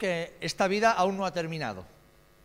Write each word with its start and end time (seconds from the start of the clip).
que 0.00 0.34
esta 0.40 0.66
vida 0.66 0.90
aún 0.92 1.16
no 1.16 1.26
ha 1.26 1.32
terminado. 1.32 1.84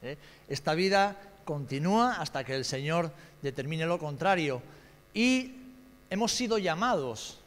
¿eh? 0.04 0.18
Esta 0.48 0.76
vida 0.76 1.16
continúa 1.46 2.22
hasta 2.22 2.44
que 2.44 2.54
el 2.54 2.66
Señor 2.66 3.12
determine 3.42 3.88
lo 3.88 3.98
contrario. 3.98 4.62
Y 5.14 5.56
hemos 6.12 6.34
sido 6.34 6.60
llamados 6.60 7.40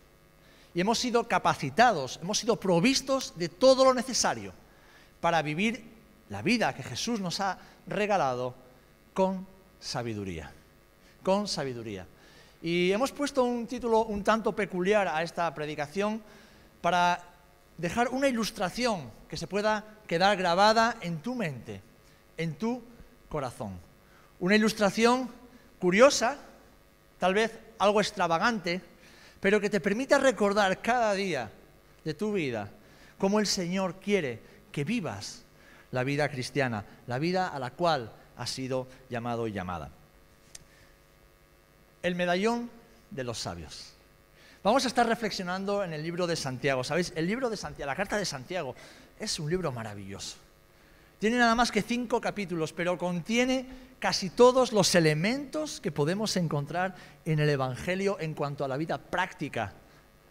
y 0.74 0.80
hemos 0.80 0.98
sido 0.98 1.28
capacitados, 1.28 2.18
hemos 2.22 2.38
sido 2.38 2.56
provistos 2.56 3.34
de 3.36 3.48
todo 3.48 3.84
lo 3.84 3.92
necesario 3.92 4.52
para 5.20 5.42
vivir 5.42 5.84
la 6.30 6.42
vida 6.42 6.74
que 6.74 6.82
Jesús 6.82 7.20
nos 7.20 7.40
ha 7.40 7.58
regalado 7.86 8.54
con 9.12 9.46
sabiduría. 9.78 10.52
Con 11.22 11.46
sabiduría. 11.46 12.06
Y 12.62 12.90
hemos 12.90 13.12
puesto 13.12 13.44
un 13.44 13.66
título 13.66 14.04
un 14.04 14.24
tanto 14.24 14.52
peculiar 14.52 15.06
a 15.08 15.22
esta 15.22 15.52
predicación 15.54 16.22
para 16.80 17.22
dejar 17.78 18.08
una 18.08 18.28
ilustración 18.28 19.10
que 19.28 19.36
se 19.36 19.46
pueda 19.46 19.84
quedar 20.06 20.36
grabada 20.36 20.96
en 21.00 21.22
tu 21.22 21.34
mente, 21.34 21.80
en 22.36 22.56
tu 22.56 22.82
corazón. 23.28 23.78
Una 24.40 24.56
ilustración 24.56 25.30
curiosa, 25.78 26.36
tal 27.18 27.34
vez 27.34 27.58
algo 27.78 28.00
extravagante, 28.00 28.82
pero 29.40 29.60
que 29.60 29.70
te 29.70 29.80
permita 29.80 30.18
recordar 30.18 30.82
cada 30.82 31.12
día 31.14 31.50
de 32.04 32.14
tu 32.14 32.32
vida 32.32 32.70
cómo 33.16 33.38
el 33.38 33.46
Señor 33.46 34.00
quiere 34.00 34.40
que 34.72 34.84
vivas 34.84 35.44
la 35.92 36.04
vida 36.04 36.28
cristiana, 36.28 36.84
la 37.06 37.18
vida 37.18 37.48
a 37.48 37.58
la 37.58 37.70
cual 37.70 38.12
has 38.36 38.50
sido 38.50 38.88
llamado 39.08 39.46
y 39.46 39.52
llamada. 39.52 39.90
El 42.02 42.14
medallón 42.14 42.70
de 43.10 43.24
los 43.24 43.38
sabios. 43.38 43.97
Vamos 44.68 44.84
a 44.84 44.88
estar 44.88 45.06
reflexionando 45.06 45.82
en 45.82 45.94
el 45.94 46.02
libro 46.02 46.26
de 46.26 46.36
Santiago. 46.36 46.84
¿Sabéis? 46.84 47.10
El 47.16 47.26
libro 47.26 47.48
de 47.48 47.56
Santiago, 47.56 47.86
la 47.86 47.96
carta 47.96 48.18
de 48.18 48.26
Santiago, 48.26 48.74
es 49.18 49.38
un 49.40 49.48
libro 49.48 49.72
maravilloso. 49.72 50.36
Tiene 51.18 51.38
nada 51.38 51.54
más 51.54 51.72
que 51.72 51.80
cinco 51.80 52.20
capítulos, 52.20 52.74
pero 52.74 52.98
contiene 52.98 53.64
casi 53.98 54.28
todos 54.28 54.72
los 54.72 54.94
elementos 54.94 55.80
que 55.80 55.90
podemos 55.90 56.36
encontrar 56.36 56.94
en 57.24 57.38
el 57.38 57.48
Evangelio 57.48 58.18
en 58.20 58.34
cuanto 58.34 58.62
a 58.62 58.68
la 58.68 58.76
vida 58.76 58.98
práctica, 58.98 59.72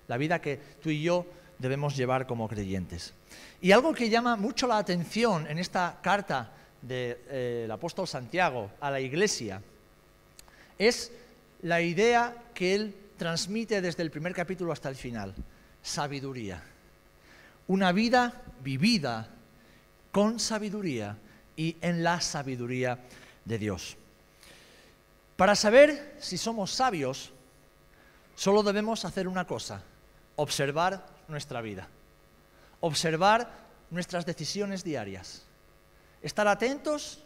la 0.08 0.18
vida 0.18 0.40
que 0.40 0.60
tú 0.84 0.92
y 0.92 1.02
yo 1.02 1.26
debemos 1.58 1.98
llevar 1.98 2.28
como 2.28 2.48
creyentes. 2.48 3.16
Y 3.60 3.72
algo 3.72 3.92
que 3.92 4.08
llama 4.08 4.36
mucho 4.36 4.68
la 4.68 4.78
atención 4.78 5.48
en 5.48 5.58
esta 5.58 5.98
carta 6.04 6.52
del 6.80 7.18
eh, 7.28 7.68
apóstol 7.72 8.08
Santiago 8.08 8.70
a 8.82 8.92
la 8.92 9.00
iglesia 9.00 9.64
es 10.78 11.12
la 11.64 11.82
idea 11.82 12.36
que 12.54 12.76
él 12.76 13.07
transmite 13.18 13.82
desde 13.82 14.04
el 14.04 14.12
primer 14.12 14.34
capítulo 14.34 14.72
hasta 14.72 14.90
el 14.90 14.96
final, 14.96 15.34
sabiduría. 15.82 16.62
Una 17.68 17.92
vida 17.92 18.42
vivida 18.64 19.28
con 20.12 20.40
sabiduría 20.40 21.18
y 21.56 21.76
en 21.82 22.04
la 22.04 22.22
sabiduría 22.22 23.00
de 23.44 23.58
Dios. 23.58 23.98
Para 25.36 25.56
saber 25.56 26.16
si 26.20 26.38
somos 26.38 26.72
sabios, 26.72 27.32
solo 28.36 28.64
debemos 28.64 29.06
hacer 29.06 29.28
una 29.28 29.46
cosa, 29.46 29.82
observar 30.36 31.06
nuestra 31.28 31.62
vida, 31.62 31.88
observar 32.80 33.52
nuestras 33.90 34.26
decisiones 34.26 34.84
diarias, 34.84 35.44
estar 36.22 36.48
atentos 36.48 37.24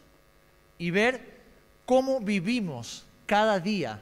y 0.78 0.92
ver 0.92 1.40
cómo 1.86 2.20
vivimos 2.20 3.06
cada 3.26 3.60
día 3.60 4.02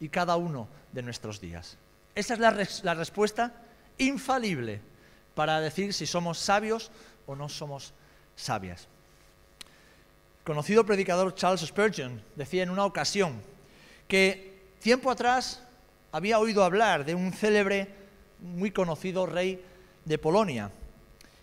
y 0.00 0.08
cada 0.08 0.36
uno 0.36 0.68
de 0.96 1.02
nuestros 1.02 1.42
días. 1.42 1.76
Esa 2.14 2.32
es 2.32 2.40
la, 2.82 2.94
respuesta 2.94 3.52
infalible 3.98 4.80
para 5.34 5.60
decir 5.60 5.92
si 5.92 6.06
somos 6.06 6.38
sabios 6.38 6.90
o 7.26 7.36
no 7.36 7.50
somos 7.50 7.92
sabias. 8.34 8.88
conocido 10.42 10.86
predicador 10.86 11.34
Charles 11.34 11.60
Spurgeon 11.60 12.22
decía 12.34 12.62
en 12.62 12.70
una 12.70 12.86
ocasión 12.86 13.42
que 14.08 14.72
tiempo 14.80 15.10
atrás 15.10 15.62
había 16.12 16.38
oído 16.38 16.64
hablar 16.64 17.04
de 17.04 17.14
un 17.14 17.30
célebre, 17.34 17.88
muy 18.40 18.70
conocido 18.70 19.26
rey 19.26 19.62
de 20.06 20.16
Polonia. 20.16 20.70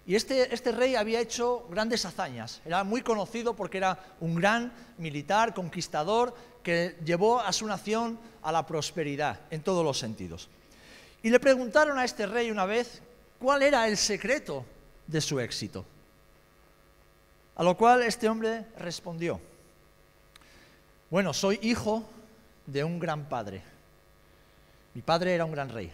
Y 0.08 0.16
este, 0.16 0.52
este 0.54 0.72
rey 0.72 0.96
había 0.96 1.22
hecho 1.22 1.68
grandes 1.70 2.06
hazañas. 2.06 2.60
Era 2.66 2.84
muy 2.84 3.04
conocido 3.04 3.56
porque 3.56 3.78
era 3.78 4.00
un 4.20 4.34
gran 4.36 4.74
militar, 4.98 5.54
conquistador, 5.54 6.34
que 6.64 6.98
llevó 7.04 7.40
a 7.40 7.52
su 7.52 7.68
nación 7.68 8.18
a 8.42 8.52
la 8.52 8.66
prosperidad 8.66 9.42
en 9.52 9.62
todos 9.62 9.84
los 9.84 10.00
sentidos. 10.00 10.50
Y 11.22 11.30
le 11.30 11.40
preguntaron 11.40 11.98
a 12.00 12.06
este 12.06 12.26
rey 12.26 12.50
una 12.50 12.66
vez 12.66 13.02
cuál 13.40 13.62
era 13.64 13.88
el 13.88 13.98
secreto 13.98 14.66
de 15.08 15.22
su 15.22 15.40
éxito. 15.40 15.86
A 17.56 17.64
lo 17.64 17.78
cual 17.78 18.02
este 18.02 18.28
hombre 18.28 18.66
respondió, 18.78 19.40
bueno, 21.10 21.34
soy 21.34 21.60
hijo 21.62 22.04
de 22.66 22.84
un 22.84 23.00
gran 23.00 23.30
padre. 23.30 23.62
Mi 24.94 25.02
padre 25.02 25.36
era 25.36 25.46
un 25.46 25.52
gran 25.52 25.70
rey. 25.70 25.92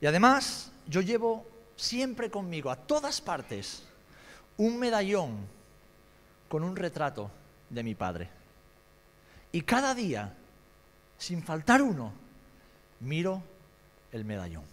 Y 0.00 0.06
además 0.06 0.70
yo 0.86 1.00
llevo 1.00 1.46
siempre 1.76 2.30
conmigo, 2.30 2.70
a 2.70 2.76
todas 2.76 3.20
partes, 3.20 3.82
un 4.56 4.78
medallón 4.78 5.46
con 6.48 6.64
un 6.64 6.76
retrato 6.76 7.30
de 7.70 7.82
mi 7.82 7.94
padre. 7.94 8.37
Y 9.52 9.62
cada 9.62 9.94
día, 9.94 10.34
sin 11.16 11.42
faltar 11.42 11.82
uno, 11.82 12.12
miro 13.00 13.42
el 14.12 14.24
medallón. 14.24 14.64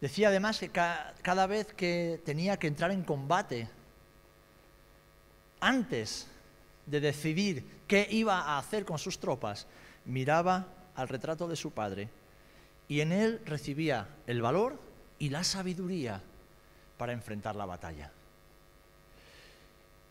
Decía 0.00 0.28
además 0.28 0.58
que 0.58 0.70
cada 0.70 1.46
vez 1.46 1.66
que 1.74 2.20
tenía 2.24 2.58
que 2.58 2.66
entrar 2.66 2.90
en 2.90 3.02
combate, 3.02 3.68
antes 5.60 6.26
de 6.86 7.00
decidir 7.00 7.64
qué 7.86 8.06
iba 8.10 8.38
a 8.38 8.58
hacer 8.58 8.84
con 8.84 8.98
sus 8.98 9.18
tropas, 9.18 9.66
miraba 10.06 10.66
al 10.94 11.08
retrato 11.08 11.48
de 11.48 11.56
su 11.56 11.70
padre 11.70 12.08
y 12.88 13.00
en 13.00 13.12
él 13.12 13.40
recibía 13.44 14.08
el 14.26 14.40
valor 14.42 14.78
y 15.18 15.28
la 15.28 15.44
sabiduría 15.44 16.22
para 16.96 17.12
enfrentar 17.12 17.56
la 17.56 17.66
batalla 17.66 18.10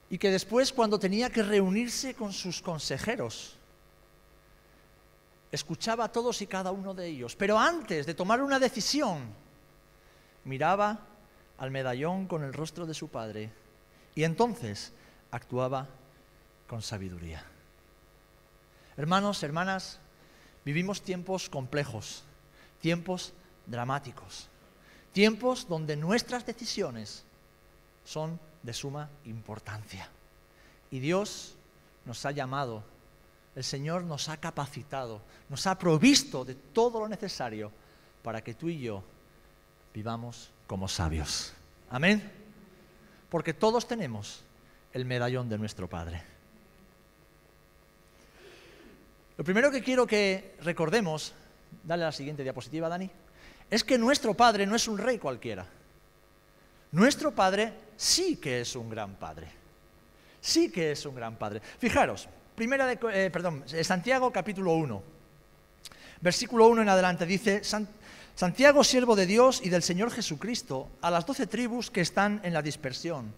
y 0.09 0.17
que 0.17 0.31
después 0.31 0.73
cuando 0.73 0.99
tenía 0.99 1.29
que 1.29 1.43
reunirse 1.43 2.15
con 2.15 2.33
sus 2.33 2.61
consejeros, 2.61 3.55
escuchaba 5.51 6.05
a 6.05 6.11
todos 6.11 6.41
y 6.41 6.47
cada 6.47 6.71
uno 6.71 6.93
de 6.93 7.07
ellos, 7.07 7.35
pero 7.35 7.57
antes 7.57 8.05
de 8.05 8.13
tomar 8.13 8.41
una 8.41 8.59
decisión, 8.59 9.33
miraba 10.45 10.99
al 11.57 11.71
medallón 11.71 12.27
con 12.27 12.43
el 12.43 12.53
rostro 12.53 12.85
de 12.85 12.93
su 12.93 13.09
padre 13.09 13.51
y 14.15 14.23
entonces 14.23 14.91
actuaba 15.31 15.87
con 16.67 16.81
sabiduría. 16.81 17.43
Hermanos, 18.97 19.43
hermanas, 19.43 19.99
vivimos 20.65 21.01
tiempos 21.01 21.49
complejos, 21.49 22.23
tiempos 22.81 23.33
dramáticos, 23.65 24.49
tiempos 25.13 25.67
donde 25.67 25.95
nuestras 25.95 26.45
decisiones 26.45 27.23
son 28.05 28.39
de 28.63 28.73
suma 28.73 29.09
importancia. 29.25 30.09
Y 30.91 30.99
Dios 30.99 31.55
nos 32.05 32.25
ha 32.25 32.31
llamado, 32.31 32.83
el 33.56 33.63
Señor 33.63 34.03
nos 34.03 34.29
ha 34.29 34.38
capacitado, 34.38 35.21
nos 35.50 35.67
ha 35.67 35.77
provisto 35.77 36.45
de 36.45 36.56
todo 36.56 37.00
lo 37.00 37.07
necesario 37.07 37.71
para 38.23 38.44
que 38.44 38.53
tú 38.53 38.69
y 38.69 38.79
yo 38.79 39.03
vivamos 39.94 40.50
como 40.67 40.88
sabios. 40.88 41.53
Amén. 41.89 42.31
Porque 43.29 43.53
todos 43.53 43.88
tenemos 43.88 44.44
el 44.94 45.05
medallón 45.05 45.50
de 45.50 45.57
nuestro 45.57 45.88
Padre. 45.88 46.23
Lo 49.38 49.44
primero 49.44 49.71
que 49.71 49.81
quiero 49.81 50.05
que 50.05 50.55
recordemos, 50.62 51.33
dale 51.83 52.03
la 52.03 52.12
siguiente 52.12 52.44
diapositiva, 52.44 52.89
Dani, 52.89 53.09
es 53.69 53.83
que 53.83 53.97
nuestro 53.97 54.33
Padre 54.33 54.65
no 54.65 54.75
es 54.75 54.88
un 54.88 54.97
rey 54.97 55.17
cualquiera. 55.17 55.65
Nuestro 56.91 57.31
Padre 57.31 57.74
sí 57.95 58.38
que 58.38 58.62
es 58.62 58.75
un 58.75 58.89
gran 58.89 59.15
Padre. 59.15 59.47
Sí 60.41 60.71
que 60.71 60.91
es 60.91 61.06
un 61.06 61.15
gran 61.15 61.36
Padre. 61.36 61.62
Fijaros, 61.77 62.27
primera 62.56 62.88
de, 62.88 63.00
eh, 63.13 63.31
eh, 63.74 63.83
Santiago 63.83 64.31
capítulo 64.31 64.74
1, 64.74 65.03
versículo 66.21 66.68
1 66.68 66.81
en 66.81 66.89
adelante 66.89 67.25
dice, 67.25 67.62
Santiago, 68.36 68.83
siervo 68.83 69.15
de 69.15 69.27
Dios 69.27 69.62
y 69.63 69.69
del 69.69 69.83
Señor 69.83 70.12
Jesucristo, 70.12 70.89
a 71.01 71.12
las 71.12 71.25
doce 71.25 71.45
tribus 71.45 71.91
que 71.91 72.01
están 72.01 72.41
en 72.44 72.53
la 72.53 72.62
dispersión. 72.62 73.33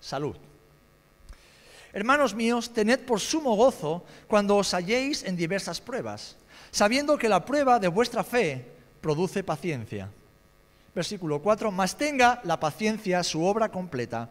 Salud. 0.00 0.36
Hermanos 1.92 2.34
míos, 2.34 2.72
tened 2.72 3.00
por 3.00 3.20
sumo 3.20 3.54
gozo 3.54 4.04
cuando 4.26 4.56
os 4.56 4.74
halléis 4.74 5.22
en 5.22 5.36
diversas 5.36 5.80
pruebas, 5.80 6.36
sabiendo 6.70 7.16
que 7.16 7.28
la 7.28 7.44
prueba 7.44 7.78
de 7.78 7.88
vuestra 7.88 8.24
fe 8.24 8.66
produce 9.00 9.44
paciencia 9.44 10.10
versículo 10.96 11.42
4, 11.42 11.70
mas 11.70 11.94
tenga 11.94 12.40
la 12.44 12.58
paciencia 12.58 13.22
su 13.22 13.44
obra 13.44 13.68
completa, 13.68 14.30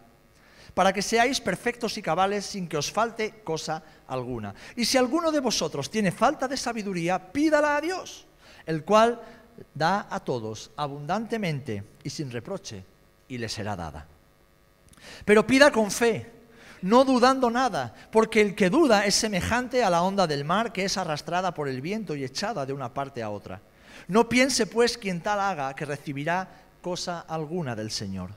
para 0.74 0.92
que 0.92 1.06
seáis 1.06 1.40
perfectos 1.40 1.96
y 1.98 2.02
cabales 2.02 2.44
sin 2.44 2.68
que 2.68 2.76
os 2.76 2.92
falte 2.92 3.46
cosa 3.46 3.84
alguna. 4.08 4.56
Y 4.76 4.84
si 4.84 4.98
alguno 4.98 5.32
de 5.32 5.40
vosotros 5.40 5.92
tiene 5.92 6.12
falta 6.12 6.48
de 6.48 6.58
sabiduría, 6.58 7.32
pídala 7.32 7.78
a 7.78 7.82
Dios, 7.82 8.26
el 8.66 8.84
cual 8.84 9.22
da 9.76 10.08
a 10.10 10.20
todos 10.20 10.72
abundantemente 10.76 11.84
y 12.04 12.10
sin 12.10 12.32
reproche, 12.32 12.84
y 13.28 13.38
le 13.38 13.48
será 13.48 13.76
dada. 13.76 14.08
Pero 15.24 15.46
pida 15.46 15.70
con 15.70 15.92
fe, 15.92 16.32
no 16.82 17.06
dudando 17.06 17.52
nada, 17.52 17.94
porque 18.12 18.42
el 18.42 18.56
que 18.56 18.72
duda 18.72 19.06
es 19.06 19.14
semejante 19.14 19.84
a 19.84 19.92
la 19.92 20.02
onda 20.02 20.26
del 20.26 20.44
mar 20.44 20.74
que 20.74 20.86
es 20.86 20.98
arrastrada 20.98 21.54
por 21.54 21.70
el 21.70 21.80
viento 21.80 22.16
y 22.16 22.24
echada 22.24 22.66
de 22.66 22.74
una 22.74 22.92
parte 22.92 23.22
a 23.22 23.30
otra. 23.30 23.62
No 24.08 24.30
piense 24.30 24.68
pues 24.68 24.98
quien 24.98 25.22
tal 25.22 25.40
haga 25.40 25.76
que 25.76 25.86
recibirá 25.86 26.48
cosa 26.82 27.22
alguna 27.22 27.76
del 27.76 27.90
Señor. 27.90 28.32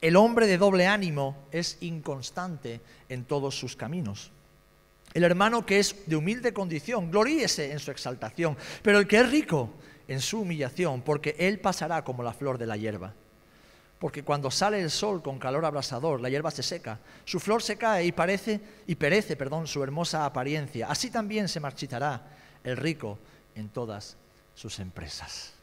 El 0.00 0.16
hombre 0.16 0.46
de 0.46 0.58
doble 0.58 0.86
ánimo 0.86 1.46
es 1.50 1.78
inconstante 1.80 2.80
en 3.08 3.24
todos 3.24 3.58
sus 3.58 3.76
caminos. 3.76 4.30
El 5.12 5.24
hermano 5.24 5.64
que 5.64 5.78
es 5.78 5.96
de 6.06 6.16
humilde 6.16 6.52
condición, 6.52 7.10
gloríese 7.10 7.72
en 7.72 7.78
su 7.78 7.90
exaltación, 7.90 8.56
pero 8.82 8.98
el 8.98 9.06
que 9.06 9.20
es 9.20 9.30
rico 9.30 9.70
en 10.08 10.20
su 10.20 10.40
humillación, 10.40 11.02
porque 11.02 11.34
él 11.38 11.60
pasará 11.60 12.04
como 12.04 12.22
la 12.22 12.32
flor 12.32 12.58
de 12.58 12.66
la 12.66 12.76
hierba. 12.76 13.14
Porque 13.98 14.22
cuando 14.22 14.50
sale 14.50 14.80
el 14.80 14.90
sol 14.90 15.22
con 15.22 15.38
calor 15.38 15.64
abrasador, 15.64 16.20
la 16.20 16.30
hierba 16.30 16.50
se 16.50 16.62
seca, 16.62 17.00
su 17.24 17.40
flor 17.40 17.62
se 17.62 17.76
cae 17.76 18.06
y 18.06 18.12
parece 18.12 18.60
y 18.86 18.94
perece, 18.94 19.36
perdón, 19.36 19.66
su 19.66 19.82
hermosa 19.82 20.24
apariencia. 20.24 20.86
Así 20.88 21.10
también 21.10 21.48
se 21.48 21.60
marchitará 21.60 22.22
el 22.64 22.76
rico 22.76 23.18
en 23.54 23.68
todas 23.68 24.16
sus 24.60 24.78
empresas. 24.78 25.54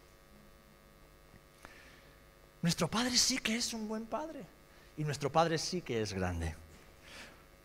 Nuestro 2.64 2.88
Padre 2.88 3.16
sí 3.16 3.38
que 3.38 3.56
es 3.56 3.72
un 3.74 3.88
buen 3.88 4.08
Padre 4.08 4.44
y 4.98 5.04
nuestro 5.04 5.32
Padre 5.32 5.60
sí 5.60 5.84
que 5.84 6.02
es 6.02 6.14
grande. 6.14 6.56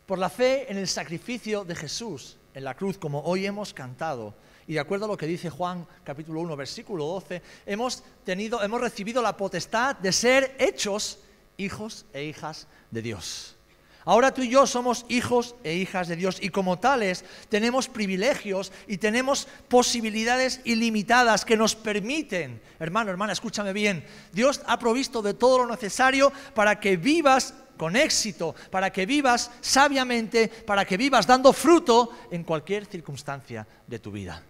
Por 0.04 0.18
la 0.18 0.28
fe 0.28 0.70
en 0.70 0.76
el 0.76 0.86
sacrificio 0.86 1.64
de 1.64 1.74
Jesús 1.74 2.36
en 2.52 2.64
la 2.64 2.74
cruz, 2.74 2.98
como 2.98 3.22
hoy 3.22 3.46
hemos 3.46 3.72
cantado, 3.72 4.34
y 4.66 4.74
de 4.74 4.80
acuerdo 4.80 5.06
a 5.06 5.08
lo 5.08 5.16
que 5.16 5.26
dice 5.26 5.48
Juan 5.48 5.86
capítulo 6.04 6.42
1, 6.42 6.54
versículo 6.54 7.06
12, 7.06 7.40
hemos, 7.64 8.04
tenido, 8.26 8.62
hemos 8.62 8.82
recibido 8.82 9.22
la 9.22 9.34
potestad 9.34 9.96
de 9.96 10.12
ser 10.12 10.54
hechos 10.58 11.18
hijos 11.56 12.04
e 12.12 12.24
hijas 12.24 12.66
de 12.90 13.00
Dios. 13.00 13.56
Ahora 14.04 14.34
tú 14.34 14.42
y 14.42 14.48
yo 14.48 14.66
somos 14.66 15.06
hijos 15.08 15.54
e 15.62 15.74
hijas 15.74 16.08
de 16.08 16.16
Dios 16.16 16.38
y 16.40 16.48
como 16.48 16.78
tales 16.78 17.24
tenemos 17.48 17.88
privilegios 17.88 18.72
y 18.88 18.98
tenemos 18.98 19.46
posibilidades 19.68 20.60
ilimitadas 20.64 21.44
que 21.44 21.56
nos 21.56 21.76
permiten, 21.76 22.60
hermano, 22.80 23.10
hermana, 23.10 23.32
escúchame 23.32 23.72
bien, 23.72 24.04
Dios 24.32 24.60
ha 24.66 24.78
provisto 24.78 25.22
de 25.22 25.34
todo 25.34 25.58
lo 25.58 25.66
necesario 25.66 26.32
para 26.54 26.80
que 26.80 26.96
vivas 26.96 27.54
con 27.76 27.96
éxito, 27.96 28.54
para 28.70 28.90
que 28.90 29.06
vivas 29.06 29.50
sabiamente, 29.60 30.48
para 30.48 30.84
que 30.84 30.96
vivas 30.96 31.26
dando 31.26 31.52
fruto 31.52 32.10
en 32.30 32.44
cualquier 32.44 32.86
circunstancia 32.86 33.66
de 33.86 33.98
tu 33.98 34.10
vida. 34.10 34.42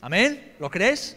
Amén, 0.00 0.54
¿lo 0.58 0.70
crees? 0.70 1.16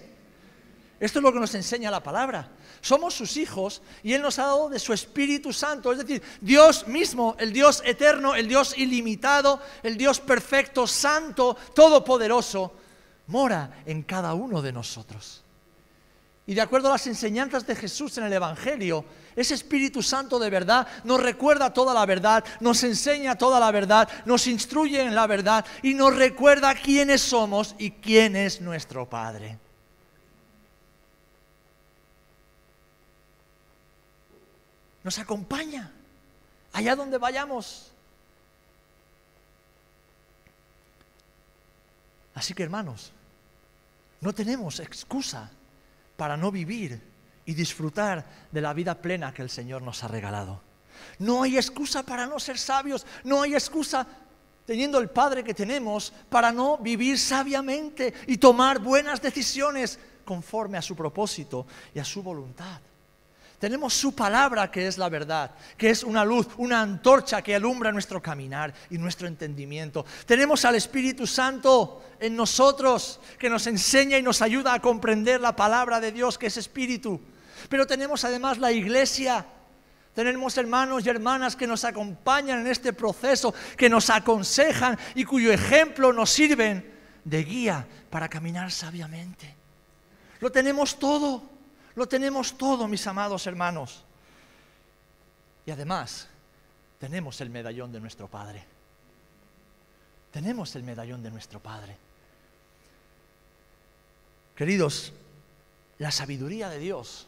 Esto 0.99 1.19
es 1.19 1.23
lo 1.23 1.33
que 1.33 1.39
nos 1.39 1.53
enseña 1.53 1.91
la 1.91 2.01
palabra. 2.01 2.49
Somos 2.87 3.15
sus 3.15 3.35
hijos 3.35 3.81
y 4.01 4.13
Él 4.13 4.21
nos 4.21 4.39
ha 4.39 4.43
dado 4.43 4.69
de 4.69 4.79
su 4.79 4.93
Espíritu 4.93 5.51
Santo, 5.51 5.91
es 5.91 5.97
decir, 5.97 6.23
Dios 6.39 6.87
mismo, 6.87 7.35
el 7.37 7.51
Dios 7.51 7.83
eterno, 7.83 8.33
el 8.33 8.47
Dios 8.47 8.77
ilimitado, 8.77 9.59
el 9.83 9.97
Dios 9.97 10.21
perfecto, 10.21 10.87
santo, 10.87 11.57
todopoderoso, 11.75 12.71
mora 13.27 13.83
en 13.85 14.03
cada 14.03 14.33
uno 14.35 14.61
de 14.61 14.71
nosotros. 14.71 15.43
Y 16.45 16.53
de 16.53 16.61
acuerdo 16.61 16.87
a 16.87 16.93
las 16.93 17.05
enseñanzas 17.07 17.67
de 17.67 17.75
Jesús 17.75 18.17
en 18.19 18.23
el 18.23 18.31
Evangelio, 18.31 19.03
ese 19.35 19.55
Espíritu 19.55 20.01
Santo 20.01 20.39
de 20.39 20.49
verdad 20.49 20.87
nos 21.03 21.21
recuerda 21.21 21.73
toda 21.73 21.93
la 21.93 22.05
verdad, 22.05 22.45
nos 22.61 22.85
enseña 22.85 23.37
toda 23.37 23.59
la 23.59 23.69
verdad, 23.71 24.07
nos 24.23 24.47
instruye 24.47 25.01
en 25.01 25.13
la 25.13 25.27
verdad 25.27 25.65
y 25.83 25.93
nos 25.93 26.15
recuerda 26.15 26.73
quiénes 26.73 27.19
somos 27.19 27.75
y 27.77 27.91
quién 27.91 28.37
es 28.37 28.61
nuestro 28.61 29.09
Padre. 29.09 29.59
Nos 35.07 35.19
acompaña 35.19 35.89
allá 36.73 36.93
donde 36.93 37.17
vayamos. 37.17 37.93
Así 42.35 42.53
que 42.53 42.63
hermanos, 42.63 43.13
no 44.19 44.33
tenemos 44.33 44.81
excusa 44.81 45.49
para 46.17 46.35
no 46.35 46.51
vivir 46.51 47.01
y 47.45 47.53
disfrutar 47.53 48.49
de 48.51 48.59
la 48.59 48.73
vida 48.73 48.95
plena 48.95 49.33
que 49.33 49.43
el 49.43 49.49
Señor 49.49 49.81
nos 49.81 50.03
ha 50.03 50.09
regalado. 50.09 50.59
No 51.19 51.43
hay 51.43 51.55
excusa 51.55 52.03
para 52.03 52.25
no 52.25 52.37
ser 52.37 52.57
sabios, 52.57 53.05
no 53.23 53.43
hay 53.43 53.53
excusa 53.53 54.05
teniendo 54.65 54.99
el 54.99 55.09
Padre 55.09 55.41
que 55.41 55.53
tenemos 55.53 56.11
para 56.27 56.51
no 56.51 56.79
vivir 56.79 57.17
sabiamente 57.17 58.13
y 58.27 58.39
tomar 58.39 58.79
buenas 58.79 59.21
decisiones 59.21 59.97
conforme 60.25 60.77
a 60.77 60.81
su 60.81 60.97
propósito 60.97 61.65
y 61.95 61.99
a 61.99 62.03
su 62.03 62.21
voluntad. 62.21 62.81
Tenemos 63.59 63.95
su 63.95 64.13
palabra 64.13 64.69
que 64.69 64.87
es 64.87 64.99
la 64.99 65.09
verdad, 65.09 65.51
que 65.77 65.89
es 65.89 66.03
una 66.03 66.23
luz, 66.23 66.47
una 66.57 66.81
antorcha 66.81 67.41
que 67.41 67.55
alumbra 67.55 67.91
nuestro 67.91 68.21
caminar 68.21 68.71
y 68.91 68.99
nuestro 68.99 69.27
entendimiento. 69.27 70.05
Tenemos 70.27 70.63
al 70.63 70.75
Espíritu 70.75 71.25
Santo 71.25 72.03
en 72.19 72.35
nosotros 72.35 73.19
que 73.39 73.49
nos 73.49 73.65
enseña 73.65 74.17
y 74.19 74.21
nos 74.21 74.43
ayuda 74.43 74.75
a 74.75 74.79
comprender 74.79 75.41
la 75.41 75.55
palabra 75.55 75.99
de 75.99 76.11
Dios 76.11 76.37
que 76.37 76.47
es 76.47 76.57
Espíritu. 76.57 77.19
Pero 77.67 77.87
tenemos 77.87 78.23
además 78.23 78.59
la 78.59 78.71
iglesia. 78.71 79.47
Tenemos 80.13 80.55
hermanos 80.57 81.03
y 81.03 81.09
hermanas 81.09 81.55
que 81.55 81.65
nos 81.65 81.83
acompañan 81.83 82.59
en 82.59 82.67
este 82.67 82.93
proceso, 82.93 83.55
que 83.75 83.89
nos 83.89 84.11
aconsejan 84.11 84.99
y 85.15 85.23
cuyo 85.25 85.51
ejemplo 85.51 86.13
nos 86.13 86.29
sirven 86.29 86.93
de 87.23 87.43
guía 87.43 87.87
para 88.11 88.29
caminar 88.29 88.71
sabiamente. 88.71 89.55
Lo 90.41 90.51
tenemos 90.51 90.99
todo. 90.99 91.56
Lo 91.97 92.07
tenemos 92.07 92.55
todo, 92.55 92.87
mis 92.87 93.07
amados 93.07 93.47
hermanos. 93.47 94.03
Y 95.65 95.71
además, 95.71 96.27
tenemos 96.99 97.41
el 97.41 97.49
medallón 97.49 97.91
de 97.91 97.99
nuestro 97.99 98.27
Padre. 98.27 98.63
Tenemos 100.31 100.75
el 100.75 100.83
medallón 100.83 101.23
de 101.23 101.31
nuestro 101.31 101.59
Padre. 101.59 101.97
Queridos, 104.55 105.11
la 105.97 106.11
sabiduría 106.11 106.69
de 106.69 106.77
Dios 106.77 107.27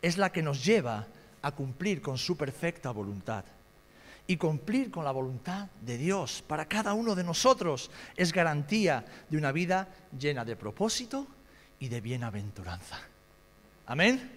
es 0.00 0.16
la 0.16 0.32
que 0.32 0.42
nos 0.42 0.64
lleva 0.64 1.06
a 1.42 1.52
cumplir 1.52 2.00
con 2.00 2.16
su 2.16 2.38
perfecta 2.38 2.92
voluntad. 2.92 3.44
Y 4.26 4.38
cumplir 4.38 4.90
con 4.90 5.04
la 5.04 5.12
voluntad 5.12 5.68
de 5.82 5.98
Dios 5.98 6.42
para 6.48 6.66
cada 6.66 6.94
uno 6.94 7.14
de 7.14 7.22
nosotros 7.22 7.90
es 8.16 8.32
garantía 8.32 9.04
de 9.28 9.36
una 9.36 9.52
vida 9.52 9.88
llena 10.18 10.42
de 10.46 10.56
propósito 10.56 11.26
y 11.78 11.88
de 11.88 12.00
bienaventuranza. 12.00 12.98
Amén. 13.86 14.32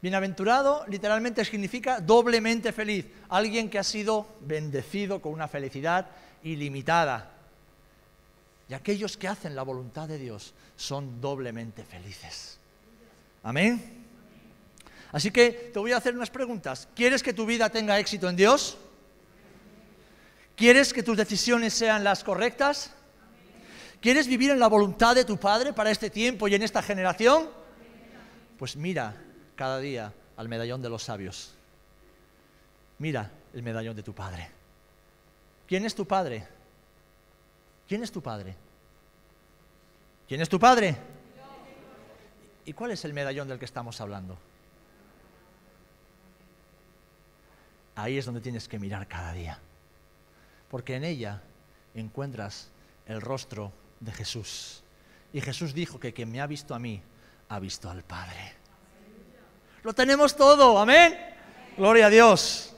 Bienaventurado 0.00 0.84
literalmente 0.88 1.44
significa 1.44 2.00
doblemente 2.00 2.72
feliz, 2.72 3.06
alguien 3.28 3.70
que 3.70 3.78
ha 3.78 3.84
sido 3.84 4.26
bendecido 4.40 5.22
con 5.22 5.32
una 5.32 5.46
felicidad 5.46 6.08
ilimitada. 6.42 7.30
Y 8.68 8.74
aquellos 8.74 9.16
que 9.16 9.28
hacen 9.28 9.54
la 9.54 9.62
voluntad 9.62 10.08
de 10.08 10.18
Dios 10.18 10.54
son 10.76 11.20
doblemente 11.20 11.84
felices. 11.84 12.58
Amén. 13.42 14.02
Así 15.12 15.30
que 15.30 15.70
te 15.72 15.78
voy 15.78 15.92
a 15.92 15.98
hacer 15.98 16.16
unas 16.16 16.30
preguntas. 16.30 16.88
¿Quieres 16.96 17.22
que 17.22 17.34
tu 17.34 17.46
vida 17.46 17.68
tenga 17.68 17.98
éxito 17.98 18.28
en 18.28 18.34
Dios? 18.34 18.78
¿Quieres 20.56 20.92
que 20.92 21.02
tus 21.02 21.16
decisiones 21.16 21.74
sean 21.74 22.02
las 22.02 22.24
correctas? 22.24 22.92
¿Quieres 24.00 24.26
vivir 24.26 24.50
en 24.50 24.58
la 24.58 24.68
voluntad 24.68 25.14
de 25.14 25.24
tu 25.24 25.36
Padre 25.38 25.72
para 25.72 25.90
este 25.90 26.10
tiempo 26.10 26.48
y 26.48 26.54
en 26.54 26.62
esta 26.62 26.82
generación? 26.82 27.61
Pues 28.62 28.76
mira 28.76 29.16
cada 29.56 29.80
día 29.80 30.12
al 30.36 30.48
medallón 30.48 30.80
de 30.82 30.88
los 30.88 31.02
sabios. 31.02 31.52
Mira 33.00 33.28
el 33.54 33.60
medallón 33.60 33.96
de 33.96 34.04
tu 34.04 34.14
Padre. 34.14 34.48
¿Quién 35.66 35.84
es 35.84 35.96
tu 35.96 36.06
Padre? 36.06 36.46
¿Quién 37.88 38.04
es 38.04 38.12
tu 38.12 38.22
Padre? 38.22 38.54
¿Quién 40.28 40.40
es 40.42 40.48
tu 40.48 40.60
Padre? 40.60 40.96
¿Y 42.64 42.72
cuál 42.72 42.92
es 42.92 43.04
el 43.04 43.12
medallón 43.12 43.48
del 43.48 43.58
que 43.58 43.64
estamos 43.64 44.00
hablando? 44.00 44.38
Ahí 47.96 48.16
es 48.16 48.24
donde 48.24 48.40
tienes 48.40 48.68
que 48.68 48.78
mirar 48.78 49.08
cada 49.08 49.32
día. 49.32 49.58
Porque 50.70 50.94
en 50.94 51.02
ella 51.02 51.42
encuentras 51.96 52.70
el 53.06 53.20
rostro 53.20 53.72
de 53.98 54.12
Jesús. 54.12 54.84
Y 55.32 55.40
Jesús 55.40 55.74
dijo 55.74 55.98
que 55.98 56.12
quien 56.12 56.30
me 56.30 56.40
ha 56.40 56.46
visto 56.46 56.76
a 56.76 56.78
mí, 56.78 57.02
ha 57.52 57.60
visto 57.60 57.90
al 57.90 58.02
Padre. 58.02 58.54
Lo 59.82 59.92
tenemos 59.92 60.34
todo, 60.34 60.78
amén. 60.78 61.18
Gloria 61.76 62.06
a 62.06 62.10
Dios. 62.10 62.74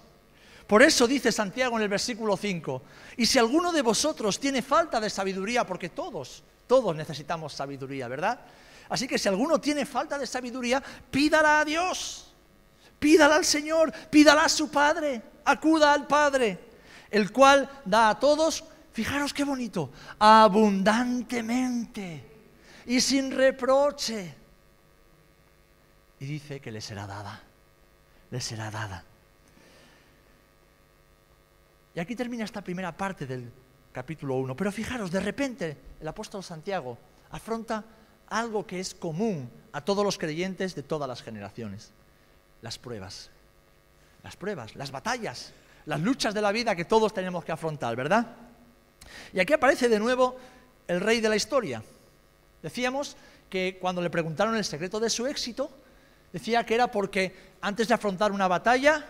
Por 0.67 0.83
eso 0.83 1.07
dice 1.07 1.31
Santiago 1.31 1.77
en 1.77 1.85
el 1.85 1.89
versículo 1.89 2.37
5, 2.37 2.83
y 3.19 3.27
si 3.27 3.39
alguno 3.39 3.71
de 3.71 3.83
vosotros 3.83 4.41
tiene 4.41 4.63
falta 4.63 4.99
de 4.99 5.11
sabiduría, 5.11 5.65
porque 5.65 5.91
todos, 5.91 6.43
todos 6.67 6.97
necesitamos 6.97 7.53
sabiduría, 7.53 8.09
¿verdad? 8.09 8.41
Así 8.89 9.07
que 9.07 9.19
si 9.19 9.29
alguno 9.29 9.61
tiene 9.61 9.87
falta 9.87 10.19
de 10.19 10.27
sabiduría, 10.27 10.83
pídala 11.11 11.61
a 11.61 11.65
Dios, 11.65 12.35
pídala 12.99 13.37
al 13.37 13.45
Señor, 13.45 13.93
pídala 14.11 14.47
a 14.47 14.49
su 14.49 14.69
Padre, 14.71 15.23
acuda 15.45 15.93
al 15.93 16.09
Padre, 16.09 16.59
el 17.11 17.31
cual 17.31 17.71
da 17.85 18.09
a 18.09 18.19
todos, 18.19 18.65
fijaros 18.93 19.33
qué 19.33 19.45
bonito, 19.45 19.93
abundantemente 20.19 22.33
y 22.87 23.01
sin 23.01 23.31
reproche. 23.31 24.44
Y 26.21 26.27
dice 26.27 26.61
que 26.61 26.71
le 26.71 26.81
será 26.81 27.07
dada, 27.07 27.43
le 28.31 28.41
será 28.41 28.71
dada. 28.71 29.05
Y 31.95 32.01
aquí 32.01 32.17
termina 32.17 32.45
esta 32.45 32.63
primera 32.63 32.97
parte 32.97 33.27
del 33.27 33.51
capítulo 33.93 34.35
1. 34.37 34.57
Pero 34.57 34.73
fijaros, 34.73 35.11
de 35.11 35.21
repente 35.21 35.77
el 36.01 36.09
apóstol 36.09 36.43
Santiago 36.43 36.99
afronta 37.31 37.85
algo 38.29 38.67
que 38.67 38.81
es 38.81 38.95
común 38.95 39.51
a 39.73 39.81
todos 39.81 40.05
los 40.05 40.19
creyentes 40.19 40.75
de 40.75 40.83
todas 40.83 41.09
las 41.09 41.23
generaciones, 41.23 41.93
las 42.63 42.79
pruebas. 42.79 43.31
Las 44.23 44.37
pruebas, 44.37 44.75
las 44.75 44.91
batallas, 44.91 45.53
las 45.87 46.01
luchas 46.01 46.35
de 46.35 46.41
la 46.41 46.51
vida 46.51 46.75
que 46.75 46.85
todos 46.87 47.13
tenemos 47.13 47.45
que 47.45 47.53
afrontar, 47.53 47.95
¿verdad? 47.95 48.27
Y 49.33 49.41
aquí 49.41 49.53
aparece 49.53 49.89
de 49.89 49.99
nuevo 49.99 50.37
el 50.89 51.01
rey 51.01 51.21
de 51.21 51.29
la 51.29 51.37
historia. 51.37 51.83
Decíamos 52.63 53.17
que 53.51 53.79
cuando 53.81 54.01
le 54.01 54.11
preguntaron 54.11 54.57
el 54.57 54.65
secreto 54.65 54.99
de 54.99 55.11
su 55.11 55.27
éxito, 55.27 55.71
decía 56.35 56.67
que 56.67 56.75
era 56.75 56.91
porque 56.91 57.33
antes 57.61 57.87
de 57.87 57.95
afrontar 57.95 58.33
una 58.33 58.49
batalla, 58.49 59.07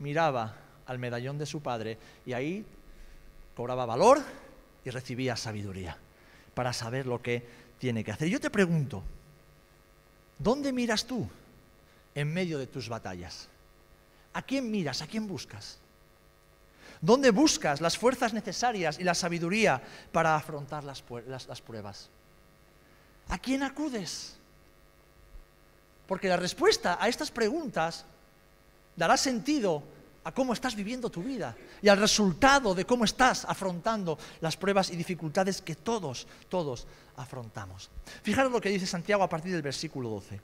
miraba 0.00 0.56
al 0.84 0.98
medallón 0.98 1.38
de 1.38 1.46
su 1.46 1.62
padre 1.62 1.96
y 2.26 2.32
ahí 2.32 2.66
cobraba 3.54 3.86
valor 3.86 4.20
y 4.84 4.90
recibía 4.90 5.36
sabiduría 5.36 5.96
para 6.52 6.72
saber 6.72 7.06
lo 7.06 7.22
que 7.22 7.46
tiene 7.78 8.02
que 8.02 8.10
hacer. 8.10 8.26
Yo 8.26 8.40
te 8.40 8.50
pregunto, 8.50 9.04
¿dónde 10.40 10.72
miras 10.72 11.06
tú 11.06 11.28
en 12.16 12.34
medio 12.34 12.58
de 12.58 12.66
tus 12.66 12.88
batallas? 12.88 13.48
¿A 14.32 14.42
quién 14.42 14.72
miras? 14.72 15.02
¿A 15.02 15.06
quién 15.06 15.28
buscas? 15.28 15.78
¿Dónde 17.00 17.30
buscas 17.30 17.80
las 17.80 17.96
fuerzas 17.96 18.34
necesarias 18.34 18.98
y 18.98 19.04
la 19.04 19.14
sabiduría 19.14 19.80
para 20.10 20.34
afrontar 20.34 20.82
las, 20.82 21.04
las, 21.28 21.60
pruebas? 21.60 22.10
¿A 23.28 23.38
quién 23.38 23.62
acudes? 23.62 24.39
Porque 26.10 26.26
la 26.26 26.36
respuesta 26.36 26.98
a 27.00 27.06
estas 27.06 27.30
preguntas 27.30 28.04
dará 28.96 29.16
sentido 29.16 29.80
a 30.24 30.34
cómo 30.34 30.52
estás 30.52 30.74
viviendo 30.74 31.08
tu 31.08 31.22
vida 31.22 31.54
y 31.80 31.86
al 31.86 31.98
resultado 31.98 32.74
de 32.74 32.84
cómo 32.84 33.04
estás 33.04 33.44
afrontando 33.44 34.18
las 34.40 34.56
pruebas 34.56 34.90
y 34.90 34.96
dificultades 34.96 35.62
que 35.62 35.76
todos, 35.76 36.26
todos 36.48 36.88
afrontamos. 37.14 37.90
Fijaros 38.24 38.50
lo 38.50 38.60
que 38.60 38.70
dice 38.70 38.88
Santiago 38.88 39.22
a 39.22 39.28
partir 39.28 39.52
del 39.52 39.62
versículo 39.62 40.08
12. 40.08 40.40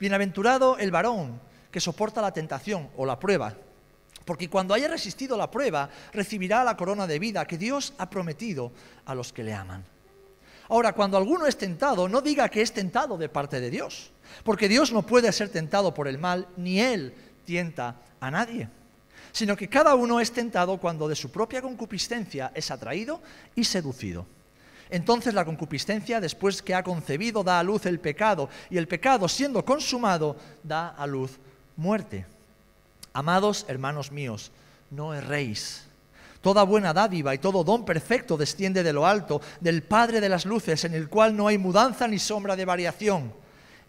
Bienaventurado 0.00 0.78
el 0.78 0.90
varón 0.90 1.38
que 1.70 1.80
soporta 1.80 2.22
la 2.22 2.32
tentación 2.32 2.88
o 2.96 3.04
la 3.04 3.20
prueba 3.20 3.54
porque 4.24 4.48
cuando 4.48 4.72
haya 4.72 4.88
resistido 4.88 5.36
la 5.36 5.50
prueba, 5.50 5.90
recibirá 6.14 6.64
la 6.64 6.78
corona 6.78 7.06
de 7.06 7.18
vida 7.18 7.44
que 7.44 7.58
Dios 7.58 7.92
ha 7.98 8.08
prometido 8.08 8.72
a 9.04 9.14
los 9.14 9.34
que 9.34 9.44
le 9.44 9.52
aman. 9.52 9.84
Ahora, 10.68 10.92
cuando 10.92 11.16
alguno 11.16 11.46
es 11.46 11.58
tentado, 11.58 12.08
no 12.08 12.20
diga 12.20 12.48
que 12.48 12.62
es 12.62 12.72
tentado 12.72 13.18
de 13.18 13.28
parte 13.28 13.60
de 13.60 13.70
Dios, 13.70 14.10
porque 14.42 14.68
Dios 14.68 14.92
no 14.92 15.02
puede 15.02 15.30
ser 15.32 15.50
tentado 15.50 15.92
por 15.92 16.08
el 16.08 16.18
mal, 16.18 16.48
ni 16.56 16.80
Él 16.80 17.14
tienta 17.44 17.96
a 18.20 18.30
nadie, 18.30 18.68
sino 19.32 19.56
que 19.56 19.68
cada 19.68 19.94
uno 19.94 20.20
es 20.20 20.32
tentado 20.32 20.78
cuando 20.78 21.08
de 21.08 21.16
su 21.16 21.30
propia 21.30 21.60
concupiscencia 21.60 22.50
es 22.54 22.70
atraído 22.70 23.20
y 23.54 23.64
seducido. 23.64 24.26
Entonces 24.90 25.34
la 25.34 25.44
concupiscencia, 25.44 26.20
después 26.20 26.62
que 26.62 26.74
ha 26.74 26.82
concebido, 26.82 27.42
da 27.42 27.58
a 27.58 27.62
luz 27.62 27.86
el 27.86 28.00
pecado, 28.00 28.48
y 28.70 28.78
el 28.78 28.88
pecado, 28.88 29.28
siendo 29.28 29.64
consumado, 29.64 30.36
da 30.62 30.88
a 30.88 31.06
luz 31.06 31.38
muerte. 31.76 32.26
Amados 33.12 33.64
hermanos 33.68 34.12
míos, 34.12 34.50
no 34.90 35.14
erréis. 35.14 35.86
Toda 36.44 36.62
buena 36.62 36.92
dádiva 36.92 37.34
y 37.34 37.38
todo 37.38 37.64
don 37.64 37.86
perfecto 37.86 38.36
desciende 38.36 38.82
de 38.82 38.92
lo 38.92 39.06
alto, 39.06 39.40
del 39.60 39.82
Padre 39.82 40.20
de 40.20 40.28
las 40.28 40.44
Luces, 40.44 40.84
en 40.84 40.92
el 40.92 41.08
cual 41.08 41.34
no 41.34 41.48
hay 41.48 41.56
mudanza 41.56 42.06
ni 42.06 42.18
sombra 42.18 42.54
de 42.54 42.66
variación. 42.66 43.32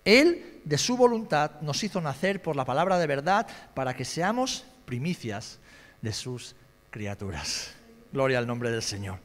Él, 0.06 0.62
de 0.64 0.78
su 0.78 0.96
voluntad, 0.96 1.60
nos 1.60 1.84
hizo 1.84 2.00
nacer 2.00 2.42
por 2.42 2.56
la 2.56 2.64
palabra 2.64 2.98
de 2.98 3.08
verdad 3.08 3.46
para 3.74 3.94
que 3.94 4.06
seamos 4.06 4.64
primicias 4.86 5.60
de 6.02 6.14
sus 6.14 6.56
criaturas. 6.92 7.74
Gloria 8.14 8.38
al 8.38 8.48
nombre 8.48 8.72
del 8.72 8.84
Señor. 8.84 9.20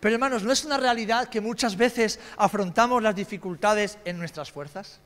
Pero 0.00 0.16
hermanos, 0.16 0.42
¿no 0.42 0.50
es 0.50 0.64
una 0.64 0.78
realidad 0.78 1.28
que 1.28 1.40
muchas 1.40 1.76
veces 1.76 2.18
afrontamos 2.36 3.00
las 3.00 3.14
dificultades 3.14 3.98
en 4.04 4.18
nuestras 4.18 4.50
fuerzas? 4.50 4.98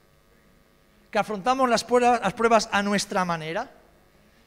¿Que 1.11 1.18
afrontamos 1.18 1.68
las 1.68 1.85
pruebas, 1.85 2.18
las 2.23 2.32
pruebas 2.32 2.71
a 2.73 2.82
nuestra 2.82 3.26
manera? 3.26 3.82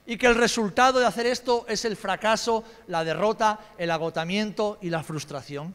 Y 0.05 0.17
que 0.17 0.27
el 0.27 0.35
resultado 0.35 1.00
de 1.00 1.05
hacer 1.05 1.25
esto 1.25 1.65
es 1.67 1.85
el 1.85 1.97
fracaso, 1.97 2.63
la 2.88 3.03
derrota, 3.03 3.59
el 3.77 3.89
agotamiento 3.91 4.77
y 4.81 4.89
la 4.89 5.03
frustración? 5.03 5.74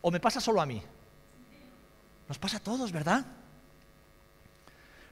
¿O 0.00 0.10
me 0.10 0.20
pasa 0.20 0.40
solo 0.40 0.60
a 0.60 0.66
mí? 0.66 0.82
Nos 2.28 2.38
pasa 2.38 2.56
a 2.56 2.60
todos, 2.60 2.90
¿verdad? 2.90 3.24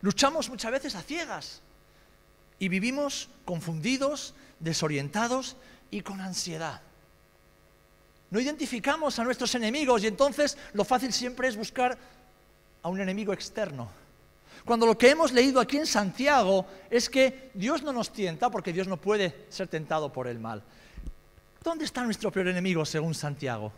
Luchamos 0.01 0.49
muchas 0.49 0.73
veces 0.73 0.95
a 0.95 1.03
ciegas 1.03 1.61
y 2.59 2.69
vivimos 2.69 3.29
confundidos, 3.45 4.35
desorientados 4.61 5.57
y 5.91 6.01
con 6.01 6.21
ansiedad. 6.21 6.81
No 8.31 8.41
identificamos 8.41 9.19
a 9.19 9.25
nuestros 9.25 9.55
enemigos 9.55 10.03
y 10.03 10.07
entonces 10.07 10.57
lo 10.73 10.85
fácil 10.85 11.13
siempre 11.13 11.49
es 11.49 11.57
buscar 11.57 11.99
a 12.83 12.89
un 12.89 13.01
enemigo 13.01 13.33
externo 13.33 14.02
cuando 14.65 14.87
lo 14.87 14.97
que 14.97 15.11
hemos 15.11 15.33
leído 15.33 15.61
aquí 15.61 15.79
en 15.79 15.87
Santiago 15.87 16.67
es 16.89 17.11
que 17.11 17.51
Dios 17.55 17.83
no 17.83 17.93
nos 17.93 18.13
tienta 18.13 18.51
porque 18.51 18.73
Dios 18.73 18.87
no 18.87 18.97
puede 18.97 19.47
ser 19.49 19.69
tentado 19.69 20.13
por 20.13 20.29
el 20.29 20.39
mal. 20.39 20.63
¿Dónde 21.63 21.85
está 21.85 22.03
nuestro 22.05 22.31
peor 22.31 22.49
enemigo 22.49 22.85
según 22.85 23.15
Santiago? 23.15 23.73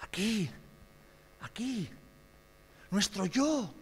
Aquí, 0.00 0.48
aquí. 1.40 1.88
Nuestro 2.90 3.26
yo, 3.26 3.72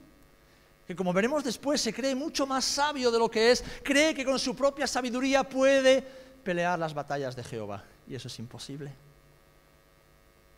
que 0.87 0.95
como 0.95 1.13
veremos 1.13 1.43
después 1.43 1.81
se 1.81 1.93
cree 1.93 2.15
mucho 2.15 2.47
más 2.47 2.65
sabio 2.65 3.11
de 3.11 3.19
lo 3.19 3.31
que 3.31 3.51
es, 3.51 3.65
cree 3.83 4.15
que 4.15 4.25
con 4.25 4.39
su 4.39 4.55
propia 4.55 4.87
sabiduría 4.87 5.43
puede 5.43 6.03
pelear 6.45 6.79
las 6.79 6.95
batallas 6.95 7.35
de 7.37 7.45
Jehová. 7.45 7.85
Y 8.09 8.15
eso 8.15 8.29
es 8.29 8.39
imposible. 8.39 8.93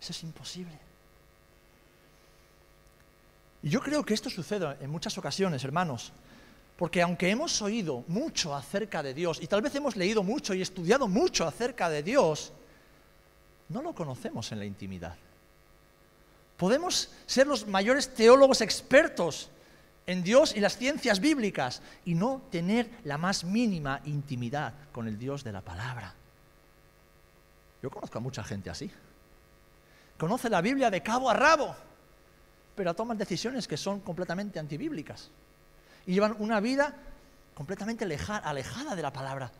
Eso 0.00 0.12
es 0.12 0.22
imposible. 0.22 0.91
Y 3.62 3.70
yo 3.70 3.80
creo 3.80 4.04
que 4.04 4.14
esto 4.14 4.28
sucede 4.28 4.76
en 4.80 4.90
muchas 4.90 5.16
ocasiones, 5.18 5.62
hermanos, 5.64 6.12
porque 6.76 7.00
aunque 7.00 7.30
hemos 7.30 7.62
oído 7.62 8.04
mucho 8.08 8.54
acerca 8.54 9.02
de 9.02 9.14
Dios 9.14 9.38
y 9.40 9.46
tal 9.46 9.62
vez 9.62 9.74
hemos 9.74 9.96
leído 9.96 10.22
mucho 10.22 10.52
y 10.52 10.62
estudiado 10.62 11.06
mucho 11.06 11.46
acerca 11.46 11.88
de 11.88 12.02
Dios, 12.02 12.52
no 13.68 13.82
lo 13.82 13.94
conocemos 13.94 14.50
en 14.50 14.58
la 14.58 14.64
intimidad. 14.64 15.14
Podemos 16.56 17.10
ser 17.26 17.46
los 17.46 17.66
mayores 17.66 18.14
teólogos 18.14 18.60
expertos 18.60 19.48
en 20.06 20.24
Dios 20.24 20.56
y 20.56 20.60
las 20.60 20.76
ciencias 20.76 21.20
bíblicas 21.20 21.82
y 22.04 22.14
no 22.14 22.42
tener 22.50 22.90
la 23.04 23.18
más 23.18 23.44
mínima 23.44 24.00
intimidad 24.04 24.74
con 24.90 25.06
el 25.06 25.18
Dios 25.18 25.44
de 25.44 25.52
la 25.52 25.60
palabra. 25.60 26.14
Yo 27.80 27.90
conozco 27.90 28.18
a 28.18 28.20
mucha 28.20 28.42
gente 28.42 28.70
así. 28.70 28.90
Conoce 30.18 30.50
la 30.50 30.60
Biblia 30.60 30.90
de 30.90 31.02
cabo 31.02 31.30
a 31.30 31.34
rabo 31.34 31.74
pero 32.74 32.94
toman 32.94 33.18
decisiones 33.18 33.68
que 33.68 33.76
son 33.76 34.00
completamente 34.00 34.58
antibíblicas 34.58 35.30
y 36.06 36.14
llevan 36.14 36.36
una 36.38 36.60
vida 36.60 36.94
completamente 37.54 38.04
alejada 38.04 38.94
de 38.94 39.02
la 39.02 39.12
palabra, 39.12 39.50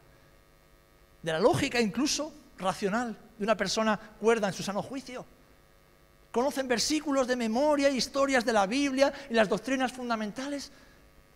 de 1.22 1.32
la 1.32 1.38
lógica 1.38 1.80
incluso 1.80 2.32
racional 2.58 3.16
de 3.38 3.44
una 3.44 3.56
persona 3.56 3.98
cuerda 3.98 4.48
en 4.48 4.54
su 4.54 4.62
sano 4.62 4.82
juicio. 4.82 5.24
Conocen 6.30 6.66
versículos 6.66 7.26
de 7.26 7.36
memoria, 7.36 7.90
historias 7.90 8.44
de 8.44 8.54
la 8.54 8.66
Biblia 8.66 9.12
y 9.28 9.34
las 9.34 9.48
doctrinas 9.48 9.92
fundamentales, 9.92 10.72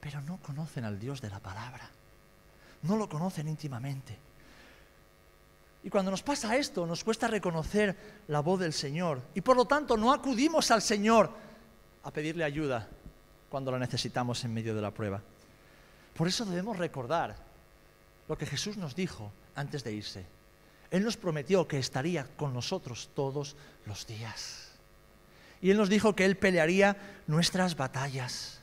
pero 0.01 0.21
no 0.23 0.39
conocen 0.39 0.85
al 0.85 0.99
Dios 0.99 1.21
de 1.21 1.29
la 1.29 1.39
palabra. 1.39 1.91
No 2.83 2.97
lo 2.97 3.09
conocen 3.09 3.49
íntimamente. 3.49 4.19
Y 5.83 5.91
cuando 5.91 6.11
nos 6.11 6.23
pasa 6.23 6.57
esto, 6.57 6.87
nos 6.87 7.05
cuesta 7.05 7.29
reconocer 7.29 8.25
la 8.29 8.41
voz 8.41 8.59
del 8.59 8.73
Señor. 8.73 9.21
Y 9.35 9.41
por 9.41 9.57
lo 9.57 9.67
tanto 9.67 9.97
no 9.97 10.13
acudimos 10.13 10.71
al 10.71 10.83
Señor 10.83 11.31
a 12.07 12.13
pedirle 12.13 12.45
ayuda 12.45 12.87
cuando 13.51 13.73
la 13.73 13.81
necesitamos 13.81 14.45
en 14.45 14.55
medio 14.55 14.77
de 14.77 14.81
la 14.81 14.93
prueba. 14.93 15.21
Por 16.15 16.29
eso 16.29 16.45
debemos 16.45 16.79
recordar 16.79 17.35
lo 18.29 18.39
que 18.39 18.47
Jesús 18.47 18.77
nos 18.77 18.95
dijo 18.95 19.33
antes 19.57 19.83
de 19.83 19.93
irse. 19.93 20.25
Él 20.93 21.03
nos 21.03 21.17
prometió 21.17 21.67
que 21.67 21.81
estaría 21.81 22.25
con 22.37 22.55
nosotros 22.55 23.11
todos 23.13 23.57
los 23.87 24.07
días. 24.07 24.69
Y 25.61 25.71
Él 25.71 25.77
nos 25.77 25.89
dijo 25.89 26.15
que 26.15 26.25
Él 26.25 26.37
pelearía 26.37 26.97
nuestras 27.27 27.77
batallas. 27.77 28.61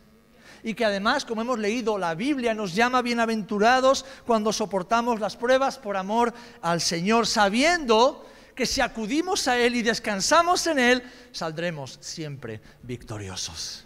Y 0.64 0.74
que 0.74 0.86
además, 0.86 1.26
como 1.26 1.42
hemos 1.42 1.60
leído, 1.60 1.98
la 1.98 2.16
Biblia 2.16 2.54
nos 2.54 2.74
llama 2.74 3.02
bienaventurados 3.02 4.06
cuando 4.26 4.54
soportamos 4.54 5.20
las 5.20 5.36
pruebas 5.36 5.78
por 5.78 5.98
amor 5.98 6.34
al 6.62 6.80
Señor, 6.80 7.28
sabiendo 7.28 8.26
que 8.56 8.66
si 8.66 8.82
acudimos 8.82 9.48
a 9.48 9.58
Él 9.58 9.76
y 9.76 9.82
descansamos 9.82 10.68
en 10.68 10.80
Él, 10.80 11.04
saldremos 11.32 11.98
siempre 12.02 12.62
victoriosos. 12.82 13.86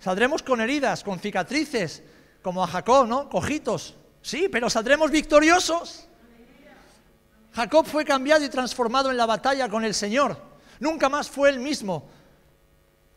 Saldremos 0.00 0.42
con 0.42 0.60
heridas, 0.60 1.02
con 1.02 1.18
cicatrices, 1.18 2.02
como 2.42 2.62
a 2.62 2.66
Jacob, 2.66 3.06
¿no? 3.06 3.28
Cojitos. 3.28 3.94
Sí, 4.22 4.48
pero 4.50 4.70
saldremos 4.70 5.10
victoriosos. 5.10 6.06
Jacob 7.52 7.86
fue 7.86 8.04
cambiado 8.04 8.44
y 8.44 8.48
transformado 8.48 9.10
en 9.10 9.16
la 9.16 9.26
batalla 9.26 9.68
con 9.68 9.84
el 9.84 9.94
Señor. 9.94 10.40
Nunca 10.78 11.08
más 11.08 11.28
fue 11.30 11.48
el 11.50 11.58
mismo. 11.58 12.08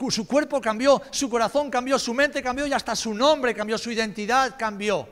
Su 0.09 0.25
cuerpo 0.25 0.61
cambió, 0.61 1.01
su 1.11 1.29
corazón 1.29 1.69
cambió, 1.69 1.99
su 1.99 2.13
mente 2.13 2.41
cambió 2.41 2.65
y 2.65 2.71
hasta 2.71 2.95
su 2.95 3.13
nombre 3.13 3.53
cambió, 3.53 3.77
su 3.77 3.91
identidad 3.91 4.55
cambió. 4.57 5.09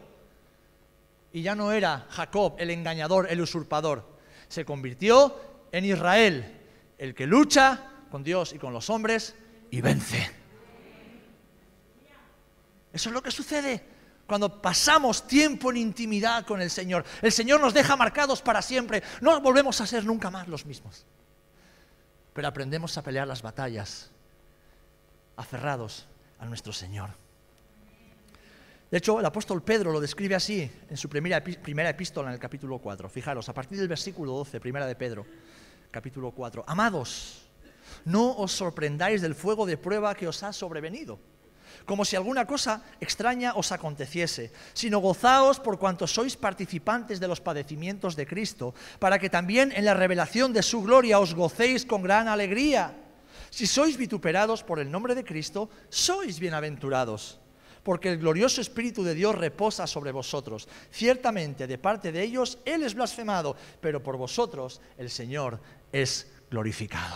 Y 1.34 1.42
ya 1.42 1.56
no 1.56 1.72
era 1.74 2.08
Jacob 2.10 2.56
el 2.58 2.72
engañador, 2.72 3.28
el 3.30 3.42
usurpador. 3.42 4.17
Se 4.50 4.66
convirtió 4.66 5.40
en 5.72 5.86
Israel, 5.86 6.60
el 6.98 7.14
que 7.14 7.28
lucha 7.28 7.92
con 8.10 8.24
Dios 8.24 8.54
y 8.54 8.58
con 8.58 8.74
los 8.74 8.90
hombres 8.90 9.36
y 9.72 9.82
vence. 9.82 10.32
Eso 12.94 13.10
es 13.10 13.14
lo 13.14 13.22
que 13.22 13.32
sucede 13.32 13.84
cuando 14.26 14.62
pasamos 14.62 15.28
tiempo 15.28 15.72
en 15.72 15.78
intimidad 15.78 16.46
con 16.46 16.62
el 16.62 16.70
Señor. 16.70 17.06
El 17.22 17.32
Señor 17.32 17.62
nos 17.62 17.74
deja 17.74 17.96
marcados 17.96 18.42
para 18.42 18.62
siempre. 18.62 19.04
No 19.22 19.40
volvemos 19.40 19.80
a 19.82 19.88
ser 19.88 20.04
nunca 20.04 20.30
más 20.30 20.48
los 20.48 20.66
mismos. 20.66 21.06
Pero 22.34 22.48
aprendemos 22.48 22.98
a 22.98 23.04
pelear 23.04 23.28
las 23.28 23.42
batallas 23.42 24.12
aferrados 25.38 26.08
a 26.40 26.46
nuestro 26.46 26.74
Señor. 26.74 27.12
De 28.90 29.00
hecho, 29.00 29.20
el 29.20 29.26
apóstol 29.26 29.62
Pedro 29.64 29.92
lo 29.92 30.00
describe 30.00 30.36
así 30.36 30.72
en 30.90 30.96
su 30.96 31.10
primera, 31.10 31.44
primera 31.44 31.90
epístola 31.90 32.30
en 32.30 32.36
el 32.36 32.40
capítulo 32.40 32.80
4. 32.80 33.10
Fijaros, 33.10 33.50
a 33.50 33.54
partir 33.54 33.78
del 33.78 33.90
versículo 33.90 34.32
12, 34.32 34.62
primera 34.62 34.86
de 34.86 34.96
Pedro, 34.96 35.26
capítulo 35.92 36.32
4. 36.32 36.64
Amados, 36.66 37.50
no 38.06 38.32
os 38.38 38.54
sorprendáis 38.54 39.22
del 39.22 39.36
fuego 39.36 39.66
de 39.66 39.76
prueba 39.76 40.16
que 40.16 40.26
os 40.26 40.42
ha 40.42 40.54
sobrevenido, 40.54 41.20
como 41.84 42.06
si 42.06 42.16
alguna 42.16 42.48
cosa 42.48 42.82
extraña 43.02 43.56
os 43.56 43.74
aconteciese, 43.74 44.54
sino 44.72 45.00
gozaos 45.00 45.60
por 45.60 45.78
cuanto 45.78 46.08
sois 46.08 46.38
participantes 46.40 47.20
de 47.20 47.28
los 47.28 47.42
padecimientos 47.42 48.16
de 48.16 48.26
Cristo, 48.26 48.74
para 49.00 49.20
que 49.20 49.30
también 49.30 49.74
en 49.76 49.84
la 49.84 49.96
revelación 49.96 50.54
de 50.54 50.64
su 50.64 50.82
gloria 50.82 51.20
os 51.20 51.36
gocéis 51.36 51.84
con 51.84 52.04
gran 52.04 52.30
alegría. 52.30 52.96
Si 53.50 53.68
sois 53.68 53.98
vituperados 53.98 54.64
por 54.64 54.80
el 54.80 54.90
nombre 54.90 55.14
de 55.14 55.28
Cristo, 55.28 55.68
sois 55.90 56.40
bienaventurados 56.40 57.44
porque 57.88 58.10
el 58.10 58.18
glorioso 58.18 58.60
Espíritu 58.60 59.02
de 59.02 59.16
Dios 59.16 59.34
reposa 59.34 59.88
sobre 59.88 60.12
vosotros. 60.12 60.68
Ciertamente 60.92 61.68
de 61.68 61.78
parte 61.78 62.12
de 62.12 62.22
ellos 62.22 62.58
Él 62.66 62.84
es 62.84 62.94
blasfemado, 62.94 63.56
pero 63.80 64.04
por 64.04 64.18
vosotros 64.18 64.82
el 64.98 65.10
Señor 65.10 65.62
es 65.90 66.30
glorificado. 66.52 67.16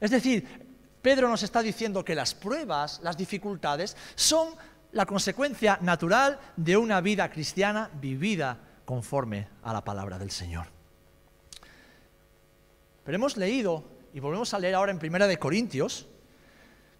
Es 0.00 0.10
decir, 0.10 0.48
Pedro 1.02 1.28
nos 1.28 1.42
está 1.42 1.60
diciendo 1.60 2.02
que 2.02 2.14
las 2.14 2.32
pruebas, 2.34 3.00
las 3.02 3.18
dificultades, 3.18 3.94
son 4.14 4.54
la 4.92 5.04
consecuencia 5.04 5.78
natural 5.82 6.40
de 6.56 6.78
una 6.78 7.02
vida 7.02 7.30
cristiana 7.30 7.90
vivida 7.92 8.58
conforme 8.86 9.48
a 9.62 9.74
la 9.74 9.84
palabra 9.84 10.18
del 10.18 10.30
Señor. 10.30 10.68
Pero 13.04 13.16
hemos 13.16 13.36
leído, 13.36 13.84
y 14.14 14.20
volvemos 14.20 14.54
a 14.54 14.58
leer 14.60 14.76
ahora 14.76 14.92
en 14.92 14.98
Primera 14.98 15.26
de 15.26 15.38
Corintios, 15.38 16.06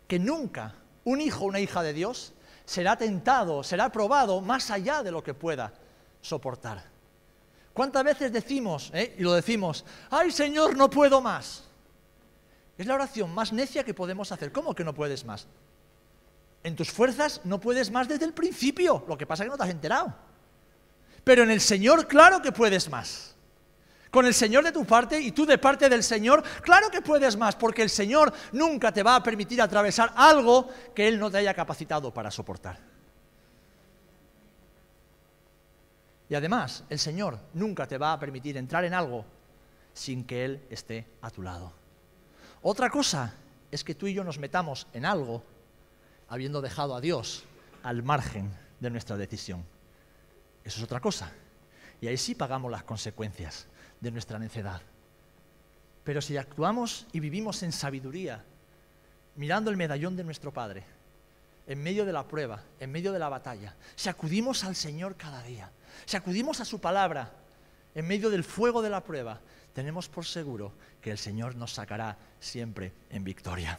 que 0.06 0.18
nunca 0.18 0.74
un 1.04 1.22
hijo 1.22 1.46
o 1.46 1.48
una 1.48 1.60
hija 1.60 1.82
de 1.82 1.94
Dios 1.94 2.34
será 2.68 2.96
tentado, 2.96 3.62
será 3.62 3.90
probado 3.90 4.42
más 4.42 4.70
allá 4.70 5.02
de 5.02 5.10
lo 5.10 5.24
que 5.24 5.32
pueda 5.32 5.72
soportar. 6.20 6.84
¿Cuántas 7.72 8.04
veces 8.04 8.30
decimos, 8.30 8.90
eh, 8.92 9.14
y 9.16 9.22
lo 9.22 9.32
decimos, 9.32 9.86
ay 10.10 10.30
Señor, 10.30 10.76
no 10.76 10.90
puedo 10.90 11.22
más? 11.22 11.64
Es 12.76 12.86
la 12.86 12.94
oración 12.94 13.34
más 13.34 13.54
necia 13.54 13.84
que 13.84 13.94
podemos 13.94 14.30
hacer. 14.32 14.52
¿Cómo 14.52 14.74
que 14.74 14.84
no 14.84 14.94
puedes 14.94 15.24
más? 15.24 15.46
En 16.62 16.76
tus 16.76 16.92
fuerzas 16.92 17.40
no 17.42 17.58
puedes 17.58 17.90
más 17.90 18.06
desde 18.06 18.26
el 18.26 18.34
principio, 18.34 19.02
lo 19.08 19.16
que 19.16 19.26
pasa 19.26 19.44
es 19.44 19.46
que 19.46 19.50
no 19.50 19.56
te 19.56 19.62
has 19.62 19.70
enterado. 19.70 20.14
Pero 21.24 21.44
en 21.44 21.50
el 21.50 21.62
Señor, 21.62 22.06
claro 22.06 22.42
que 22.42 22.52
puedes 22.52 22.90
más. 22.90 23.34
Con 24.10 24.24
el 24.24 24.34
Señor 24.34 24.64
de 24.64 24.72
tu 24.72 24.84
parte 24.86 25.20
y 25.20 25.32
tú 25.32 25.44
de 25.44 25.58
parte 25.58 25.88
del 25.88 26.02
Señor, 26.02 26.42
claro 26.62 26.90
que 26.90 27.02
puedes 27.02 27.36
más, 27.36 27.56
porque 27.56 27.82
el 27.82 27.90
Señor 27.90 28.32
nunca 28.52 28.92
te 28.92 29.02
va 29.02 29.16
a 29.16 29.22
permitir 29.22 29.60
atravesar 29.60 30.12
algo 30.16 30.68
que 30.94 31.08
Él 31.08 31.18
no 31.18 31.30
te 31.30 31.38
haya 31.38 31.52
capacitado 31.52 32.12
para 32.12 32.30
soportar. 32.30 32.78
Y 36.30 36.34
además, 36.34 36.84
el 36.88 36.98
Señor 36.98 37.38
nunca 37.54 37.86
te 37.86 37.98
va 37.98 38.12
a 38.12 38.18
permitir 38.18 38.56
entrar 38.56 38.84
en 38.84 38.94
algo 38.94 39.24
sin 39.92 40.24
que 40.24 40.44
Él 40.44 40.62
esté 40.70 41.06
a 41.22 41.30
tu 41.30 41.42
lado. 41.42 41.72
Otra 42.62 42.90
cosa 42.90 43.34
es 43.70 43.84
que 43.84 43.94
tú 43.94 44.06
y 44.06 44.14
yo 44.14 44.24
nos 44.24 44.38
metamos 44.38 44.86
en 44.92 45.04
algo 45.04 45.42
habiendo 46.28 46.60
dejado 46.60 46.94
a 46.94 47.00
Dios 47.00 47.44
al 47.82 48.02
margen 48.02 48.50
de 48.80 48.90
nuestra 48.90 49.16
decisión. 49.16 49.64
Eso 50.64 50.78
es 50.78 50.84
otra 50.84 51.00
cosa. 51.00 51.32
Y 52.00 52.06
ahí 52.06 52.16
sí 52.16 52.34
pagamos 52.34 52.70
las 52.70 52.84
consecuencias 52.84 53.66
de 54.00 54.10
nuestra 54.10 54.38
necedad. 54.38 54.80
Pero 56.04 56.20
si 56.22 56.36
actuamos 56.36 57.06
y 57.12 57.20
vivimos 57.20 57.62
en 57.62 57.72
sabiduría, 57.72 58.44
mirando 59.36 59.70
el 59.70 59.76
medallón 59.76 60.16
de 60.16 60.24
nuestro 60.24 60.52
Padre, 60.52 60.84
en 61.66 61.82
medio 61.82 62.04
de 62.06 62.12
la 62.12 62.26
prueba, 62.26 62.62
en 62.80 62.90
medio 62.90 63.12
de 63.12 63.18
la 63.18 63.28
batalla, 63.28 63.74
si 63.94 64.08
acudimos 64.08 64.64
al 64.64 64.74
Señor 64.74 65.16
cada 65.16 65.42
día, 65.42 65.70
si 66.06 66.16
acudimos 66.16 66.60
a 66.60 66.64
su 66.64 66.80
palabra, 66.80 67.30
en 67.94 68.06
medio 68.06 68.30
del 68.30 68.44
fuego 68.44 68.80
de 68.80 68.90
la 68.90 69.04
prueba, 69.04 69.40
tenemos 69.74 70.08
por 70.08 70.24
seguro 70.24 70.72
que 71.00 71.10
el 71.10 71.18
Señor 71.18 71.56
nos 71.56 71.74
sacará 71.74 72.16
siempre 72.40 72.92
en 73.10 73.22
victoria. 73.24 73.78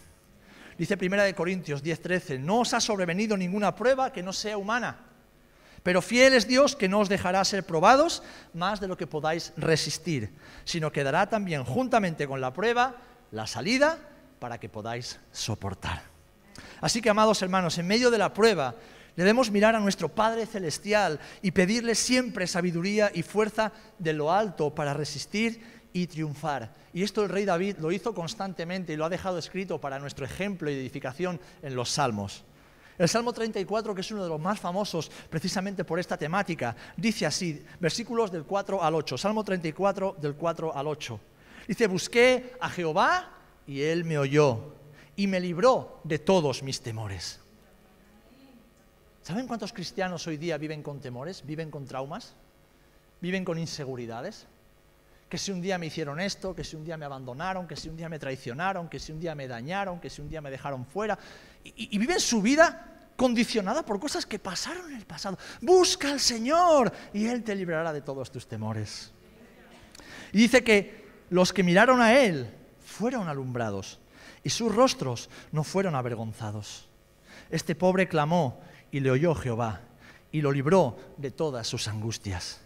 Dice 0.77 0.97
Primera 0.97 1.23
de 1.23 1.35
Corintios 1.35 1.83
10:13, 1.83 2.39
no 2.39 2.59
os 2.59 2.73
ha 2.73 2.79
sobrevenido 2.79 3.35
ninguna 3.35 3.75
prueba 3.75 4.13
que 4.13 4.23
no 4.23 4.31
sea 4.31 4.57
humana 4.57 5.08
pero 5.83 6.01
fiel 6.01 6.33
es 6.33 6.47
Dios 6.47 6.75
que 6.75 6.89
no 6.89 6.99
os 6.99 7.09
dejará 7.09 7.43
ser 7.45 7.65
probados 7.65 8.23
más 8.53 8.79
de 8.79 8.87
lo 8.87 8.97
que 8.97 9.07
podáis 9.07 9.53
resistir, 9.57 10.33
sino 10.65 10.91
que 10.91 11.03
dará 11.03 11.29
también 11.29 11.63
juntamente 11.63 12.27
con 12.27 12.41
la 12.41 12.53
prueba 12.53 12.95
la 13.31 13.47
salida 13.47 13.99
para 14.39 14.59
que 14.59 14.69
podáis 14.69 15.19
soportar. 15.31 16.03
Así 16.81 17.01
que, 17.01 17.09
amados 17.09 17.41
hermanos, 17.41 17.77
en 17.77 17.87
medio 17.87 18.11
de 18.11 18.17
la 18.17 18.33
prueba 18.33 18.75
debemos 19.15 19.51
mirar 19.51 19.75
a 19.75 19.79
nuestro 19.79 20.09
Padre 20.09 20.45
Celestial 20.45 21.19
y 21.41 21.51
pedirle 21.51 21.95
siempre 21.95 22.47
sabiduría 22.47 23.11
y 23.13 23.23
fuerza 23.23 23.73
de 23.97 24.13
lo 24.13 24.31
alto 24.31 24.73
para 24.73 24.93
resistir 24.93 25.61
y 25.91 26.07
triunfar. 26.07 26.73
Y 26.93 27.03
esto 27.03 27.23
el 27.23 27.29
rey 27.29 27.45
David 27.45 27.77
lo 27.79 27.91
hizo 27.91 28.13
constantemente 28.13 28.93
y 28.93 28.95
lo 28.95 29.05
ha 29.05 29.09
dejado 29.09 29.37
escrito 29.37 29.81
para 29.81 29.99
nuestro 29.99 30.25
ejemplo 30.25 30.69
y 30.69 30.75
edificación 30.75 31.39
en 31.61 31.75
los 31.75 31.89
salmos. 31.89 32.43
El 32.99 33.07
Salmo 33.07 33.31
34, 33.31 33.95
que 33.95 34.01
es 34.01 34.11
uno 34.11 34.23
de 34.23 34.29
los 34.29 34.41
más 34.41 34.59
famosos 34.59 35.09
precisamente 35.29 35.85
por 35.85 35.99
esta 35.99 36.17
temática, 36.17 36.75
dice 36.97 37.25
así, 37.25 37.63
versículos 37.79 38.29
del 38.29 38.43
4 38.43 38.83
al 38.83 38.93
8, 38.93 39.17
Salmo 39.17 39.41
34 39.41 40.17
del 40.19 40.35
4 40.35 40.75
al 40.75 40.85
8. 40.85 41.19
Dice, 41.65 41.87
busqué 41.87 42.57
a 42.59 42.69
Jehová 42.69 43.31
y 43.65 43.81
él 43.81 44.03
me 44.03 44.17
oyó 44.17 44.73
y 45.15 45.27
me 45.27 45.39
libró 45.39 46.01
de 46.03 46.19
todos 46.19 46.61
mis 46.61 46.81
temores. 46.81 47.39
¿Saben 49.21 49.47
cuántos 49.47 49.71
cristianos 49.71 50.27
hoy 50.27 50.35
día 50.35 50.57
viven 50.57 50.83
con 50.83 50.99
temores, 50.99 51.45
viven 51.45 51.71
con 51.71 51.85
traumas, 51.85 52.33
viven 53.21 53.45
con 53.45 53.57
inseguridades? 53.57 54.45
Que 55.29 55.37
si 55.37 55.51
un 55.51 55.61
día 55.61 55.77
me 55.77 55.85
hicieron 55.85 56.19
esto, 56.19 56.55
que 56.55 56.63
si 56.63 56.75
un 56.75 56.83
día 56.83 56.97
me 56.97 57.05
abandonaron, 57.05 57.67
que 57.67 57.75
si 57.75 57.87
un 57.87 57.95
día 57.95 58.09
me 58.09 58.17
traicionaron, 58.17 58.89
que 58.89 58.99
si 58.99 59.11
un 59.11 59.19
día 59.19 59.35
me 59.35 59.47
dañaron, 59.47 59.99
que 59.99 60.09
si 60.09 60.21
un 60.21 60.29
día 60.29 60.41
me 60.41 60.49
dejaron 60.49 60.85
fuera. 60.85 61.17
Y, 61.63 61.95
y 61.95 61.97
viven 61.99 62.19
su 62.19 62.41
vida 62.41 63.11
condicionada 63.15 63.85
por 63.85 63.99
cosas 63.99 64.25
que 64.25 64.39
pasaron 64.39 64.89
en 64.89 64.97
el 64.97 65.05
pasado. 65.05 65.37
Busca 65.61 66.09
al 66.11 66.19
Señor 66.19 66.91
y 67.13 67.27
Él 67.27 67.43
te 67.43 67.53
librará 67.53 67.93
de 67.93 68.01
todos 68.01 68.31
tus 68.31 68.47
temores. 68.47 69.11
Y 70.31 70.37
dice 70.37 70.63
que 70.63 71.07
los 71.29 71.53
que 71.53 71.63
miraron 71.63 72.01
a 72.01 72.17
Él 72.19 72.49
fueron 72.83 73.27
alumbrados 73.27 73.99
y 74.43 74.49
sus 74.49 74.73
rostros 74.73 75.29
no 75.51 75.63
fueron 75.63 75.95
avergonzados. 75.95 76.87
Este 77.49 77.75
pobre 77.75 78.07
clamó 78.07 78.61
y 78.91 78.99
le 78.99 79.11
oyó 79.11 79.35
Jehová 79.35 79.81
y 80.31 80.41
lo 80.41 80.51
libró 80.51 80.97
de 81.17 81.31
todas 81.31 81.67
sus 81.67 81.87
angustias. 81.87 82.61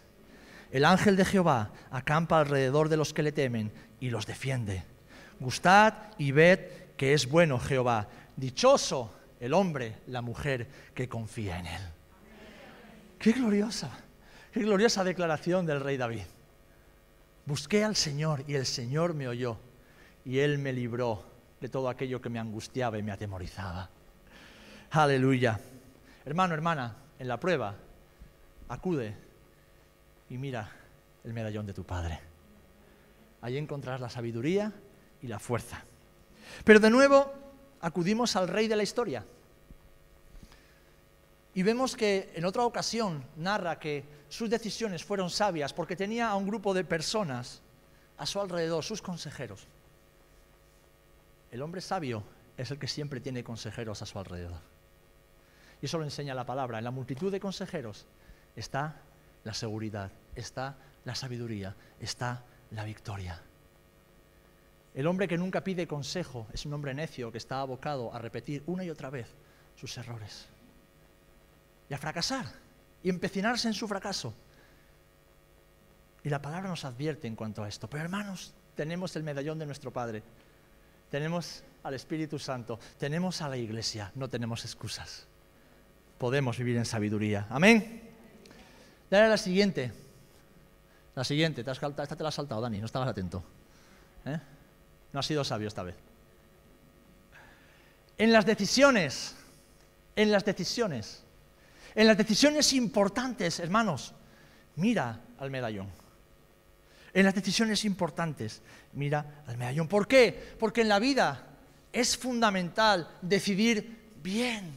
El 0.74 0.84
ángel 0.84 1.14
de 1.14 1.24
Jehová 1.24 1.70
acampa 1.92 2.40
alrededor 2.40 2.88
de 2.88 2.96
los 2.96 3.14
que 3.14 3.22
le 3.22 3.30
temen 3.30 3.70
y 4.00 4.10
los 4.10 4.26
defiende. 4.26 4.82
Gustad 5.38 5.94
y 6.18 6.32
ved 6.32 6.58
que 6.96 7.14
es 7.14 7.30
bueno 7.30 7.60
Jehová. 7.60 8.08
Dichoso 8.34 9.14
el 9.38 9.54
hombre, 9.54 9.98
la 10.08 10.20
mujer 10.20 10.66
que 10.92 11.08
confía 11.08 11.60
en 11.60 11.66
Él. 11.66 11.82
Qué 13.20 13.30
gloriosa, 13.30 13.88
qué 14.50 14.62
gloriosa 14.62 15.04
declaración 15.04 15.64
del 15.64 15.78
rey 15.78 15.96
David. 15.96 16.26
Busqué 17.46 17.84
al 17.84 17.94
Señor 17.94 18.42
y 18.48 18.56
el 18.56 18.66
Señor 18.66 19.14
me 19.14 19.28
oyó 19.28 19.56
y 20.24 20.40
Él 20.40 20.58
me 20.58 20.72
libró 20.72 21.24
de 21.60 21.68
todo 21.68 21.88
aquello 21.88 22.20
que 22.20 22.30
me 22.30 22.40
angustiaba 22.40 22.98
y 22.98 23.02
me 23.04 23.12
atemorizaba. 23.12 23.90
Aleluya. 24.90 25.60
Hermano, 26.24 26.52
hermana, 26.52 26.96
en 27.20 27.28
la 27.28 27.38
prueba, 27.38 27.76
acude 28.68 29.23
y 30.28 30.38
mira 30.38 30.70
el 31.24 31.32
medallón 31.32 31.66
de 31.66 31.74
tu 31.74 31.84
Padre. 31.84 32.20
Allí 33.40 33.58
encontrarás 33.58 34.00
la 34.00 34.08
sabiduría 34.08 34.72
y 35.20 35.26
la 35.26 35.38
fuerza. 35.38 35.82
Pero 36.64 36.80
de 36.80 36.90
nuevo 36.90 37.32
acudimos 37.80 38.36
al 38.36 38.48
rey 38.48 38.68
de 38.68 38.76
la 38.76 38.82
historia, 38.82 39.24
y 41.54 41.62
vemos 41.62 41.94
que 41.94 42.32
en 42.34 42.44
otra 42.44 42.64
ocasión 42.64 43.24
narra 43.36 43.78
que 43.78 44.04
sus 44.28 44.50
decisiones 44.50 45.04
fueron 45.04 45.30
sabias 45.30 45.72
porque 45.72 45.94
tenía 45.94 46.28
a 46.28 46.34
un 46.34 46.46
grupo 46.46 46.74
de 46.74 46.84
personas 46.84 47.62
a 48.18 48.26
su 48.26 48.40
alrededor, 48.40 48.82
sus 48.82 49.00
consejeros. 49.00 49.66
El 51.52 51.62
hombre 51.62 51.80
sabio 51.80 52.24
es 52.56 52.72
el 52.72 52.78
que 52.78 52.88
siempre 52.88 53.20
tiene 53.20 53.44
consejeros 53.44 54.02
a 54.02 54.06
su 54.06 54.18
alrededor. 54.18 54.58
Y 55.80 55.86
eso 55.86 55.98
lo 55.98 56.04
enseña 56.04 56.34
la 56.34 56.44
palabra. 56.44 56.78
En 56.78 56.84
la 56.84 56.90
multitud 56.90 57.30
de 57.30 57.38
consejeros 57.38 58.06
está 58.56 59.00
la 59.44 59.54
seguridad, 59.54 60.10
está 60.34 60.76
la 61.04 61.14
sabiduría, 61.14 61.74
está 62.00 62.42
la 62.70 62.84
victoria. 62.84 63.40
El 64.94 65.06
hombre 65.06 65.28
que 65.28 65.38
nunca 65.38 65.62
pide 65.62 65.86
consejo 65.86 66.46
es 66.52 66.66
un 66.66 66.72
hombre 66.72 66.94
necio 66.94 67.32
que 67.32 67.38
está 67.38 67.60
abocado 67.60 68.14
a 68.14 68.18
repetir 68.18 68.62
una 68.66 68.84
y 68.84 68.90
otra 68.90 69.10
vez 69.10 69.26
sus 69.76 69.96
errores 69.98 70.46
y 71.88 71.94
a 71.94 71.98
fracasar 71.98 72.46
y 73.02 73.10
empecinarse 73.10 73.68
en 73.68 73.74
su 73.74 73.86
fracaso. 73.88 74.34
Y 76.22 76.30
la 76.30 76.40
palabra 76.40 76.68
nos 76.68 76.84
advierte 76.84 77.26
en 77.26 77.36
cuanto 77.36 77.62
a 77.62 77.68
esto. 77.68 77.88
Pero 77.90 78.04
hermanos, 78.04 78.54
tenemos 78.74 79.14
el 79.16 79.24
medallón 79.24 79.58
de 79.58 79.66
nuestro 79.66 79.92
Padre, 79.92 80.22
tenemos 81.10 81.62
al 81.82 81.94
Espíritu 81.94 82.38
Santo, 82.38 82.78
tenemos 82.98 83.42
a 83.42 83.48
la 83.48 83.56
Iglesia, 83.56 84.10
no 84.14 84.28
tenemos 84.28 84.64
excusas. 84.64 85.26
Podemos 86.18 86.56
vivir 86.56 86.76
en 86.76 86.86
sabiduría. 86.86 87.46
Amén. 87.50 88.03
Dale 89.14 89.28
la 89.28 89.38
siguiente. 89.38 89.92
La 91.14 91.22
siguiente. 91.22 91.62
Te 91.62 91.70
has, 91.70 91.80
esta 91.80 92.16
te 92.16 92.22
la 92.24 92.30
has 92.30 92.34
saltado, 92.34 92.60
Dani, 92.60 92.78
no 92.78 92.86
estabas 92.86 93.08
atento. 93.08 93.44
¿Eh? 94.24 94.40
No 95.12 95.20
has 95.20 95.26
sido 95.26 95.44
sabio 95.44 95.68
esta 95.68 95.84
vez. 95.84 95.94
En 98.18 98.32
las 98.32 98.44
decisiones, 98.44 99.36
en 100.16 100.32
las 100.32 100.44
decisiones, 100.44 101.22
en 101.94 102.08
las 102.08 102.16
decisiones 102.16 102.72
importantes, 102.72 103.60
hermanos, 103.60 104.14
mira 104.74 105.20
al 105.38 105.48
medallón. 105.48 105.86
En 107.12 107.24
las 107.24 107.36
decisiones 107.36 107.84
importantes, 107.84 108.62
mira 108.94 109.44
al 109.46 109.56
medallón. 109.56 109.86
¿Por 109.86 110.08
qué? 110.08 110.56
Porque 110.58 110.80
en 110.80 110.88
la 110.88 110.98
vida 110.98 111.40
es 111.92 112.16
fundamental 112.16 113.08
decidir 113.22 114.10
bien. 114.20 114.74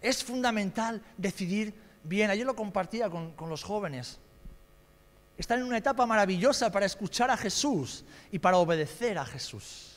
Es 0.00 0.22
fundamental 0.22 1.02
decidir 1.16 1.82
bien. 2.04 2.30
Ayer 2.30 2.46
lo 2.46 2.54
compartía 2.54 3.10
con, 3.10 3.32
con 3.32 3.50
los 3.50 3.62
jóvenes. 3.62 4.20
Están 5.36 5.60
en 5.60 5.66
una 5.66 5.78
etapa 5.78 6.06
maravillosa 6.06 6.70
para 6.70 6.86
escuchar 6.86 7.30
a 7.30 7.36
Jesús 7.36 8.04
y 8.30 8.38
para 8.38 8.58
obedecer 8.58 9.18
a 9.18 9.26
Jesús. 9.26 9.94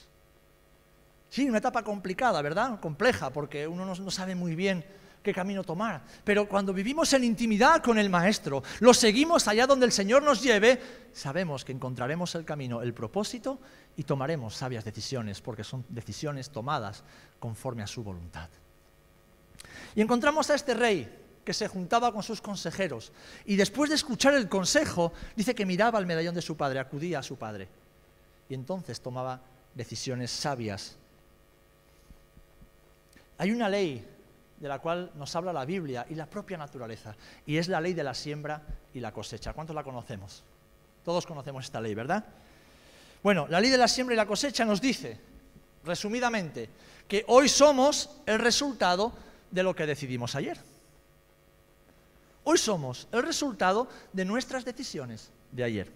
Sí, 1.29 1.47
una 1.47 1.59
etapa 1.59 1.83
complicada, 1.83 2.41
¿verdad? 2.41 2.79
Compleja, 2.79 3.31
porque 3.31 3.67
uno 3.67 3.85
no, 3.85 4.11
sabe 4.11 4.33
muy 4.33 4.55
bien 4.55 4.83
qué 5.21 5.33
camino 5.33 5.63
tomar. 5.63 6.01
Pero 6.23 6.47
cuando 6.47 6.73
vivimos 6.73 7.11
en 7.13 7.23
intimidad 7.23 7.83
con 7.83 7.99
el 7.99 8.09
Maestro, 8.09 8.63
lo 8.79 8.93
seguimos 8.93 9.47
allá 9.47 9.67
donde 9.67 9.85
el 9.85 9.91
Señor 9.91 10.23
nos 10.23 10.41
lleve, 10.41 10.81
sabemos 11.11 11.65
que 11.65 11.73
encontraremos 11.73 12.33
el 12.35 12.45
camino, 12.45 12.81
el 12.81 12.93
propósito 12.93 13.59
y 13.97 14.03
tomaremos 14.03 14.55
sabias 14.55 14.85
decisiones, 14.85 15.41
porque 15.41 15.63
son 15.63 15.85
decisiones 15.89 16.49
tomadas 16.49 17.03
conforme 17.39 17.83
a 17.83 17.87
su 17.87 18.03
voluntad. 18.03 18.49
Y 19.95 20.01
encontramos 20.01 20.49
a 20.49 20.55
este 20.55 20.73
rey 20.73 21.26
que 21.47 21.53
se 21.53 21.69
juntaba 21.69 22.11
con 22.11 22.21
sus 22.21 22.41
consejeros 22.41 23.13
y 23.45 23.55
después 23.55 23.89
de 23.89 23.95
escuchar 23.95 24.33
el 24.33 24.49
consejo, 24.49 25.13
dice 25.33 25.55
que 25.55 25.65
miraba 25.65 25.97
al 25.97 26.05
medallón 26.05 26.35
de 26.35 26.41
su 26.41 26.57
padre, 26.57 26.79
acudía 26.79 27.19
a 27.19 27.23
su 27.23 27.37
padre 27.37 27.69
y 28.49 28.53
entonces 28.53 28.99
tomaba 28.99 29.39
decisiones 29.73 30.29
sabias 30.29 30.97
hay 33.37 33.51
una 33.51 33.69
ley 33.69 34.05
de 34.59 34.67
la 34.67 34.79
cual 34.79 35.11
nos 35.15 35.35
habla 35.35 35.53
la 35.53 35.65
Biblia 35.65 36.05
y 36.09 36.15
la 36.15 36.25
propia 36.25 36.57
naturaleza, 36.57 37.15
y 37.45 37.57
es 37.57 37.67
la 37.67 37.79
ley 37.79 37.93
de 37.93 38.03
la 38.03 38.13
siembra 38.13 38.61
y 38.93 38.99
la 38.99 39.11
cosecha. 39.11 39.53
¿Cuántos 39.53 39.75
la 39.75 39.83
conocemos? 39.83 40.43
Todos 41.05 41.25
conocemos 41.25 41.65
esta 41.65 41.79
ley, 41.79 41.93
¿verdad? 41.93 42.25
Bueno, 43.21 43.47
la 43.47 43.59
ley 43.59 43.69
de 43.69 43.77
la 43.77 43.87
siembra 43.87 44.15
y 44.15 44.17
la 44.17 44.25
cosecha 44.25 44.65
nos 44.65 44.81
dice, 44.81 45.19
resumidamente, 45.85 46.69
que 47.07 47.23
hoy 47.27 47.47
somos 47.47 48.09
el 48.25 48.39
resultado 48.39 49.13
de 49.51 49.63
lo 49.63 49.75
que 49.75 49.85
decidimos 49.85 50.35
ayer. 50.35 50.57
Hoy 52.49 52.57
somos 52.57 53.09
el 53.11 53.23
resultado 53.23 53.89
de 54.13 54.23
nuestras 54.23 54.63
decisiones 54.63 55.31
de 55.51 55.65
ayer. 55.65 55.91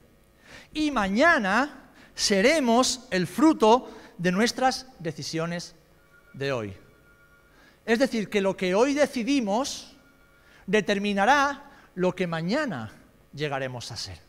Y 0.73 0.91
mañana 0.91 1.93
seremos 2.13 3.07
el 3.09 3.25
fruto 3.25 3.89
de 4.17 4.33
nuestras 4.33 4.85
decisiones 4.99 5.73
de 6.33 6.51
hoy. 6.51 6.73
Es 7.85 7.99
decir, 7.99 8.29
que 8.29 8.41
lo 8.41 8.57
que 8.57 8.75
hoy 8.75 8.93
decidimos 8.93 9.95
determinará 10.67 11.71
lo 11.95 12.13
que 12.13 12.27
mañana 12.27 12.91
llegaremos 13.33 13.89
a 13.89 13.95
ser. 13.95 14.19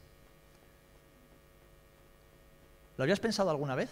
¿Lo 2.98 3.02
habías 3.02 3.18
pensado 3.18 3.50
alguna 3.50 3.74
vez? 3.74 3.90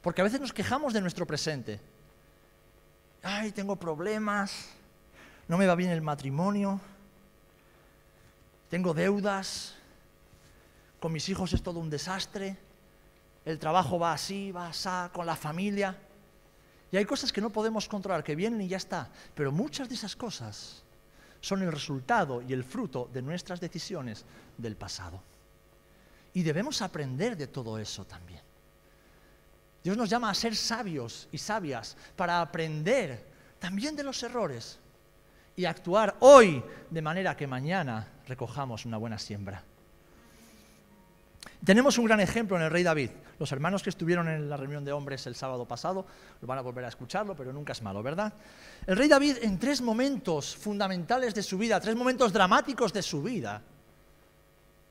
Porque 0.00 0.22
a 0.22 0.24
veces 0.24 0.40
nos 0.40 0.54
quejamos 0.54 0.94
de 0.94 1.02
nuestro 1.02 1.26
presente. 1.26 1.82
Ay, 3.22 3.52
tengo 3.52 3.76
problemas, 3.76 4.70
no 5.48 5.58
me 5.58 5.66
va 5.66 5.74
bien 5.74 5.90
el 5.90 6.02
matrimonio, 6.02 6.80
tengo 8.70 8.94
deudas, 8.94 9.74
con 11.00 11.12
mis 11.12 11.28
hijos 11.28 11.52
es 11.52 11.62
todo 11.62 11.80
un 11.80 11.90
desastre, 11.90 12.56
el 13.44 13.58
trabajo 13.58 13.98
va 13.98 14.12
así, 14.12 14.52
va 14.52 14.68
así, 14.68 14.88
con 15.12 15.26
la 15.26 15.36
familia. 15.36 15.96
Y 16.90 16.96
hay 16.96 17.04
cosas 17.04 17.32
que 17.32 17.40
no 17.40 17.50
podemos 17.50 17.88
controlar, 17.88 18.24
que 18.24 18.34
vienen 18.34 18.60
y 18.62 18.68
ya 18.68 18.78
está. 18.78 19.10
Pero 19.34 19.52
muchas 19.52 19.88
de 19.88 19.96
esas 19.96 20.16
cosas 20.16 20.82
son 21.40 21.62
el 21.62 21.70
resultado 21.70 22.40
y 22.40 22.52
el 22.52 22.64
fruto 22.64 23.10
de 23.12 23.20
nuestras 23.20 23.60
decisiones 23.60 24.24
del 24.56 24.76
pasado. 24.76 25.20
Y 26.32 26.42
debemos 26.42 26.80
aprender 26.82 27.36
de 27.36 27.48
todo 27.48 27.78
eso 27.78 28.06
también. 28.06 28.40
Dios 29.82 29.96
nos 29.96 30.08
llama 30.08 30.30
a 30.30 30.34
ser 30.34 30.56
sabios 30.56 31.28
y 31.30 31.38
sabias 31.38 31.96
para 32.16 32.40
aprender 32.40 33.26
también 33.58 33.94
de 33.94 34.04
los 34.04 34.22
errores 34.22 34.78
y 35.56 35.64
actuar 35.64 36.16
hoy 36.20 36.62
de 36.90 37.02
manera 37.02 37.36
que 37.36 37.46
mañana 37.46 38.06
recojamos 38.26 38.84
una 38.84 38.96
buena 38.96 39.18
siembra. 39.18 39.62
Tenemos 41.64 41.96
un 41.96 42.04
gran 42.04 42.20
ejemplo 42.20 42.56
en 42.56 42.62
el 42.62 42.70
rey 42.70 42.82
David. 42.82 43.10
Los 43.38 43.50
hermanos 43.50 43.82
que 43.82 43.90
estuvieron 43.90 44.28
en 44.28 44.48
la 44.48 44.56
reunión 44.56 44.84
de 44.84 44.92
hombres 44.92 45.26
el 45.26 45.34
sábado 45.34 45.66
pasado 45.66 46.06
lo 46.40 46.46
van 46.46 46.58
a 46.58 46.62
volver 46.62 46.84
a 46.84 46.88
escucharlo, 46.88 47.34
pero 47.34 47.52
nunca 47.52 47.72
es 47.72 47.82
malo, 47.82 48.02
¿verdad? 48.02 48.32
El 48.86 48.96
rey 48.96 49.08
David 49.08 49.38
en 49.42 49.58
tres 49.58 49.80
momentos 49.80 50.54
fundamentales 50.56 51.34
de 51.34 51.42
su 51.42 51.56
vida, 51.56 51.80
tres 51.80 51.96
momentos 51.96 52.32
dramáticos 52.32 52.92
de 52.92 53.02
su 53.02 53.22
vida, 53.22 53.62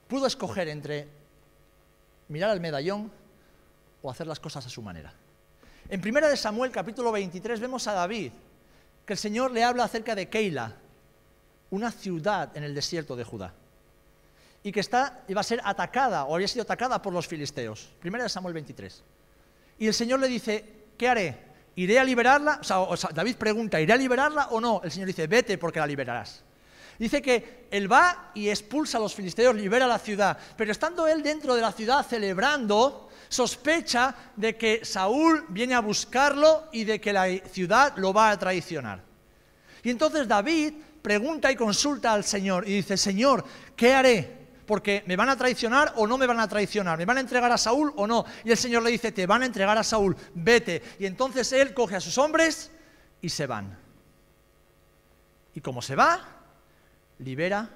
pudo 0.08 0.26
escoger 0.26 0.68
entre 0.70 1.08
mirar 2.30 2.50
al 2.50 2.60
medallón 2.60 3.12
o 4.02 4.10
hacer 4.10 4.28
las 4.28 4.40
cosas 4.40 4.66
a 4.66 4.70
su 4.70 4.82
manera. 4.82 5.14
En 5.90 6.02
1 6.02 6.28
de 6.28 6.38
Samuel 6.38 6.72
capítulo 6.72 7.12
23 7.12 7.60
vemos 7.60 7.88
a 7.88 7.94
David 7.94 8.32
que 9.06 9.14
el 9.14 9.20
Señor 9.20 9.52
le 9.52 9.64
habla 9.64 9.84
acerca 9.84 10.16
de 10.16 10.30
Keila, 10.30 10.76
una 11.72 11.92
ciudad 11.92 12.56
en 12.56 12.64
el 12.64 12.76
desierto 12.76 13.16
de 13.16 13.24
Judá 13.24 13.54
y 14.64 14.72
que 14.72 14.80
está, 14.80 15.24
iba 15.28 15.42
a 15.42 15.44
ser 15.44 15.62
atacada 15.64 16.24
o 16.24 16.36
había 16.36 16.48
sido 16.48 16.64
atacada 16.64 17.02
por 17.02 17.12
los 17.12 17.28
filisteos. 17.28 17.90
Primera 18.00 18.24
de 18.24 18.30
Samuel 18.30 18.54
23. 18.54 19.04
Y 19.80 19.88
el 19.88 19.94
Señor 19.94 20.22
le 20.22 20.28
dice, 20.28 20.64
¿qué 20.98 21.10
haré? 21.10 21.38
¿Iré 21.76 22.00
a 22.00 22.04
liberarla? 22.04 22.60
O 22.62 22.96
sea, 22.96 23.10
David 23.14 23.36
pregunta, 23.36 23.82
¿iré 23.82 23.92
a 23.94 23.98
liberarla 23.98 24.48
o 24.52 24.62
no? 24.62 24.82
El 24.84 24.92
Señor 24.92 25.08
dice, 25.08 25.28
vete 25.28 25.58
porque 25.58 25.80
la 25.80 25.88
liberarás. 25.88 26.44
Dice 26.98 27.22
que 27.22 27.68
él 27.72 27.92
va 27.92 28.32
y 28.36 28.50
expulsa 28.50 28.98
a 28.98 29.02
los 29.02 29.14
filisteos, 29.14 29.56
libera 29.56 29.86
la 29.86 30.00
ciudad. 30.00 30.38
Pero 30.56 30.72
estando 30.72 31.08
él 31.08 31.22
dentro 31.22 31.56
de 31.56 31.62
la 31.62 31.72
ciudad 31.74 32.06
celebrando, 32.06 33.10
sospecha 33.34 34.16
de 34.36 34.56
que 34.56 34.86
Saúl 34.86 35.46
viene 35.50 35.74
a 35.74 35.80
buscarlo 35.80 36.68
y 36.72 36.84
de 36.84 37.02
que 37.02 37.12
la 37.12 37.28
ciudad 37.52 37.94
lo 37.98 38.14
va 38.14 38.30
a 38.30 38.38
traicionar. 38.38 39.02
Y 39.82 39.90
entonces 39.90 40.28
David 40.28 40.74
pregunta 41.02 41.52
y 41.52 41.56
consulta 41.56 42.14
al 42.14 42.24
Señor 42.24 42.68
y 42.68 42.76
dice, 42.76 42.96
Señor, 42.96 43.44
¿qué 43.76 43.94
haré? 43.94 44.44
porque 44.66 45.04
me 45.08 45.18
van 45.18 45.28
a 45.28 45.36
traicionar 45.36 45.92
o 45.98 46.08
no 46.08 46.18
me 46.18 46.26
van 46.26 46.40
a 46.40 46.48
traicionar, 46.48 46.98
me 46.98 47.04
van 47.04 47.18
a 47.18 47.20
entregar 47.20 47.52
a 47.52 47.58
Saúl 47.58 47.92
o 47.98 48.08
no. 48.08 48.24
Y 48.46 48.52
el 48.52 48.58
Señor 48.58 48.82
le 48.82 48.92
dice, 48.92 49.12
te 49.12 49.28
van 49.28 49.42
a 49.44 49.46
entregar 49.46 49.78
a 49.78 49.84
Saúl, 49.84 50.16
vete. 50.34 50.82
Y 51.00 51.06
entonces 51.06 51.52
él 51.52 51.74
coge 51.74 51.98
a 51.98 52.00
sus 52.00 52.18
hombres 52.18 52.72
y 53.22 53.28
se 53.28 53.46
van. 53.46 53.78
Y 55.54 55.60
como 55.60 55.82
se 55.82 55.98
va, 55.98 56.26
libera 57.20 57.70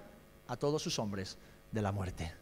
a 0.48 0.56
todos 0.56 0.82
sus 0.82 0.98
hombres 0.98 1.38
de 1.72 1.82
la 1.82 1.92
muerte. 1.92 2.34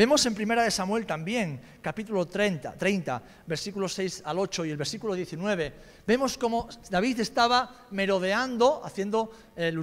Vemos 0.00 0.24
en 0.24 0.34
Primera 0.34 0.62
de 0.62 0.70
Samuel 0.70 1.04
también, 1.04 1.60
capítulo 1.82 2.26
30, 2.26 2.72
30, 2.72 3.22
versículos 3.46 3.92
6 3.92 4.22
al 4.24 4.38
8 4.38 4.64
y 4.64 4.70
el 4.70 4.78
versículo 4.78 5.12
19, 5.12 5.74
vemos 6.06 6.38
cómo 6.38 6.70
David 6.88 7.20
estaba 7.20 7.84
merodeando, 7.90 8.80
haciendo, 8.82 9.30
eh, 9.54 9.78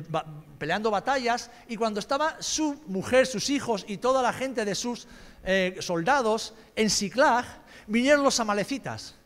peleando 0.58 0.90
batallas, 0.90 1.52
y 1.68 1.76
cuando 1.76 2.00
estaba 2.00 2.42
su 2.42 2.82
mujer, 2.88 3.28
sus 3.28 3.52
hijos 3.52 3.86
y 3.88 3.98
toda 3.98 4.24
la 4.24 4.34
gente 4.34 4.66
de 4.66 4.74
sus 4.74 5.08
eh, 5.44 5.78
soldados 5.82 6.56
en 6.76 6.90
Siclag, 6.90 7.46
vinieron 7.86 8.24
los 8.24 8.40
amalecitas 8.40 9.17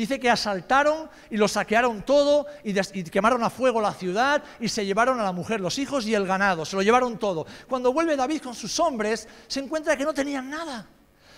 dice 0.00 0.20
que 0.20 0.30
asaltaron 0.30 1.08
y 1.30 1.38
lo 1.38 1.48
saquearon 1.48 2.02
todo 2.02 2.46
y, 2.62 2.74
quemaron 3.04 3.42
a 3.42 3.50
fuego 3.50 3.80
la 3.80 3.94
ciudad 3.94 4.44
y 4.60 4.68
se 4.68 4.84
llevaron 4.84 5.18
a 5.18 5.24
la 5.24 5.32
mujer, 5.32 5.60
los 5.60 5.78
hijos 5.78 6.06
y 6.06 6.14
el 6.14 6.26
ganado, 6.26 6.64
se 6.64 6.76
lo 6.76 6.82
llevaron 6.82 7.18
todo. 7.18 7.46
Cuando 7.66 7.92
vuelve 7.92 8.14
David 8.14 8.42
con 8.42 8.54
sus 8.54 8.78
hombres, 8.78 9.26
se 9.48 9.60
encuentra 9.60 9.96
que 9.96 10.04
no 10.04 10.12
tenían 10.12 10.50
nada. 10.50 10.86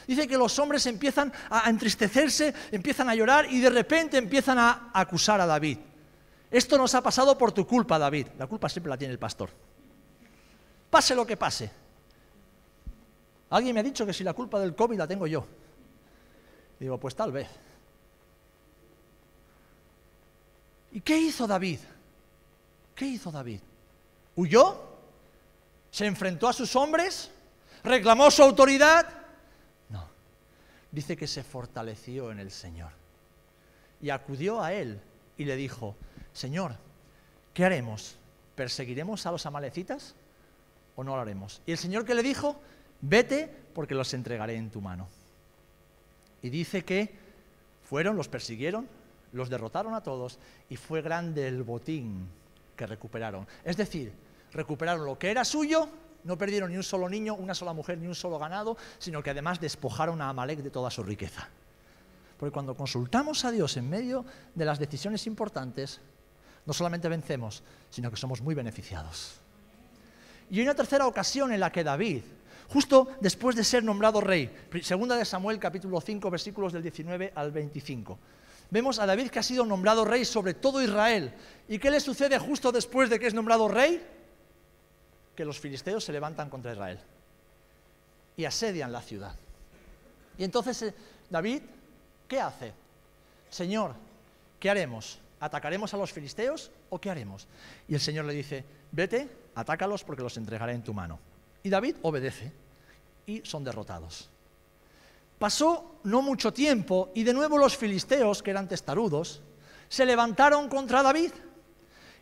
Dice 0.08 0.26
que 0.26 0.36
los 0.36 0.58
hombres 0.58 0.84
empiezan 0.86 1.32
a 1.50 1.70
entristecerse, 1.70 2.52
empiezan 2.72 3.08
a 3.08 3.14
llorar 3.14 3.46
y 3.50 3.60
de 3.60 3.70
repente 3.70 4.18
empiezan 4.18 4.58
a 4.58 4.90
acusar 4.92 5.40
a 5.40 5.46
David. 5.46 5.78
Esto 6.50 6.78
nos 6.78 6.94
ha 6.94 7.02
pasado 7.02 7.38
por 7.38 7.52
tu 7.52 7.66
culpa, 7.66 7.98
David. 7.98 8.28
La 8.38 8.46
culpa 8.46 8.68
siempre 8.68 8.90
la 8.90 8.96
tiene 8.96 9.12
el 9.12 9.18
pastor. 9.18 9.50
Pase 10.90 11.14
lo 11.14 11.26
que 11.26 11.36
pase. 11.36 11.70
Alguien 13.50 13.74
me 13.74 13.80
ha 13.80 13.84
dicho 13.84 14.04
que 14.04 14.12
si 14.12 14.24
la 14.24 14.32
culpa 14.32 14.58
del 14.58 14.74
COVID 14.74 14.98
la 14.98 15.06
tengo 15.06 15.26
yo. 15.26 15.46
Digo, 16.80 16.98
pues 16.98 17.14
tal 17.14 17.30
vez. 17.30 17.48
¿Y 20.98 21.00
qué 21.00 21.16
hizo 21.16 21.46
David? 21.46 21.78
¿Qué 22.96 23.06
hizo 23.06 23.30
David? 23.30 23.60
¿Huyó? 24.34 24.98
¿Se 25.92 26.06
enfrentó 26.06 26.48
a 26.48 26.52
sus 26.52 26.74
hombres? 26.74 27.30
¿Reclamó 27.84 28.28
su 28.32 28.42
autoridad? 28.42 29.08
No. 29.90 30.08
Dice 30.90 31.16
que 31.16 31.28
se 31.28 31.44
fortaleció 31.44 32.32
en 32.32 32.40
el 32.40 32.50
Señor. 32.50 32.90
Y 34.02 34.10
acudió 34.10 34.60
a 34.60 34.72
él 34.72 35.00
y 35.36 35.44
le 35.44 35.54
dijo, 35.54 35.94
Señor, 36.32 36.74
¿qué 37.54 37.64
haremos? 37.64 38.16
¿Perseguiremos 38.56 39.24
a 39.24 39.30
los 39.30 39.46
amalecitas 39.46 40.16
o 40.96 41.04
no 41.04 41.14
lo 41.14 41.22
haremos? 41.22 41.62
Y 41.64 41.70
el 41.70 41.78
Señor 41.78 42.04
que 42.04 42.16
le 42.16 42.24
dijo, 42.24 42.60
vete 43.02 43.48
porque 43.72 43.94
los 43.94 44.12
entregaré 44.14 44.56
en 44.56 44.68
tu 44.68 44.80
mano. 44.80 45.06
Y 46.42 46.50
dice 46.50 46.84
que 46.84 47.14
fueron, 47.84 48.16
los 48.16 48.26
persiguieron, 48.26 48.88
los 49.32 49.48
derrotaron 49.48 49.94
a 49.94 50.02
todos 50.02 50.38
y 50.68 50.76
fue 50.76 51.02
grande 51.02 51.46
el 51.48 51.62
botín 51.62 52.28
que 52.76 52.86
recuperaron. 52.86 53.46
Es 53.64 53.76
decir, 53.76 54.12
recuperaron 54.52 55.04
lo 55.04 55.18
que 55.18 55.30
era 55.30 55.44
suyo, 55.44 55.88
no 56.24 56.38
perdieron 56.38 56.70
ni 56.70 56.76
un 56.76 56.82
solo 56.82 57.08
niño, 57.08 57.34
una 57.34 57.54
sola 57.54 57.72
mujer, 57.72 57.98
ni 57.98 58.06
un 58.06 58.14
solo 58.14 58.38
ganado, 58.38 58.76
sino 58.98 59.22
que 59.22 59.30
además 59.30 59.60
despojaron 59.60 60.20
a 60.20 60.28
Amalek 60.28 60.60
de 60.60 60.70
toda 60.70 60.90
su 60.90 61.02
riqueza. 61.02 61.48
Porque 62.38 62.52
cuando 62.52 62.76
consultamos 62.76 63.44
a 63.44 63.50
Dios 63.50 63.76
en 63.76 63.90
medio 63.90 64.24
de 64.54 64.64
las 64.64 64.78
decisiones 64.78 65.26
importantes, 65.26 66.00
no 66.66 66.72
solamente 66.72 67.08
vencemos, 67.08 67.62
sino 67.90 68.10
que 68.10 68.16
somos 68.16 68.40
muy 68.40 68.54
beneficiados. 68.54 69.40
Y 70.50 70.58
hay 70.58 70.64
una 70.64 70.74
tercera 70.74 71.06
ocasión 71.06 71.52
en 71.52 71.60
la 71.60 71.72
que 71.72 71.82
David, 71.82 72.22
justo 72.68 73.08
después 73.20 73.56
de 73.56 73.64
ser 73.64 73.82
nombrado 73.82 74.20
rey, 74.20 74.50
segunda 74.82 75.16
de 75.16 75.24
Samuel 75.24 75.58
capítulo 75.58 76.00
5 76.00 76.30
versículos 76.30 76.72
del 76.72 76.82
19 76.82 77.32
al 77.34 77.50
25, 77.50 78.18
vemos 78.70 78.98
a 78.98 79.06
David 79.06 79.30
que 79.30 79.38
ha 79.38 79.42
sido 79.42 79.64
nombrado 79.64 80.04
rey 80.04 80.24
sobre 80.24 80.54
todo 80.54 80.82
Israel. 80.82 81.32
¿Y 81.68 81.78
qué 81.78 81.90
le 81.90 82.00
sucede 82.00 82.38
justo 82.38 82.72
después 82.72 83.10
de 83.10 83.18
que 83.18 83.26
es 83.26 83.34
nombrado 83.34 83.68
rey? 83.68 84.04
Que 85.36 85.44
los 85.44 85.58
filisteos 85.58 86.04
se 86.04 86.12
levantan 86.12 86.50
contra 86.50 86.72
Israel 86.72 86.98
y 88.36 88.44
asedian 88.44 88.92
la 88.92 89.02
ciudad. 89.02 89.34
Y 90.38 90.44
entonces 90.44 90.82
eh, 90.82 90.94
David, 91.28 91.62
¿qué 92.26 92.40
hace? 92.40 92.72
Señor, 93.50 93.94
¿qué 94.60 94.70
haremos? 94.70 95.18
¿Atacaremos 95.40 95.92
a 95.94 95.96
los 95.96 96.12
filisteos 96.12 96.70
o 96.90 97.00
qué 97.00 97.10
haremos? 97.10 97.46
Y 97.88 97.94
el 97.94 98.00
Señor 98.00 98.24
le 98.24 98.32
dice, 98.32 98.64
vete, 98.92 99.28
atácalos 99.54 100.04
porque 100.04 100.22
los 100.22 100.36
entregaré 100.36 100.72
en 100.72 100.82
tu 100.82 100.94
mano. 100.94 101.18
Y 101.62 101.70
David 101.70 101.96
obedece 102.02 102.52
y 103.26 103.42
son 103.44 103.64
derrotados. 103.64 104.30
Pasó 105.38 106.00
no 106.04 106.22
mucho 106.22 106.52
tiempo 106.52 107.10
y 107.14 107.22
de 107.22 107.32
nuevo 107.32 107.58
los 107.58 107.76
filisteos, 107.76 108.42
que 108.42 108.50
eran 108.50 108.68
testarudos, 108.68 109.42
se 109.88 110.04
levantaron 110.04 110.68
contra 110.68 111.02
David. 111.02 111.32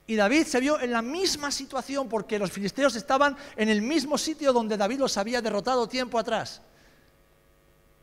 Y 0.07 0.15
David 0.15 0.47
se 0.47 0.61
vio 0.61 0.79
en 0.81 0.93
la 0.93 1.03
misma 1.03 1.51
situación 1.51 2.09
porque 2.09 2.39
los 2.39 2.53
filisteos 2.53 2.95
estaban 2.95 3.37
en 3.57 3.69
el 3.69 3.83
mismo 3.83 4.17
sitio 4.17 4.53
donde 4.53 4.77
David 4.77 5.01
los 5.01 5.17
había 5.17 5.43
derrotado 5.43 5.89
tiempo 5.89 6.19
atrás. 6.19 6.63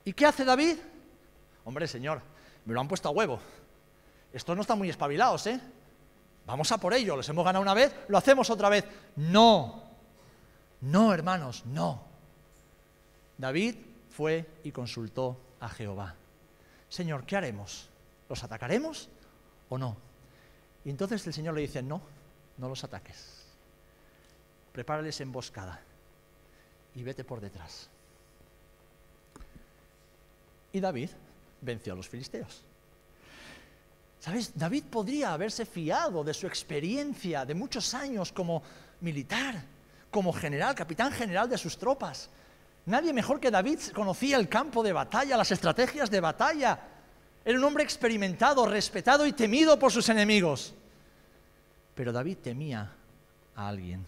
¿Y 0.04 0.12
qué 0.12 0.26
hace 0.26 0.44
David? 0.44 0.78
Hombre, 1.64 1.88
señor, 1.88 2.22
me 2.66 2.74
lo 2.74 2.82
han 2.82 2.88
puesto 2.88 3.08
a 3.08 3.12
huevo. 3.12 3.40
Estos 4.34 4.56
no 4.56 4.64
están 4.64 4.78
muy 4.78 4.90
espabilados, 4.90 5.48
¿eh? 5.48 5.62
Vamos 6.46 6.72
a 6.74 6.78
por 6.78 6.94
ello, 6.94 7.16
los 7.16 7.30
hemos 7.30 7.46
ganado 7.46 7.62
una 7.62 7.74
vez, 7.74 7.96
lo 8.10 8.18
hacemos 8.18 8.50
otra 8.50 8.68
vez. 8.68 8.84
No, 9.16 9.84
no, 10.82 11.14
hermanos, 11.14 11.64
no. 11.66 12.04
David 13.38 13.76
fue 14.16 14.46
y 14.64 14.72
consultó 14.72 15.38
a 15.60 15.70
Jehová. 15.70 16.16
Señor, 16.88 17.26
¿qué 17.26 17.36
haremos? 17.36 17.90
¿Los 18.30 18.44
atacaremos 18.44 19.10
o 19.70 19.78
no? 19.78 19.98
Y 20.86 20.90
entonces 20.90 21.26
el 21.26 21.34
Señor 21.34 21.56
le 21.56 21.62
dice, 21.62 21.82
no, 21.82 22.02
no 22.58 22.70
los 22.70 22.84
ataques. 22.84 23.44
Prepárales 24.72 25.20
emboscada 25.22 25.82
y 26.96 27.04
vete 27.04 27.24
por 27.24 27.42
detrás. 27.42 27.90
Y 30.72 30.80
David 30.80 31.10
venció 31.62 31.94
a 31.94 31.96
los 31.96 32.08
filisteos. 32.08 32.64
¿Sabes? 34.20 34.52
David 34.56 34.86
podría 34.86 35.34
haberse 35.34 35.66
fiado 35.66 36.24
de 36.24 36.34
su 36.34 36.48
experiencia 36.48 37.46
de 37.46 37.54
muchos 37.54 37.94
años 37.94 38.32
como 38.32 38.64
militar, 39.02 39.64
como 40.10 40.32
general, 40.32 40.76
capitán 40.76 41.12
general 41.12 41.50
de 41.50 41.58
sus 41.58 41.78
tropas, 41.78 42.30
Nadie 42.86 43.14
mejor 43.14 43.40
que 43.40 43.50
David 43.50 43.80
conocía 43.94 44.38
el 44.38 44.50
campo 44.50 44.84
de 44.84 44.92
batalla, 44.92 45.38
las 45.38 45.52
estrategias 45.52 46.12
de 46.12 46.20
batalla. 46.20 46.80
Era 47.46 47.58
un 47.58 47.64
hombre 47.64 47.84
experimentado, 47.84 48.66
respetado 48.66 49.26
y 49.26 49.34
temido 49.34 49.80
por 49.80 49.92
sus 49.92 50.10
enemigos. 50.10 50.74
Pero 51.96 52.12
David 52.12 52.38
temía 52.42 52.92
a 53.56 53.68
alguien. 53.68 54.06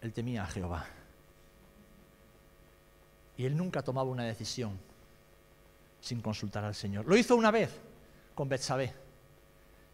Él 0.00 0.12
temía 0.12 0.42
a 0.42 0.46
Jehová. 0.46 0.86
Y 3.36 3.44
él 3.44 3.56
nunca 3.56 3.82
tomaba 3.82 4.10
una 4.10 4.24
decisión 4.24 4.78
sin 6.00 6.20
consultar 6.20 6.64
al 6.64 6.74
Señor. 6.74 7.06
Lo 7.06 7.16
hizo 7.16 7.36
una 7.36 7.52
vez 7.52 7.70
con 8.34 8.48
Betsabé. 8.48 8.92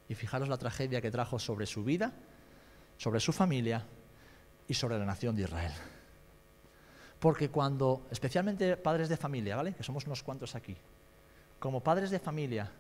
Y 0.09 0.15
fijaros 0.15 0.49
la 0.49 0.57
tragedia 0.57 1.03
que 1.03 1.11
trajo 1.11 1.39
sobre 1.39 1.67
su 1.67 1.85
vida, 1.85 2.13
sobre 2.97 3.21
su 3.21 3.33
familia 3.33 3.85
y 4.67 4.73
sobre 4.73 4.99
la 4.99 5.05
nación 5.05 5.37
de 5.37 5.43
Israel. 5.43 5.73
Porque 7.21 7.49
cuando, 7.49 8.07
especialmente 8.11 8.77
padres 8.77 9.09
de 9.09 9.17
familia, 9.17 9.57
¿vale? 9.57 9.75
Que 9.75 9.83
somos 9.83 10.07
unos 10.07 10.23
cuantos 10.23 10.55
aquí, 10.55 10.77
como 11.59 11.81
padres 11.81 12.11
de 12.11 12.19
familia, 12.19 12.71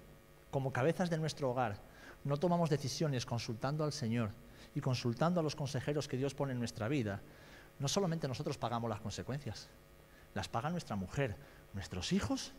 como 0.51 0.72
cabezas 0.72 1.11
de 1.11 1.18
nuestro 1.18 1.51
hogar, 1.51 1.77
no 2.24 2.37
tomamos 2.37 2.70
decisiones 2.70 3.27
consultando 3.27 3.85
al 3.85 3.92
Señor 3.92 4.31
y 4.74 4.81
consultando 4.81 5.40
a 5.40 5.42
los 5.42 5.57
consejeros 5.57 6.07
que 6.07 6.16
Dios 6.16 6.35
pone 6.35 6.53
en 6.53 6.59
nuestra 6.59 6.88
vida, 6.88 7.20
no 7.79 7.88
solamente 7.88 8.29
nosotros 8.29 8.59
pagamos 8.59 8.90
las 8.90 9.01
consecuencias, 9.01 9.68
las 10.35 10.48
paga 10.48 10.70
nuestra 10.70 10.96
mujer, 10.96 11.37
nuestros 11.74 12.12
hijos 12.12 12.53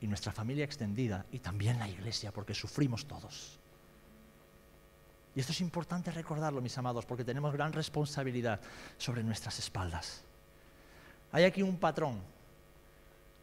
y 0.00 0.06
nuestra 0.06 0.32
familia 0.32 0.64
extendida 0.64 1.26
y 1.30 1.38
también 1.38 1.78
la 1.78 1.88
iglesia, 1.88 2.32
porque 2.32 2.54
sufrimos 2.54 3.06
todos. 3.06 3.58
Y 5.34 5.40
esto 5.40 5.52
es 5.52 5.60
importante 5.60 6.10
recordarlo, 6.10 6.60
mis 6.60 6.76
amados, 6.76 7.06
porque 7.06 7.24
tenemos 7.24 7.52
gran 7.52 7.72
responsabilidad 7.72 8.60
sobre 8.98 9.22
nuestras 9.22 9.58
espaldas. 9.60 10.24
Hay 11.32 11.44
aquí 11.44 11.62
un 11.62 11.76
patrón. 11.76 12.20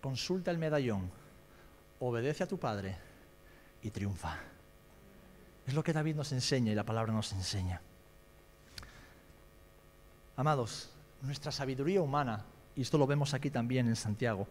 Consulta 0.01 0.51
el 0.51 0.57
medallón, 0.57 1.09
obedece 1.99 2.43
a 2.43 2.47
tu 2.47 2.57
padre 2.57 2.95
y 3.81 3.89
triunfa. 3.89 4.37
Es 5.65 5.73
lo 5.73 5.83
que 5.83 5.93
David 5.93 6.15
nos 6.15 6.31
enseña 6.31 6.71
y 6.71 6.75
la 6.75 6.85
palabra 6.85 7.11
nos 7.11 7.33
enseña. 7.33 7.81
Amados, 10.37 10.91
nuestra 11.21 11.51
sabiduría 11.51 12.01
humana, 12.01 12.45
y 12.75 12.81
esto 12.81 12.97
lo 12.97 13.07
vemos 13.07 13.33
aquí 13.33 13.49
también 13.49 13.87
en 13.87 13.95
Santiago, 13.95 14.47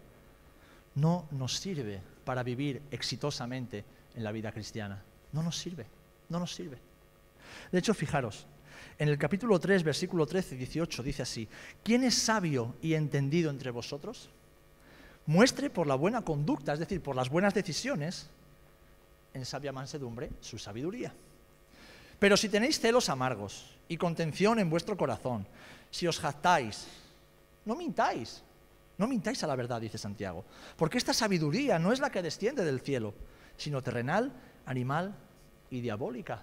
no 0.96 1.26
nos 1.30 1.56
sirve 1.56 2.02
para 2.24 2.42
vivir 2.42 2.82
exitosamente 2.90 3.84
en 4.14 4.24
la 4.24 4.32
vida 4.32 4.50
cristiana. 4.50 5.02
No 5.32 5.42
nos 5.42 5.56
sirve, 5.56 5.86
no 6.28 6.40
nos 6.40 6.54
sirve. 6.54 6.78
De 7.70 7.78
hecho, 7.78 7.94
fijaros, 7.94 8.46
en 8.98 9.08
el 9.08 9.18
capítulo 9.18 9.58
3, 9.60 9.82
versículo 9.82 10.26
13 10.26 10.54
y 10.54 10.58
18 10.58 11.02
dice 11.02 11.22
así, 11.22 11.48
¿quién 11.82 12.04
es 12.04 12.14
sabio 12.14 12.74
y 12.80 12.94
entendido 12.94 13.50
entre 13.50 13.70
vosotros? 13.70 14.30
Muestre 15.26 15.70
por 15.70 15.86
la 15.86 15.96
buena 15.96 16.22
conducta, 16.22 16.72
es 16.72 16.78
decir, 16.78 17.02
por 17.02 17.16
las 17.16 17.28
buenas 17.28 17.52
decisiones, 17.52 18.28
en 19.34 19.44
sabia 19.44 19.72
mansedumbre, 19.72 20.30
su 20.40 20.58
sabiduría. 20.58 21.12
Pero 22.18 22.36
si 22.36 22.48
tenéis 22.48 22.80
celos 22.80 23.08
amargos 23.10 23.76
y 23.88 23.98
contención 23.98 24.58
en 24.58 24.70
vuestro 24.70 24.96
corazón, 24.96 25.46
si 25.90 26.06
os 26.06 26.18
jactáis, 26.18 26.86
no 27.64 27.74
mintáis, 27.74 28.42
no 28.96 29.06
mintáis 29.06 29.42
a 29.44 29.46
la 29.46 29.56
verdad, 29.56 29.80
dice 29.80 29.98
Santiago, 29.98 30.44
porque 30.76 30.96
esta 30.96 31.12
sabiduría 31.12 31.78
no 31.78 31.92
es 31.92 32.00
la 32.00 32.10
que 32.10 32.22
desciende 32.22 32.64
del 32.64 32.80
cielo, 32.80 33.12
sino 33.58 33.82
terrenal, 33.82 34.32
animal 34.64 35.14
y 35.70 35.80
diabólica. 35.80 36.42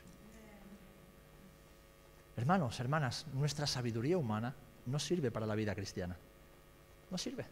Hermanos, 2.37 2.79
hermanas, 2.79 3.25
nuestra 3.33 3.67
sabiduría 3.67 4.17
humana 4.17 4.53
no 4.85 4.99
sirve 4.99 5.31
para 5.31 5.45
la 5.45 5.55
vida 5.55 5.75
cristiana. 5.75 6.15
No 7.09 7.17
sirve. 7.17 7.45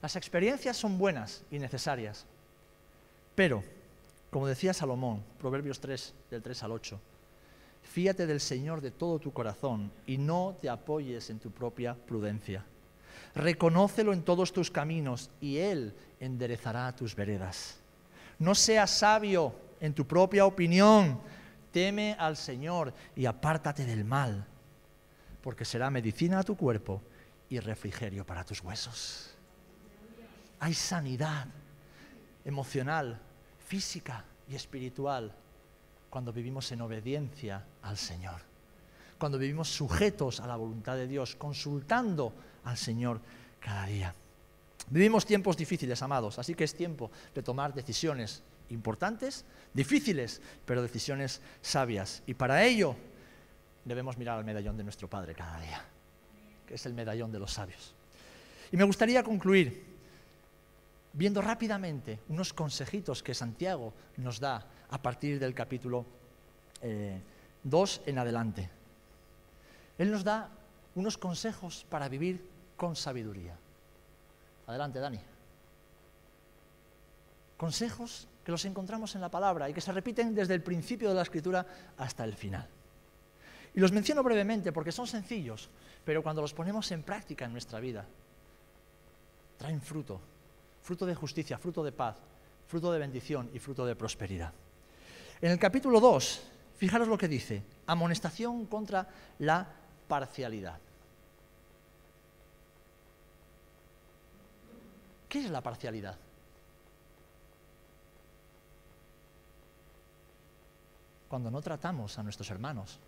Las 0.00 0.16
experiencias 0.16 0.76
son 0.76 0.98
buenas 0.98 1.42
y 1.50 1.58
necesarias, 1.58 2.24
pero, 3.34 3.62
como 4.30 4.46
decía 4.46 4.72
Salomón, 4.72 5.22
Proverbios 5.38 5.80
3, 5.80 6.14
del 6.30 6.42
3 6.42 6.62
al 6.64 6.72
8, 6.72 7.00
fíate 7.82 8.26
del 8.26 8.40
Señor 8.40 8.80
de 8.80 8.90
todo 8.90 9.18
tu 9.18 9.32
corazón 9.32 9.90
y 10.06 10.18
no 10.18 10.56
te 10.60 10.68
apoyes 10.68 11.30
en 11.30 11.38
tu 11.38 11.50
propia 11.50 11.94
prudencia. 11.94 12.64
Reconócelo 13.34 14.12
en 14.12 14.22
todos 14.22 14.52
tus 14.52 14.70
caminos 14.70 15.30
y 15.40 15.58
Él 15.58 15.94
enderezará 16.20 16.94
tus 16.94 17.14
veredas. 17.14 17.78
No 18.38 18.54
seas 18.54 18.90
sabio 18.90 19.54
en 19.80 19.94
tu 19.94 20.06
propia 20.06 20.44
opinión, 20.44 21.20
teme 21.78 22.16
al 22.18 22.36
Señor 22.36 22.92
y 23.14 23.24
apártate 23.24 23.84
del 23.84 24.04
mal, 24.04 24.44
porque 25.40 25.64
será 25.64 25.90
medicina 25.90 26.40
a 26.40 26.42
tu 26.42 26.56
cuerpo 26.56 27.00
y 27.48 27.60
refrigerio 27.60 28.26
para 28.26 28.42
tus 28.42 28.60
huesos. 28.64 29.30
Hay 30.58 30.74
sanidad 30.74 31.46
emocional, 32.44 33.20
física 33.64 34.24
y 34.48 34.56
espiritual 34.56 35.32
cuando 36.10 36.32
vivimos 36.32 36.72
en 36.72 36.80
obediencia 36.80 37.64
al 37.82 37.96
Señor, 37.96 38.40
cuando 39.16 39.38
vivimos 39.38 39.68
sujetos 39.68 40.40
a 40.40 40.48
la 40.48 40.56
voluntad 40.56 40.96
de 40.96 41.06
Dios, 41.06 41.36
consultando 41.36 42.32
al 42.64 42.76
Señor 42.76 43.20
cada 43.60 43.86
día. 43.86 44.12
Vivimos 44.90 45.24
tiempos 45.24 45.56
difíciles, 45.56 46.02
amados, 46.02 46.40
así 46.40 46.56
que 46.56 46.64
es 46.64 46.74
tiempo 46.74 47.12
de 47.32 47.42
tomar 47.44 47.72
decisiones 47.72 48.42
importantes, 48.70 49.44
difíciles, 49.74 50.40
pero 50.64 50.82
decisiones 50.82 51.40
sabias. 51.62 52.22
Y 52.26 52.34
para 52.34 52.64
ello 52.64 52.96
debemos 53.84 54.18
mirar 54.18 54.38
al 54.38 54.44
medallón 54.44 54.76
de 54.76 54.84
nuestro 54.84 55.08
Padre 55.08 55.34
cada 55.34 55.60
día, 55.60 55.84
que 56.66 56.74
es 56.74 56.86
el 56.86 56.94
medallón 56.94 57.32
de 57.32 57.38
los 57.38 57.52
sabios. 57.52 57.94
Y 58.70 58.76
me 58.76 58.84
gustaría 58.84 59.22
concluir 59.22 59.88
viendo 61.12 61.40
rápidamente 61.40 62.20
unos 62.28 62.52
consejitos 62.52 63.22
que 63.22 63.34
Santiago 63.34 63.94
nos 64.18 64.38
da 64.40 64.66
a 64.90 65.02
partir 65.02 65.38
del 65.38 65.54
capítulo 65.54 66.04
2 66.80 66.82
eh, 66.82 68.02
en 68.06 68.18
adelante. 68.18 68.70
Él 69.96 70.12
nos 70.12 70.22
da 70.22 70.50
unos 70.94 71.18
consejos 71.18 71.86
para 71.88 72.08
vivir 72.08 72.44
con 72.76 72.94
sabiduría. 72.94 73.56
Adelante, 74.66 75.00
Dani. 75.00 75.18
Consejos 77.56 78.28
que 78.48 78.52
los 78.52 78.64
encontramos 78.64 79.14
en 79.14 79.20
la 79.20 79.28
palabra 79.28 79.68
y 79.68 79.74
que 79.74 79.80
se 79.82 79.92
repiten 79.92 80.34
desde 80.34 80.54
el 80.54 80.62
principio 80.62 81.10
de 81.10 81.14
la 81.14 81.20
escritura 81.20 81.66
hasta 81.98 82.24
el 82.24 82.32
final. 82.32 82.66
Y 83.74 83.78
los 83.78 83.92
menciono 83.92 84.22
brevemente 84.22 84.72
porque 84.72 84.90
son 84.90 85.06
sencillos, 85.06 85.68
pero 86.02 86.22
cuando 86.22 86.40
los 86.40 86.54
ponemos 86.54 86.90
en 86.90 87.02
práctica 87.02 87.44
en 87.44 87.52
nuestra 87.52 87.78
vida, 87.78 88.06
traen 89.58 89.82
fruto, 89.82 90.18
fruto 90.80 91.04
de 91.04 91.14
justicia, 91.14 91.58
fruto 91.58 91.84
de 91.84 91.92
paz, 91.92 92.16
fruto 92.66 92.90
de 92.90 92.98
bendición 92.98 93.50
y 93.52 93.58
fruto 93.58 93.84
de 93.84 93.94
prosperidad. 93.94 94.54
En 95.42 95.50
el 95.50 95.58
capítulo 95.58 96.00
2, 96.00 96.42
fijaros 96.78 97.06
lo 97.06 97.18
que 97.18 97.28
dice, 97.28 97.62
amonestación 97.86 98.64
contra 98.64 99.06
la 99.40 99.68
parcialidad. 100.08 100.78
¿Qué 105.28 105.40
es 105.40 105.50
la 105.50 105.60
parcialidad? 105.60 106.16
Cuando 111.28 111.50
no 111.50 111.60
tratamos 111.60 112.18
a 112.18 112.22
nuestros 112.22 112.50
hermanos 112.50 112.98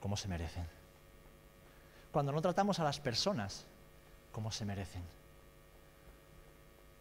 como 0.00 0.16
se 0.16 0.28
merecen. 0.28 0.66
Cuando 2.12 2.32
no 2.32 2.42
tratamos 2.42 2.78
a 2.80 2.84
las 2.84 3.00
personas 3.00 3.64
como 4.32 4.50
se 4.50 4.64
merecen. 4.64 5.02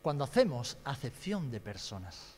Cuando 0.02 0.24
hacemos 0.24 0.78
acepción 0.84 1.52
de 1.52 1.60
personas. 1.60 2.38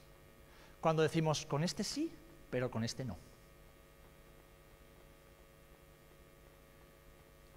Cuando 0.81 1.03
decimos, 1.03 1.45
con 1.45 1.63
este 1.63 1.83
sí, 1.83 2.11
pero 2.49 2.71
con 2.71 2.83
este 2.83 3.05
no. 3.05 3.17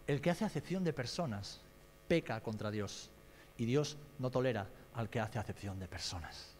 El 0.06 0.20
que 0.20 0.30
hace 0.30 0.44
acepción 0.44 0.84
de 0.84 0.92
personas 0.92 1.60
peca 2.08 2.40
contra 2.40 2.70
Dios 2.70 3.10
y 3.58 3.66
Dios 3.66 3.98
no 4.18 4.30
tolera 4.30 4.66
al 4.94 5.10
que 5.10 5.20
hace 5.20 5.38
acepción 5.38 5.78
de 5.78 5.86
personas. 5.86 6.54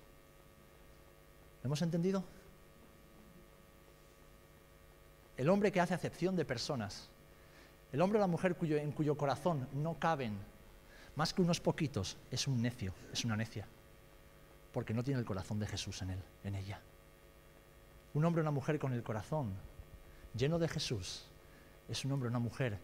¿Hemos 1.64 1.80
entendido? 1.82 2.22
El 5.38 5.48
hombre 5.48 5.70
que 5.72 5.80
hace 5.80 5.94
acepción 5.94 6.36
de 6.36 6.44
personas, 6.44 7.08
el 7.92 8.02
hombre 8.02 8.18
o 8.18 8.20
la 8.20 8.26
mujer 8.26 8.56
en 8.60 8.92
cuyo 8.92 9.16
corazón 9.16 9.66
no 9.72 9.98
caben 9.98 10.36
más 11.14 11.32
que 11.32 11.42
unos 11.42 11.60
poquitos, 11.60 12.18
es 12.30 12.46
un 12.46 12.60
necio, 12.60 12.92
es 13.12 13.24
una 13.24 13.36
necia, 13.36 13.66
porque 14.72 14.92
no 14.92 15.02
tiene 15.02 15.20
el 15.20 15.26
corazón 15.26 15.58
de 15.60 15.66
Jesús 15.66 16.02
en 16.02 16.10
él, 16.10 16.22
en 16.44 16.56
ella. 16.56 16.80
Un 18.14 18.24
hombre 18.24 18.40
o 18.40 18.44
una 18.44 18.50
mujer 18.50 18.78
con 18.78 18.92
el 18.92 19.02
corazón 19.02 19.52
lleno 20.34 20.58
de 20.58 20.68
Jesús 20.68 21.24
es 21.88 22.04
un 22.04 22.12
hombre 22.12 22.26
o 22.28 22.30
una 22.30 22.40
mujer 22.40 22.78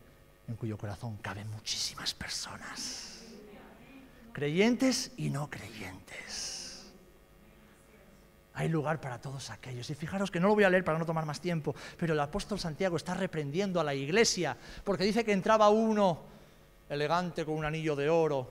en 0.46 0.54
cuyo 0.54 0.78
corazón 0.78 1.16
caben 1.18 1.50
muchísimas 1.50 2.14
personas, 2.14 3.24
creyentes 4.32 5.10
y 5.16 5.28
no 5.28 5.50
creyentes 5.50 6.53
hay 8.54 8.68
lugar 8.68 9.00
para 9.00 9.20
todos 9.20 9.50
aquellos. 9.50 9.90
Y 9.90 9.94
fijaros 9.94 10.30
que 10.30 10.40
no 10.40 10.48
lo 10.48 10.54
voy 10.54 10.64
a 10.64 10.70
leer 10.70 10.84
para 10.84 10.98
no 10.98 11.04
tomar 11.04 11.26
más 11.26 11.40
tiempo, 11.40 11.74
pero 11.98 12.14
el 12.14 12.20
apóstol 12.20 12.58
Santiago 12.58 12.96
está 12.96 13.14
reprendiendo 13.14 13.80
a 13.80 13.84
la 13.84 13.94
iglesia 13.94 14.56
porque 14.84 15.04
dice 15.04 15.24
que 15.24 15.32
entraba 15.32 15.68
uno 15.68 16.20
elegante 16.88 17.44
con 17.44 17.54
un 17.54 17.64
anillo 17.64 17.96
de 17.96 18.08
oro 18.08 18.48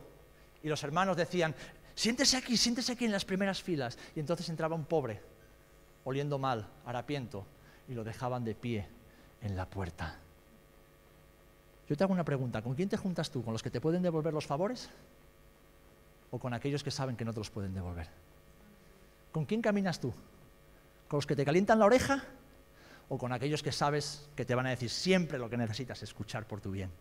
y 0.61 0.67
los 0.67 0.83
hermanos 0.83 1.15
decían, 1.15 1.55
siéntese 1.95 2.37
aquí, 2.37 2.57
siéntese 2.57 2.91
aquí 2.93 3.05
en 3.05 3.11
las 3.11 3.25
primeras 3.25 3.61
filas. 3.61 3.97
Y 4.15 4.19
entonces 4.19 4.47
entraba 4.49 4.75
un 4.75 4.85
pobre, 4.85 5.21
oliendo 6.03 6.37
mal, 6.37 6.67
harapiento, 6.85 7.45
y 7.87 7.93
lo 7.93 8.03
dejaban 8.03 8.43
de 8.43 8.55
pie 8.55 8.87
en 9.41 9.55
la 9.55 9.65
puerta. 9.65 10.17
Yo 11.87 11.97
te 11.97 12.03
hago 12.03 12.13
una 12.13 12.23
pregunta, 12.23 12.61
¿con 12.61 12.75
quién 12.75 12.89
te 12.89 12.97
juntas 12.97 13.29
tú? 13.29 13.43
¿Con 13.43 13.53
los 13.53 13.61
que 13.61 13.69
te 13.69 13.81
pueden 13.81 14.01
devolver 14.01 14.33
los 14.33 14.45
favores? 14.45 14.89
¿O 16.31 16.39
con 16.39 16.53
aquellos 16.53 16.83
que 16.83 16.91
saben 16.91 17.15
que 17.15 17.25
no 17.25 17.33
te 17.33 17.39
los 17.39 17.49
pueden 17.49 17.73
devolver? 17.73 18.07
¿Con 19.33 19.45
quién 19.45 19.63
caminas 19.63 19.99
tú? 19.99 20.13
¿Con 21.07 21.17
los 21.17 21.25
que 21.25 21.35
te 21.35 21.43
calientan 21.43 21.79
la 21.79 21.85
oreja 21.85 22.23
o 23.09 23.17
con 23.17 23.33
aquellos 23.33 23.63
que 23.63 23.71
sabes 23.71 24.29
que 24.35 24.45
te 24.45 24.53
van 24.55 24.67
a 24.67 24.69
decir 24.69 24.91
siempre 24.91 25.39
lo 25.39 25.49
que 25.49 25.57
necesitas 25.57 26.01
escuchar 26.03 26.45
por 26.45 26.61
tu 26.61 26.71
bien? 26.71 26.91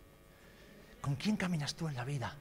¿Con 0.99 1.15
quién 1.15 1.37
caminas 1.37 1.75
tú 1.75 1.87
en 1.87 1.95
la 1.95 2.03
vida? 2.03 2.35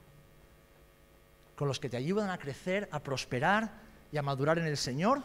¿Con 1.57 1.69
los 1.69 1.79
que 1.79 1.91
te 1.91 1.99
ayudan 1.99 2.31
a 2.31 2.39
crecer, 2.39 2.89
a 2.91 3.01
prosperar 3.01 3.71
y 4.11 4.17
a 4.17 4.23
madurar 4.23 4.59
en 4.59 4.67
el 4.67 4.79
Señor? 4.79 5.23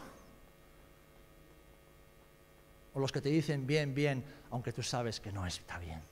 ¿O 2.92 3.00
los 3.00 3.10
que 3.10 3.22
te 3.22 3.30
dicen 3.30 3.66
bien, 3.66 3.94
bien, 3.94 4.22
aunque 4.50 4.72
tú 4.72 4.82
sabes 4.82 5.18
que 5.18 5.32
no 5.32 5.46
está 5.46 5.78
bien? 5.78 6.02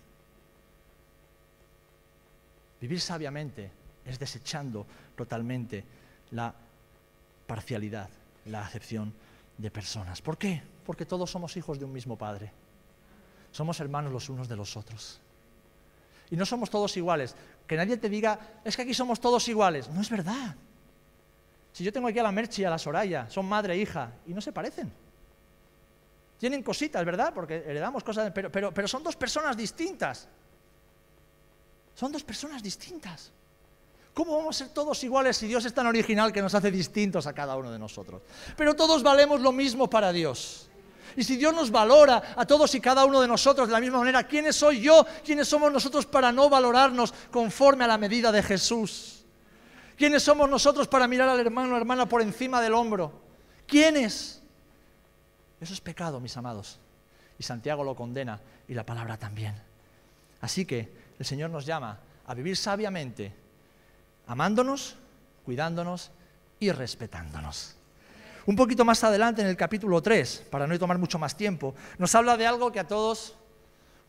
Vivir 2.81 3.03
sabiamente 3.03 3.71
es 4.07 4.19
desechando 4.19 4.87
totalmente 5.15 5.85
la 6.31 6.55
parcialidad 7.47 8.09
la 8.47 8.65
acepción 8.65 9.13
de 9.59 9.71
personas. 9.71 10.23
¿Por 10.23 10.39
qué? 10.39 10.63
Porque 10.85 11.07
todos 11.07 11.31
somos 11.31 11.57
hijos 11.57 11.79
de 11.79 11.85
un 11.85 11.93
mismo 11.93 12.17
Padre. 12.17 12.53
Somos 13.53 13.81
hermanos 13.81 14.13
los 14.13 14.29
unos 14.29 14.49
de 14.49 14.57
los 14.57 14.77
otros. 14.77 15.21
Y 16.31 16.37
no 16.37 16.45
somos 16.45 16.71
todos 16.71 16.97
iguales. 16.97 17.35
Que 17.67 17.77
nadie 17.77 17.97
te 17.97 18.09
diga, 18.09 18.61
es 18.65 18.77
que 18.77 18.83
aquí 18.83 18.95
somos 18.95 19.21
todos 19.21 19.47
iguales. 19.49 19.89
No 19.89 20.01
es 20.01 20.11
verdad. 20.11 20.55
Si 21.73 21.85
yo 21.85 21.93
tengo 21.93 22.09
aquí 22.09 22.19
a 22.19 22.23
la 22.23 22.33
Merchi 22.33 22.63
y 22.63 22.65
a 22.65 22.71
la 22.71 22.79
Soraya, 22.79 23.29
son 23.29 23.47
madre 23.47 23.75
e 23.75 23.79
hija, 23.79 24.13
y 24.27 24.33
no 24.33 24.41
se 24.41 24.53
parecen. 24.53 24.91
Tienen 26.39 26.63
cositas, 26.63 27.05
¿verdad? 27.05 27.33
Porque 27.35 27.57
heredamos 27.57 28.03
cosas, 28.03 28.31
pero, 28.35 28.51
pero, 28.51 28.73
pero 28.73 28.89
son 28.89 29.03
dos 29.03 29.17
personas 29.17 29.57
distintas. 29.57 30.29
Son 31.95 32.13
dos 32.13 32.25
personas 32.25 32.63
distintas. 32.63 33.33
¿Cómo 34.17 34.39
vamos 34.39 34.57
a 34.57 34.65
ser 34.65 34.73
todos 34.73 35.05
iguales 35.05 35.37
si 35.37 35.47
Dios 35.47 35.63
es 35.67 35.75
tan 35.75 35.87
original 35.87 36.33
que 36.33 36.41
nos 36.41 36.55
hace 36.55 36.71
distintos 36.71 37.27
a 37.27 37.35
cada 37.35 37.55
uno 37.55 37.71
de 37.71 37.79
nosotros? 37.79 38.23
Pero 38.57 38.75
todos 38.75 39.03
valemos 39.03 39.43
lo 39.43 39.53
mismo 39.53 39.91
para 39.91 40.11
Dios. 40.11 40.71
Y 41.19 41.23
si 41.23 41.37
Dios 41.37 41.53
nos 41.53 41.71
valora 41.71 42.33
a 42.35 42.47
todos 42.47 42.75
y 42.75 42.81
cada 42.81 43.05
uno 43.05 43.21
de 43.21 43.29
nosotros 43.29 43.69
de 43.69 43.75
la 43.75 43.81
misma 43.81 43.99
manera, 43.99 44.27
¿quiénes 44.27 44.57
soy 44.57 44.81
yo? 44.81 45.05
¿Quiénes 45.23 45.47
somos 45.47 45.71
nosotros 45.71 46.07
para 46.07 46.33
no 46.33 46.49
valorarnos 46.49 47.13
conforme 47.31 47.85
a 47.85 47.89
la 47.89 47.99
medida 47.99 48.33
de 48.33 48.43
Jesús? 48.43 49.23
¿Quiénes 49.99 50.23
somos 50.23 50.49
nosotros 50.49 50.89
para 50.89 51.07
mirar 51.07 51.29
al 51.29 51.41
hermano 51.41 51.75
o 51.75 51.77
hermana 51.77 52.09
por 52.09 52.23
encima 52.23 52.63
del 52.63 52.73
hombro? 52.73 53.13
¿Quiénes? 53.67 54.41
Eso 55.61 55.75
es 55.75 55.81
pecado, 55.83 56.21
mis 56.21 56.35
amados. 56.39 56.79
Y 57.39 57.43
Santiago 57.43 57.85
lo 57.85 57.95
condena 57.95 58.41
y 58.67 58.73
la 58.73 58.87
palabra 58.87 59.19
también. 59.19 59.55
Así 60.41 60.65
que 60.65 60.91
el 61.19 61.27
Señor 61.27 61.51
nos 61.51 61.67
llama 61.67 62.01
a 62.27 62.33
vivir 62.33 62.57
sabiamente 62.57 63.45
amándonos, 64.27 64.97
cuidándonos 65.45 66.11
y 66.59 66.71
respetándonos. 66.73 67.77
Un 68.47 68.55
poquito 68.55 68.85
más 68.85 69.03
adelante, 69.03 69.43
en 69.43 69.49
el 69.49 69.57
capítulo 69.57 70.01
3, 70.01 70.47
para 70.51 70.67
no 70.67 70.79
tomar 70.79 70.99
mucho 70.99 71.19
más 71.19 71.37
tiempo, 71.37 71.75
nos 71.99 72.15
habla 72.15 72.37
de 72.37 72.47
algo 72.47 72.71
que 72.71 72.81
a 72.81 72.87
todos 72.87 73.35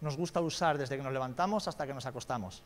nos 0.02 0.16
gusta 0.16 0.42
usar 0.42 0.78
desde 0.78 0.96
que 0.96 1.04
nos 1.04 1.12
levantamos 1.12 1.68
hasta 1.68 1.88
que 1.88 1.94
nos 1.94 2.06
acostamos. 2.06 2.64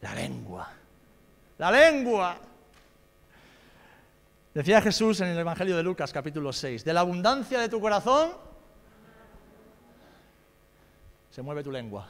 La 0.00 0.14
lengua. 0.14 0.68
La 1.58 1.70
lengua. 1.72 2.36
Decía 4.54 4.80
Jesús 4.80 5.20
en 5.20 5.28
el 5.28 5.38
Evangelio 5.38 5.76
de 5.76 5.82
Lucas 5.82 6.12
capítulo 6.12 6.52
6, 6.52 6.84
de 6.84 6.92
la 6.92 7.00
abundancia 7.00 7.58
de 7.58 7.68
tu 7.68 7.80
corazón 7.80 8.47
se 11.38 11.42
mueve 11.42 11.62
tu 11.62 11.70
lengua. 11.70 12.08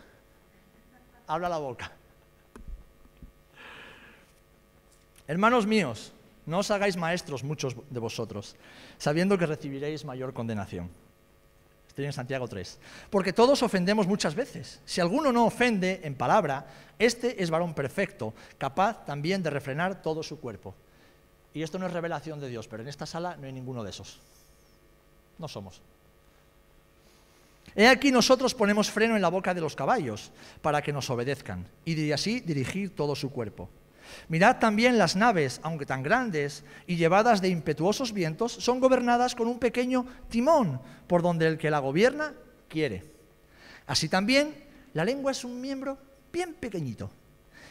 Habla 1.26 1.51
la 1.51 1.59
boca. 1.59 1.93
Hermanos 5.26 5.66
míos, 5.66 6.14
no 6.47 6.61
os 6.61 6.70
hagáis 6.70 6.97
maestros 6.97 7.45
muchos 7.45 7.76
de 7.91 8.01
vosotros, 8.01 8.57
sabiendo 8.97 9.37
que 9.37 9.45
recibiréis 9.45 10.07
mayor 10.07 10.33
condenación. 10.33 10.89
Estoy 11.89 12.07
en 12.07 12.14
Santiago 12.14 12.49
3. 12.49 12.79
Porque 13.11 13.35
todos 13.35 13.62
ofendemos 13.62 14.07
muchas 14.07 14.35
veces. 14.35 14.81
Si 14.87 15.03
alguno 15.03 15.31
no 15.31 15.45
ofende 15.45 16.01
en 16.05 16.14
palabra, 16.14 16.64
este 16.99 17.43
es 17.43 17.51
varón 17.51 17.74
perfecto, 17.74 18.33
capaz 18.57 19.05
también 19.05 19.43
de 19.43 19.51
refrenar 19.51 20.01
todo 20.01 20.22
su 20.22 20.41
cuerpo. 20.41 20.74
Y 21.53 21.62
esto 21.62 21.79
no 21.79 21.85
es 21.85 21.93
revelación 21.93 22.41
de 22.41 22.49
Dios, 22.49 22.66
pero 22.66 22.83
en 22.83 22.89
esta 22.89 23.05
sala 23.05 23.37
no 23.37 23.47
hay 23.47 23.53
ninguno 23.53 23.85
de 23.85 23.91
esos. 23.91 24.20
No 25.37 25.49
somos. 25.49 25.83
He 27.79 27.87
aquí 27.87 28.11
nosotros 28.11 28.55
ponemos 28.55 28.91
freno 28.91 29.14
en 29.14 29.22
la 29.22 29.29
boca 29.29 29.55
de 29.55 29.61
los 29.61 29.76
caballos 29.76 30.33
para 30.62 30.83
que 30.83 30.93
nos 30.93 31.11
obedezcan 31.11 31.64
y 31.85 32.11
así 32.11 32.41
dirigir 32.41 32.93
todo 32.93 33.14
su 33.14 33.31
cuerpo. 33.31 33.70
Mirad 34.29 34.59
también 34.59 34.99
las 34.99 35.14
naves, 35.14 35.61
aunque 35.62 35.87
tan 35.87 36.03
grandes 36.03 36.64
y 36.89 36.97
llevadas 36.97 37.41
de 37.41 37.51
impetuosos 37.51 38.12
vientos, 38.12 38.51
son 38.51 38.81
gobernadas 38.81 39.37
con 39.37 39.47
un 39.47 39.61
pequeño 39.61 40.07
timón 40.29 40.81
por 41.07 41.22
donde 41.22 41.47
el 41.47 41.57
que 41.57 41.70
la 41.70 41.79
gobierna 41.79 42.35
quiere. 42.66 43.05
Así 43.87 44.09
también 44.09 44.57
la 44.93 45.05
lengua 45.05 45.31
es 45.31 45.45
un 45.45 45.61
miembro 45.61 45.99
bien 46.33 46.55
pequeñito, 46.55 47.12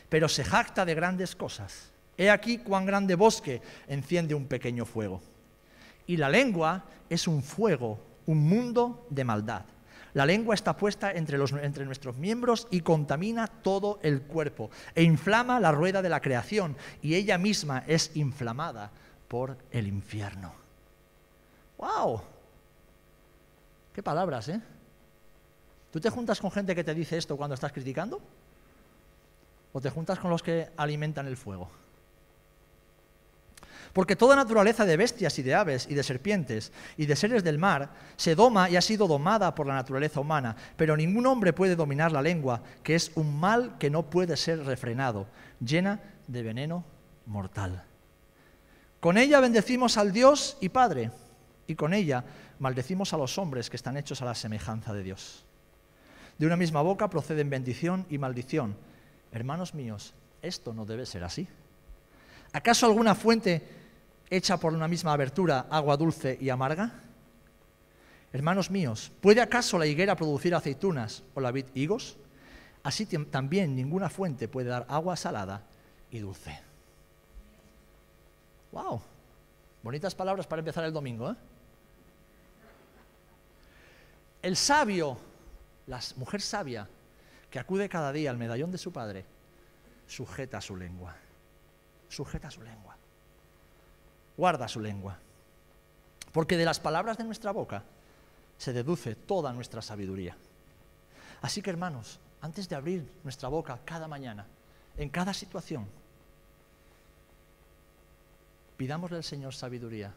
pero 0.08 0.30
se 0.30 0.45
jacta 0.45 0.86
de 0.86 0.95
grandes 0.95 1.36
cosas. 1.36 1.91
He 2.18 2.30
aquí 2.30 2.60
cuán 2.60 2.86
grande 2.86 3.16
bosque 3.16 3.62
enciende 3.89 4.36
un 4.36 4.45
pequeño 4.45 4.86
fuego. 4.86 5.22
Y 6.05 6.16
la 6.16 6.30
lengua 6.30 6.86
es 7.10 7.28
un 7.28 7.43
fuego, 7.43 7.99
un 8.26 8.38
mundo 8.38 9.05
de 9.10 9.26
maldad. 9.26 9.66
La 10.18 10.26
lengua 10.26 10.55
está 10.55 10.76
puesta 10.76 11.11
entre, 11.11 11.38
entre, 11.61 11.86
nuestros 11.86 12.18
miembros 12.18 12.68
y 12.72 12.82
contamina 12.82 13.45
todo 13.45 13.99
el 14.01 14.24
cuerpo 14.24 14.72
e 14.95 15.03
inflama 15.03 15.59
la 15.59 15.72
rueda 15.72 16.01
de 16.01 16.09
la 16.09 16.22
creación 16.22 16.76
y 17.03 17.13
ella 17.13 17.38
misma 17.38 17.84
es 17.86 18.09
inflamada 18.15 18.89
por 19.28 19.59
el 19.70 19.86
infierno. 19.86 20.55
¡Wow! 21.78 22.24
¿Qué 23.93 24.01
palabras, 24.01 24.49
eh? 24.49 24.59
¿Tú 25.91 25.99
te 25.99 26.09
juntas 26.09 26.41
con 26.41 26.49
gente 26.49 26.74
que 26.74 26.84
te 26.84 26.95
dice 26.95 27.15
esto 27.15 27.38
cuando 27.38 27.53
estás 27.53 27.72
criticando? 27.72 28.20
¿O 29.72 29.80
te 29.80 29.91
juntas 29.91 30.18
con 30.18 30.32
los 30.32 30.41
que 30.41 30.72
alimentan 30.78 31.28
el 31.28 31.38
fuego? 31.38 31.70
Porque 33.93 34.15
toda 34.15 34.35
naturaleza 34.35 34.85
de 34.85 34.97
bestias 34.97 35.38
y 35.39 35.43
de 35.43 35.55
aves 35.55 35.88
y 35.89 35.95
de 35.95 36.03
serpientes 36.03 36.71
y 36.97 37.05
de 37.05 37.15
seres 37.15 37.43
del 37.43 37.57
mar 37.57 37.89
se 38.15 38.35
doma 38.35 38.69
y 38.69 38.75
ha 38.75 38.81
sido 38.81 39.07
domada 39.07 39.55
por 39.55 39.67
la 39.67 39.75
naturaleza 39.75 40.19
humana, 40.19 40.55
pero 40.75 40.97
ningún 40.97 41.25
hombre 41.25 41.53
puede 41.53 41.75
dominar 41.75 42.11
la 42.11 42.21
lengua, 42.21 42.61
que 42.83 42.95
es 42.95 43.11
un 43.15 43.39
mal 43.39 43.77
que 43.79 43.89
no 43.89 44.03
puede 44.09 44.38
ser 44.38 44.63
refrenado, 44.65 45.27
llena 45.59 45.99
de 46.27 46.43
veneno 46.43 46.83
mortal. 47.25 47.83
Con 48.99 49.17
ella 49.17 49.39
bendecimos 49.39 49.97
al 49.97 50.11
Dios 50.11 50.57
y 50.59 50.69
Padre, 50.69 51.11
y 51.67 51.75
con 51.75 51.93
ella 51.93 52.23
maldecimos 52.59 53.13
a 53.13 53.17
los 53.17 53.38
hombres 53.38 53.69
que 53.69 53.75
están 53.75 53.97
hechos 53.97 54.21
a 54.21 54.25
la 54.25 54.35
semejanza 54.35 54.93
de 54.93 55.03
Dios. 55.03 55.45
De 56.38 56.45
una 56.45 56.57
misma 56.57 56.81
boca 56.81 57.09
proceden 57.09 57.49
bendición 57.49 58.05
y 58.09 58.17
maldición. 58.17 58.75
Hermanos 59.31 59.73
míos, 59.73 60.13
esto 60.41 60.73
no 60.73 60.85
debe 60.85 61.05
ser 61.05 61.23
así. 61.23 61.47
¿Acaso 62.54 62.86
alguna 62.86 63.16
fuente 63.16 63.68
hecha 64.30 64.58
por 64.58 64.74
una 64.74 64.88
misma 64.88 65.14
abertura 65.14 65.68
agua 65.70 65.98
dulce 65.98 66.38
y 66.39 66.50
amarga? 66.50 66.91
Hermanos 68.34 68.70
míos, 68.70 69.12
¿puede 69.22 69.41
acaso 69.41 69.78
la 69.78 69.86
higuera 69.86 70.16
producir 70.16 70.54
aceitunas 70.54 71.24
o 71.34 71.41
la 71.41 71.52
vid 71.52 71.66
higos? 71.74 72.18
Así 72.84 73.06
también 73.06 73.76
ninguna 73.76 74.10
fuente 74.10 74.48
puede 74.48 74.70
dar 74.70 74.86
agua 74.89 75.16
salada 75.16 75.64
y 76.12 76.20
dulce. 76.20 76.60
¡Wow! 78.72 79.02
Bonitas 79.84 80.16
palabras 80.16 80.48
para 80.48 80.60
empezar 80.60 80.84
el 80.84 80.93
domingo, 80.93 81.32
¿eh? 81.32 81.36
El 84.41 84.56
sabio, 84.56 85.18
la 85.88 86.00
mujer 86.18 86.41
sabia, 86.41 86.88
que 87.50 87.60
acude 87.60 87.89
cada 87.89 88.12
día 88.12 88.30
al 88.30 88.38
medallón 88.38 88.72
de 88.72 88.78
su 88.78 88.91
padre, 88.91 89.26
sujeta 90.06 90.62
su 90.62 90.76
lengua. 90.76 91.16
Sujeta 92.10 92.49
su 92.49 92.62
lengua 92.62 92.97
guarda 94.38 94.68
su 94.68 94.80
lengua. 94.80 95.18
Porque 96.32 96.55
de 96.55 96.66
las 96.66 96.80
palabras 96.80 97.18
de 97.18 97.24
nuestra 97.24 97.51
boca 97.51 97.84
se 98.58 98.72
deduce 98.72 99.16
toda 99.16 99.51
nuestra 99.51 99.82
sabiduría. 99.82 100.38
Así 101.41 101.62
que 101.62 101.72
hermanos, 101.72 102.20
antes 102.41 102.70
de 102.70 102.76
abrir 102.76 103.12
nuestra 103.24 103.49
boca 103.49 103.80
cada 103.84 104.08
mañana, 104.08 104.45
en 104.95 105.10
cada 105.10 105.34
situación, 105.34 105.88
pidámosle 108.78 109.18
al 109.18 109.24
Señor 109.24 109.53
sabiduría 109.53 110.14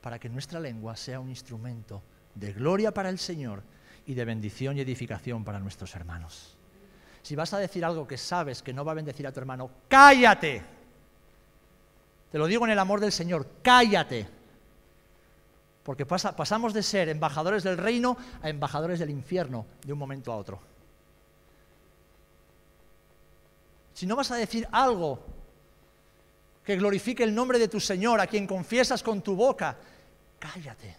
para 0.00 0.18
que 0.18 0.28
nuestra 0.28 0.60
lengua 0.60 0.96
sea 0.96 1.20
un 1.20 1.28
instrumento 1.28 2.02
de 2.34 2.52
gloria 2.52 2.92
para 2.92 3.10
el 3.10 3.18
Señor 3.18 3.62
y 4.06 4.14
de 4.14 4.24
bendición 4.24 4.76
y 4.76 4.80
edificación 4.80 5.44
para 5.44 5.60
nuestros 5.60 5.94
hermanos. 5.94 6.56
Si 7.22 7.36
vas 7.36 7.52
a 7.52 7.58
decir 7.58 7.84
algo 7.84 8.06
que 8.06 8.16
sabes 8.16 8.62
que 8.62 8.72
no 8.72 8.84
va 8.84 8.92
a 8.92 8.94
bendecir 8.94 9.26
a 9.26 9.32
tu 9.32 9.40
hermano, 9.40 9.70
cállate. 9.88 10.79
Te 12.30 12.38
lo 12.38 12.46
digo 12.46 12.64
en 12.64 12.72
el 12.72 12.78
amor 12.78 13.00
del 13.00 13.12
Señor, 13.12 13.46
cállate. 13.62 14.26
Porque 15.82 16.06
pasamos 16.06 16.72
de 16.72 16.82
ser 16.82 17.08
embajadores 17.08 17.62
del 17.62 17.76
reino 17.76 18.16
a 18.42 18.48
embajadores 18.48 18.98
del 18.98 19.10
infierno 19.10 19.66
de 19.84 19.92
un 19.92 19.98
momento 19.98 20.32
a 20.32 20.36
otro. 20.36 20.60
Si 23.94 24.06
no 24.06 24.16
vas 24.16 24.30
a 24.30 24.36
decir 24.36 24.68
algo 24.70 25.20
que 26.64 26.76
glorifique 26.76 27.24
el 27.24 27.34
nombre 27.34 27.58
de 27.58 27.68
tu 27.68 27.80
Señor, 27.80 28.20
a 28.20 28.26
quien 28.26 28.46
confiesas 28.46 29.02
con 29.02 29.22
tu 29.22 29.34
boca, 29.34 29.76
cállate 30.38 30.96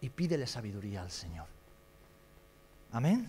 y 0.00 0.10
pídele 0.10 0.46
sabiduría 0.46 1.02
al 1.02 1.10
Señor. 1.10 1.46
Amén. 2.92 3.28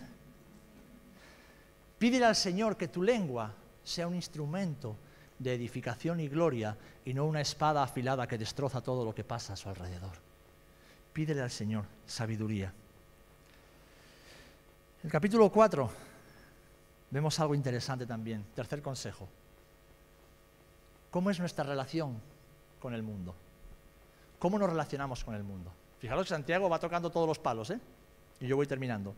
Pídele 1.98 2.26
al 2.26 2.36
Señor 2.36 2.76
que 2.76 2.88
tu 2.88 3.02
lengua 3.02 3.52
sea 3.82 4.06
un 4.06 4.14
instrumento 4.14 4.96
de 5.38 5.54
edificación 5.54 6.20
y 6.20 6.28
gloria 6.28 6.76
y 7.04 7.14
no 7.14 7.26
una 7.26 7.40
espada 7.40 7.82
afilada 7.82 8.26
que 8.26 8.38
destroza 8.38 8.80
todo 8.80 9.04
lo 9.04 9.14
que 9.14 9.24
pasa 9.24 9.52
a 9.52 9.56
su 9.56 9.68
alrededor. 9.68 10.16
Pídele 11.12 11.42
al 11.42 11.50
Señor 11.50 11.84
sabiduría. 12.06 12.72
El 15.02 15.10
capítulo 15.10 15.50
4 15.50 15.90
vemos 17.10 17.38
algo 17.40 17.54
interesante 17.54 18.06
también. 18.06 18.44
Tercer 18.54 18.82
consejo. 18.82 19.28
¿Cómo 21.10 21.30
es 21.30 21.38
nuestra 21.38 21.64
relación 21.64 22.20
con 22.80 22.92
el 22.92 23.02
mundo? 23.02 23.34
¿Cómo 24.38 24.58
nos 24.58 24.68
relacionamos 24.68 25.24
con 25.24 25.34
el 25.34 25.42
mundo? 25.42 25.72
Fijaros 25.98 26.24
que 26.24 26.30
Santiago 26.30 26.68
va 26.68 26.78
tocando 26.78 27.10
todos 27.10 27.26
los 27.26 27.38
palos, 27.38 27.70
¿eh? 27.70 27.80
Y 28.40 28.46
yo 28.46 28.56
voy 28.56 28.66
terminando. 28.66 29.14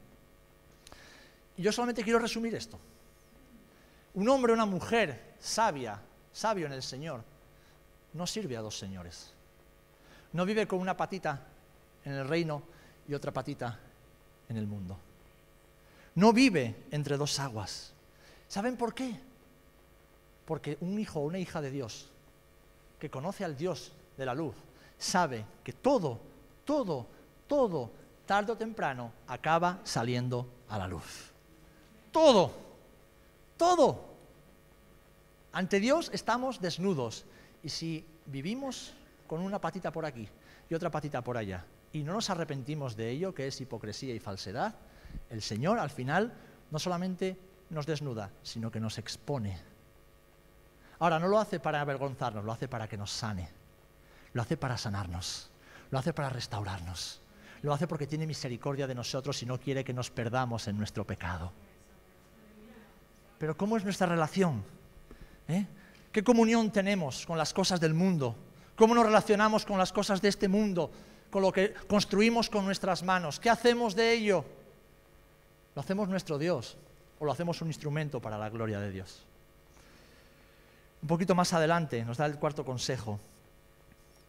Y 1.56 1.62
yo 1.62 1.72
solamente 1.72 2.04
quiero 2.04 2.20
resumir 2.20 2.54
esto. 2.54 2.78
Un 4.14 4.28
hombre 4.28 4.52
o 4.52 4.54
una 4.54 4.66
mujer 4.66 5.27
sabia, 5.40 6.00
sabio 6.32 6.66
en 6.66 6.72
el 6.72 6.82
Señor, 6.82 7.22
no 8.14 8.26
sirve 8.26 8.56
a 8.56 8.60
dos 8.60 8.78
señores. 8.78 9.32
No 10.32 10.44
vive 10.44 10.66
con 10.66 10.80
una 10.80 10.96
patita 10.96 11.40
en 12.04 12.12
el 12.12 12.28
reino 12.28 12.62
y 13.06 13.14
otra 13.14 13.32
patita 13.32 13.78
en 14.48 14.56
el 14.56 14.66
mundo. 14.66 14.98
No 16.14 16.32
vive 16.32 16.84
entre 16.90 17.16
dos 17.16 17.38
aguas. 17.38 17.92
¿Saben 18.48 18.76
por 18.76 18.94
qué? 18.94 19.18
Porque 20.44 20.78
un 20.80 20.98
hijo 20.98 21.20
o 21.20 21.24
una 21.24 21.38
hija 21.38 21.60
de 21.60 21.70
Dios 21.70 22.10
que 22.98 23.10
conoce 23.10 23.44
al 23.44 23.56
Dios 23.56 23.92
de 24.16 24.26
la 24.26 24.34
luz 24.34 24.54
sabe 24.98 25.44
que 25.62 25.72
todo, 25.72 26.18
todo, 26.64 27.06
todo, 27.46 27.90
tarde 28.26 28.52
o 28.52 28.56
temprano, 28.56 29.12
acaba 29.26 29.78
saliendo 29.84 30.46
a 30.68 30.78
la 30.78 30.88
luz. 30.88 31.30
Todo, 32.10 32.52
todo. 33.56 34.08
Ante 35.52 35.80
Dios 35.80 36.10
estamos 36.12 36.60
desnudos. 36.60 37.24
Y 37.62 37.68
si 37.70 38.06
vivimos 38.26 38.94
con 39.26 39.40
una 39.40 39.60
patita 39.60 39.90
por 39.90 40.04
aquí 40.04 40.28
y 40.68 40.74
otra 40.74 40.90
patita 40.90 41.22
por 41.22 41.36
allá, 41.36 41.64
y 41.92 42.02
no 42.02 42.12
nos 42.12 42.30
arrepentimos 42.30 42.96
de 42.96 43.10
ello, 43.10 43.34
que 43.34 43.46
es 43.46 43.60
hipocresía 43.60 44.14
y 44.14 44.20
falsedad, 44.20 44.74
el 45.30 45.42
Señor 45.42 45.78
al 45.78 45.90
final 45.90 46.34
no 46.70 46.78
solamente 46.78 47.38
nos 47.70 47.86
desnuda, 47.86 48.30
sino 48.42 48.70
que 48.70 48.80
nos 48.80 48.98
expone. 48.98 49.58
Ahora, 50.98 51.18
no 51.18 51.28
lo 51.28 51.38
hace 51.38 51.60
para 51.60 51.80
avergonzarnos, 51.80 52.44
lo 52.44 52.52
hace 52.52 52.68
para 52.68 52.88
que 52.88 52.96
nos 52.96 53.10
sane, 53.10 53.48
lo 54.32 54.42
hace 54.42 54.56
para 54.56 54.76
sanarnos, 54.76 55.50
lo 55.90 55.98
hace 55.98 56.12
para 56.12 56.28
restaurarnos, 56.28 57.22
lo 57.62 57.72
hace 57.72 57.86
porque 57.86 58.06
tiene 58.06 58.26
misericordia 58.26 58.86
de 58.86 58.94
nosotros 58.94 59.42
y 59.42 59.46
no 59.46 59.58
quiere 59.58 59.84
que 59.84 59.94
nos 59.94 60.10
perdamos 60.10 60.68
en 60.68 60.76
nuestro 60.76 61.06
pecado. 61.06 61.52
Pero 63.38 63.56
¿cómo 63.56 63.76
es 63.76 63.84
nuestra 63.84 64.06
relación? 64.06 64.64
¿Eh? 65.48 65.66
¿Qué 66.12 66.22
comunión 66.22 66.70
tenemos 66.70 67.26
con 67.26 67.38
las 67.38 67.52
cosas 67.52 67.80
del 67.80 67.94
mundo? 67.94 68.36
¿Cómo 68.76 68.94
nos 68.94 69.06
relacionamos 69.06 69.64
con 69.64 69.78
las 69.78 69.92
cosas 69.92 70.22
de 70.22 70.28
este 70.28 70.46
mundo? 70.46 70.90
Con 71.30 71.42
lo 71.42 71.52
que 71.52 71.74
construimos 71.88 72.48
con 72.48 72.64
nuestras 72.64 73.02
manos. 73.02 73.40
¿Qué 73.40 73.50
hacemos 73.50 73.94
de 73.94 74.12
ello? 74.12 74.44
¿Lo 75.74 75.80
hacemos 75.80 76.08
nuestro 76.08 76.38
Dios 76.38 76.76
o 77.18 77.24
lo 77.24 77.32
hacemos 77.32 77.60
un 77.62 77.68
instrumento 77.68 78.20
para 78.20 78.38
la 78.38 78.48
gloria 78.50 78.78
de 78.80 78.90
Dios? 78.90 79.24
Un 81.02 81.08
poquito 81.08 81.34
más 81.34 81.52
adelante 81.52 82.04
nos 82.04 82.16
da 82.16 82.26
el 82.26 82.38
cuarto 82.38 82.64
consejo 82.64 83.18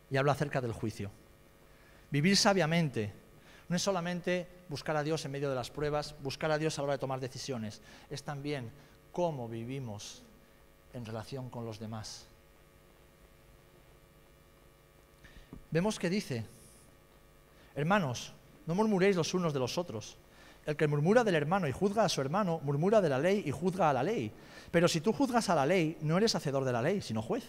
y 0.09 0.17
habla 0.17 0.33
acerca 0.33 0.61
del 0.61 0.73
juicio. 0.73 1.11
Vivir 2.11 2.37
sabiamente 2.37 3.13
no 3.67 3.75
es 3.75 3.81
solamente 3.81 4.47
buscar 4.67 4.95
a 4.97 5.03
Dios 5.03 5.23
en 5.25 5.31
medio 5.31 5.49
de 5.49 5.55
las 5.55 5.69
pruebas, 5.69 6.15
buscar 6.21 6.51
a 6.51 6.57
Dios 6.57 6.77
a 6.77 6.81
la 6.81 6.85
hora 6.85 6.93
de 6.93 6.99
tomar 6.99 7.19
decisiones, 7.19 7.81
es 8.09 8.23
también 8.23 8.71
cómo 9.11 9.47
vivimos 9.47 10.23
en 10.93 11.05
relación 11.05 11.49
con 11.49 11.65
los 11.65 11.79
demás. 11.79 12.25
Vemos 15.71 15.99
que 15.99 16.09
dice, 16.09 16.45
hermanos, 17.75 18.33
no 18.65 18.75
murmuréis 18.75 19.15
los 19.15 19.33
unos 19.33 19.53
de 19.53 19.59
los 19.59 19.77
otros. 19.77 20.17
El 20.65 20.75
que 20.75 20.87
murmura 20.87 21.23
del 21.23 21.35
hermano 21.35 21.67
y 21.67 21.71
juzga 21.71 22.03
a 22.03 22.09
su 22.09 22.21
hermano, 22.21 22.59
murmura 22.63 23.01
de 23.01 23.09
la 23.09 23.19
ley 23.19 23.43
y 23.45 23.51
juzga 23.51 23.89
a 23.89 23.93
la 23.93 24.03
ley. 24.03 24.31
Pero 24.71 24.87
si 24.87 25.01
tú 25.01 25.13
juzgas 25.13 25.49
a 25.49 25.55
la 25.55 25.65
ley, 25.65 25.97
no 26.01 26.17
eres 26.17 26.35
hacedor 26.35 26.65
de 26.65 26.71
la 26.71 26.81
ley, 26.81 27.01
sino 27.01 27.21
juez. 27.21 27.43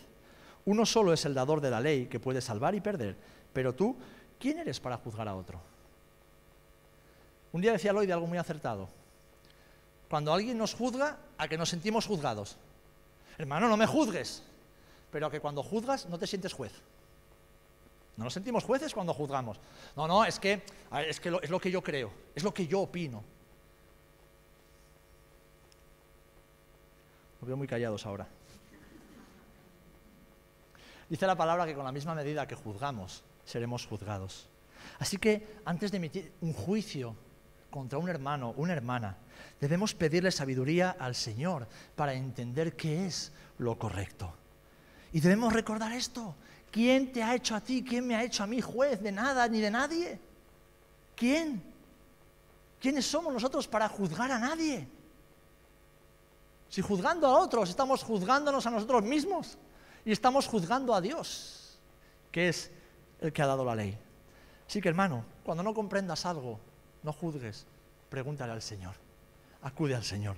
Uno 0.67 0.87
solo 0.87 1.13
es 1.13 1.25
el 1.25 1.35
dador 1.35 1.61
de 1.61 1.71
la 1.71 1.81
ley 1.81 2.07
que 2.07 2.21
puede 2.21 2.41
salvar 2.41 2.75
y 2.75 2.81
perder. 2.81 3.17
Pero 3.53 3.75
tú, 3.75 3.97
¿quién 4.39 4.59
eres 4.59 4.81
para 4.81 4.97
juzgar 4.99 5.29
a 5.29 5.35
otro? 5.35 5.61
Un 7.53 7.61
día 7.61 7.73
decía 7.73 7.93
Lloyd 7.93 8.11
algo 8.11 8.27
muy 8.27 8.39
acertado. 8.39 8.89
Cuando 10.09 10.33
alguien 10.33 10.59
nos 10.59 10.75
juzga, 10.75 11.19
a 11.39 11.49
que 11.49 11.59
nos 11.59 11.69
sentimos 11.69 12.07
juzgados. 12.07 12.57
Hermano, 13.41 13.71
no 13.71 13.77
me 13.79 13.87
juzgues. 13.87 14.43
Pero 15.11 15.31
que 15.31 15.41
cuando 15.41 15.63
juzgas 15.63 16.05
no 16.11 16.19
te 16.19 16.27
sientes 16.27 16.53
juez. 16.53 16.73
No 18.19 18.25
nos 18.25 18.35
sentimos 18.35 18.65
jueces 18.65 18.93
cuando 18.93 19.15
juzgamos. 19.15 19.59
No, 19.97 20.07
no, 20.07 20.27
es 20.27 20.39
que, 20.39 20.63
es, 21.09 21.19
que 21.21 21.31
es 21.41 21.49
lo 21.49 21.59
que 21.59 21.71
yo 21.71 21.83
creo, 21.83 22.13
es 22.35 22.45
lo 22.45 22.53
que 22.53 22.67
yo 22.67 22.81
opino. 22.81 23.25
Lo 27.41 27.47
veo 27.47 27.57
muy 27.57 27.67
callados 27.67 28.05
ahora. 28.05 28.29
Dice 31.09 31.27
la 31.27 31.35
palabra 31.35 31.65
que 31.65 31.75
con 31.75 31.87
la 31.87 31.93
misma 31.93 32.15
medida 32.15 32.47
que 32.47 32.55
juzgamos, 32.55 33.25
seremos 33.47 33.87
juzgados. 33.87 34.49
Así 34.99 35.17
que 35.17 35.61
antes 35.65 35.91
de 35.91 35.97
emitir 35.97 36.33
un 36.43 36.53
juicio 36.53 37.17
contra 37.71 37.99
un 37.99 38.09
hermano, 38.09 38.53
una 38.57 38.73
hermana, 38.73 39.17
debemos 39.61 39.95
pedirle 39.95 40.31
sabiduría 40.31 40.97
al 40.99 41.15
Señor 41.15 41.67
para 41.97 42.13
entender 42.15 42.77
qué 42.77 43.07
es 43.07 43.33
lo 43.59 43.79
correcto. 43.79 44.33
Y 45.13 45.21
debemos 45.21 45.53
recordar 45.53 45.93
esto. 45.93 46.35
¿Quién 46.71 47.13
te 47.13 47.23
ha 47.23 47.35
hecho 47.35 47.55
a 47.55 47.61
ti? 47.61 47.85
¿Quién 47.87 48.07
me 48.07 48.15
ha 48.15 48.23
hecho 48.23 48.43
a 48.43 48.47
mí 48.47 48.61
juez 48.61 49.01
de 49.03 49.11
nada 49.11 49.49
ni 49.49 49.61
de 49.61 49.71
nadie? 49.71 50.21
¿Quién? 51.17 51.63
¿Quiénes 52.81 53.07
somos 53.07 53.33
nosotros 53.33 53.67
para 53.67 53.89
juzgar 53.89 54.31
a 54.31 54.39
nadie? 54.39 54.89
Si 56.69 56.81
juzgando 56.81 57.27
a 57.27 57.39
otros, 57.39 57.69
estamos 57.69 58.05
juzgándonos 58.05 58.65
a 58.67 58.71
nosotros 58.71 59.03
mismos 59.03 59.59
y 60.05 60.13
estamos 60.13 60.47
juzgando 60.47 60.95
a 60.95 61.01
Dios, 61.01 61.79
que 62.31 62.49
es 62.49 62.71
el 63.21 63.33
que 63.33 63.43
ha 63.43 63.47
dado 63.47 63.65
la 63.65 63.75
ley. 63.75 63.99
Así 64.69 64.81
que 64.81 64.89
hermano, 64.89 65.25
cuando 65.43 65.65
no 65.65 65.75
comprendas 65.75 66.25
algo, 66.25 66.61
no 67.03 67.13
juzgues, 67.13 67.67
pregúntale 68.09 68.53
al 68.53 68.63
Señor, 68.63 68.95
acude 69.63 69.95
al 69.95 70.05
Señor. 70.05 70.37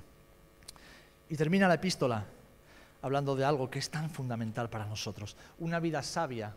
Y 1.29 1.37
termina 1.37 1.69
la 1.69 1.75
epístola 1.75 2.25
hablando 3.01 3.35
de 3.35 3.45
algo 3.45 3.71
que 3.71 3.79
es 3.79 3.91
tan 3.91 4.11
fundamental 4.11 4.71
para 4.71 4.87
nosotros. 4.87 5.37
Una 5.59 5.81
vida 5.81 6.03
sabia 6.03 6.55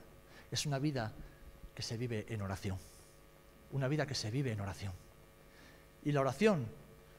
es 0.51 0.65
una 0.65 0.79
vida 0.79 1.11
que 1.73 1.81
se 1.81 1.97
vive 1.97 2.25
en 2.29 2.41
oración. 2.41 2.77
Una 3.71 3.87
vida 3.87 4.05
que 4.05 4.15
se 4.15 4.31
vive 4.31 4.51
en 4.51 4.61
oración. 4.61 4.93
Y 6.03 6.11
la 6.11 6.21
oración 6.21 6.67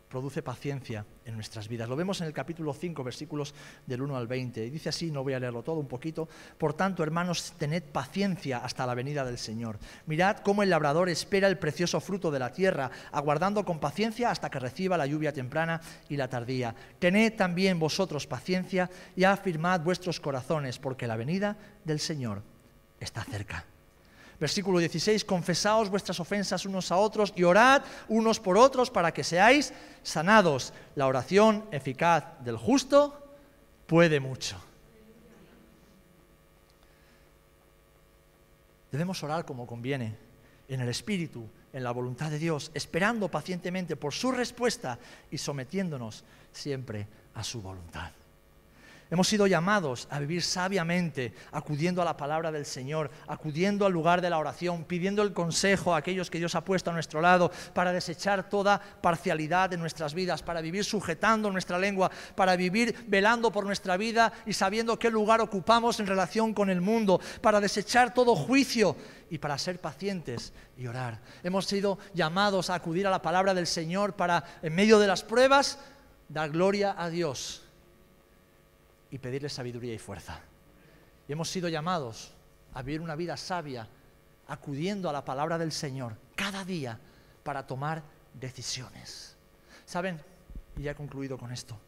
produce 0.09 0.43
paciencia 0.43 1.05
en 1.25 1.35
nuestras 1.35 1.69
vidas. 1.69 1.89
Lo 1.89 1.97
vemos 1.97 2.21
en 2.21 2.27
el 2.27 2.33
capítulo 2.33 2.73
5, 2.73 3.03
versículos 3.03 3.55
del 3.87 4.03
1 4.03 4.17
al 4.17 4.27
20. 4.27 4.65
Y 4.65 4.71
dice 4.71 4.89
así, 4.89 5.11
no 5.11 5.23
voy 5.23 5.35
a 5.35 5.41
leerlo 5.41 5.63
todo 5.63 5.81
un 5.81 5.89
poquito. 5.89 6.29
Por 6.59 6.75
tanto, 6.75 7.03
hermanos, 7.03 7.55
tened 7.59 7.83
paciencia 7.83 8.59
hasta 8.59 8.87
la 8.87 8.95
venida 8.95 9.25
del 9.25 9.39
Señor. 9.39 9.79
Mirad 10.07 10.39
cómo 10.39 10.63
el 10.63 10.71
labrador 10.71 11.09
espera 11.09 11.49
el 11.49 11.59
precioso 11.59 12.01
fruto 12.01 12.31
de 12.31 12.39
la 12.39 12.53
tierra, 12.53 12.91
aguardando 13.13 13.65
con 13.65 13.81
paciencia 13.81 14.31
hasta 14.31 14.51
que 14.51 14.61
reciba 14.61 14.97
la 14.97 15.07
lluvia 15.07 15.33
temprana 15.33 15.81
y 16.09 16.17
la 16.17 16.29
tardía. 16.29 16.75
Tened 16.99 17.35
también 17.35 17.79
vosotros 17.79 18.27
paciencia 18.27 18.91
y 19.15 19.25
afirmad 19.25 19.81
vuestros 19.81 20.21
corazones, 20.21 20.79
porque 20.79 21.07
la 21.07 21.17
venida 21.17 21.57
del 21.85 22.01
Señor 22.01 22.43
está 23.01 23.25
cerca. 23.25 23.67
Versículo 24.39 24.79
16, 24.79 25.25
confesaos 25.25 25.89
vuestras 25.89 26.21
ofensas 26.21 26.67
unos 26.67 26.93
a 26.93 26.97
otros 26.97 27.33
y 27.37 27.43
orad 27.45 27.83
unos 28.09 28.39
por 28.39 28.59
otros 28.59 28.91
para 28.91 29.13
que 29.13 29.25
seáis 29.25 29.73
sanados. 30.03 30.75
La 30.95 31.07
oración 31.07 31.65
eficaz 31.71 32.25
del 32.45 32.57
justo 32.57 33.37
puede 33.87 34.21
mucho. 34.21 34.57
Debemos 38.93 39.23
orar 39.23 39.45
como 39.45 39.67
conviene, 39.67 40.17
en 40.69 40.81
el 40.81 40.89
Espíritu, 40.89 41.49
en 41.73 41.85
la 41.85 41.93
voluntad 41.93 42.31
de 42.31 42.39
Dios, 42.39 42.71
esperando 42.75 43.29
pacientemente 43.29 43.97
por 43.97 44.13
su 44.13 44.33
respuesta 44.33 44.99
y 45.31 45.39
sometiéndonos 45.39 46.25
siempre 46.53 47.07
a 47.35 47.45
su 47.45 47.63
voluntad. 47.63 48.11
Hemos 49.09 49.29
sido 49.29 49.47
llamados 49.47 50.09
a 50.11 50.19
vivir 50.19 50.43
sabiamente, 50.43 51.33
acudiendo 51.53 52.03
a 52.03 52.05
la 52.05 52.17
palabra 52.17 52.51
del 52.51 52.67
Señor, 52.67 53.09
acudiendo 53.29 53.87
al 53.87 53.93
lugar 53.93 54.21
de 54.21 54.31
la 54.31 54.39
oración, 54.39 54.83
pidiendo 54.83 55.23
el 55.23 55.33
consejo 55.33 55.95
a 55.95 55.99
aquellos 55.99 56.29
que 56.29 56.39
Dios 56.39 56.57
ha 56.57 56.65
puesto 56.65 56.91
a 56.91 56.93
nuestro 56.93 57.21
lado, 57.21 57.53
para 57.73 57.93
desechar 57.93 58.49
toda 58.49 58.81
parcialidad 58.81 59.71
de 59.71 59.77
nuestras 59.77 60.13
vidas, 60.13 60.43
para 60.43 60.61
vivir 60.61 60.85
sujetando 60.85 61.53
nuestra 61.53 61.79
lengua, 61.79 62.11
para 62.35 62.57
vivir 62.57 62.97
velando 63.07 63.53
por 63.53 63.65
nuestra 63.65 63.97
vida 63.97 64.33
y 64.45 64.53
sabiendo 64.53 64.99
qué 64.99 65.09
lugar 65.09 65.41
ocupamos 65.41 66.01
en 66.01 66.09
relación 66.09 66.53
con 66.53 66.69
el 66.69 66.81
mundo, 66.81 67.21
para 67.41 67.61
desechar 67.61 68.13
todo 68.13 68.35
juicio 68.35 68.97
y 69.31 69.39
para 69.39 69.57
ser 69.57 69.81
pacientes 69.81 70.53
y 70.77 70.89
orar. 70.89 71.21
Hemos 71.45 71.67
sido 71.67 71.99
llamados 72.13 72.71
a 72.71 72.75
acudir 72.75 73.07
a 73.07 73.11
la 73.11 73.23
palabra 73.23 73.55
del 73.55 73.69
Señor 73.69 74.15
para, 74.15 74.43
en 74.63 74.75
medio 74.75 74.99
de 74.99 75.07
las 75.07 75.23
pruebas, 75.23 75.79
dar 76.29 76.51
gloria 76.51 76.97
a 76.99 77.09
Dios 77.09 77.66
y 79.17 79.19
pedirle 79.19 79.49
sabiduría 79.49 79.95
y 79.95 79.99
fuerza. 79.99 80.39
Y 81.27 81.33
hemos 81.33 81.49
sido 81.49 81.71
llamados 81.71 82.35
a 82.75 82.83
vivir 82.83 83.01
una 83.01 83.17
vida 83.17 83.35
sabia, 83.39 83.89
acudiendo 84.47 85.09
a 85.09 85.13
la 85.13 85.25
palabra 85.25 85.57
del 85.57 85.73
Señor 85.73 86.19
cada 86.35 86.67
día 86.67 87.01
para 87.43 87.67
tomar 87.67 88.03
decisiones. 88.35 89.35
¿Saben? 89.87 90.21
Y 90.77 90.83
ya 90.83 90.91
he 90.91 90.95
concluido 90.95 91.39
con 91.39 91.51
esto. 91.51 91.79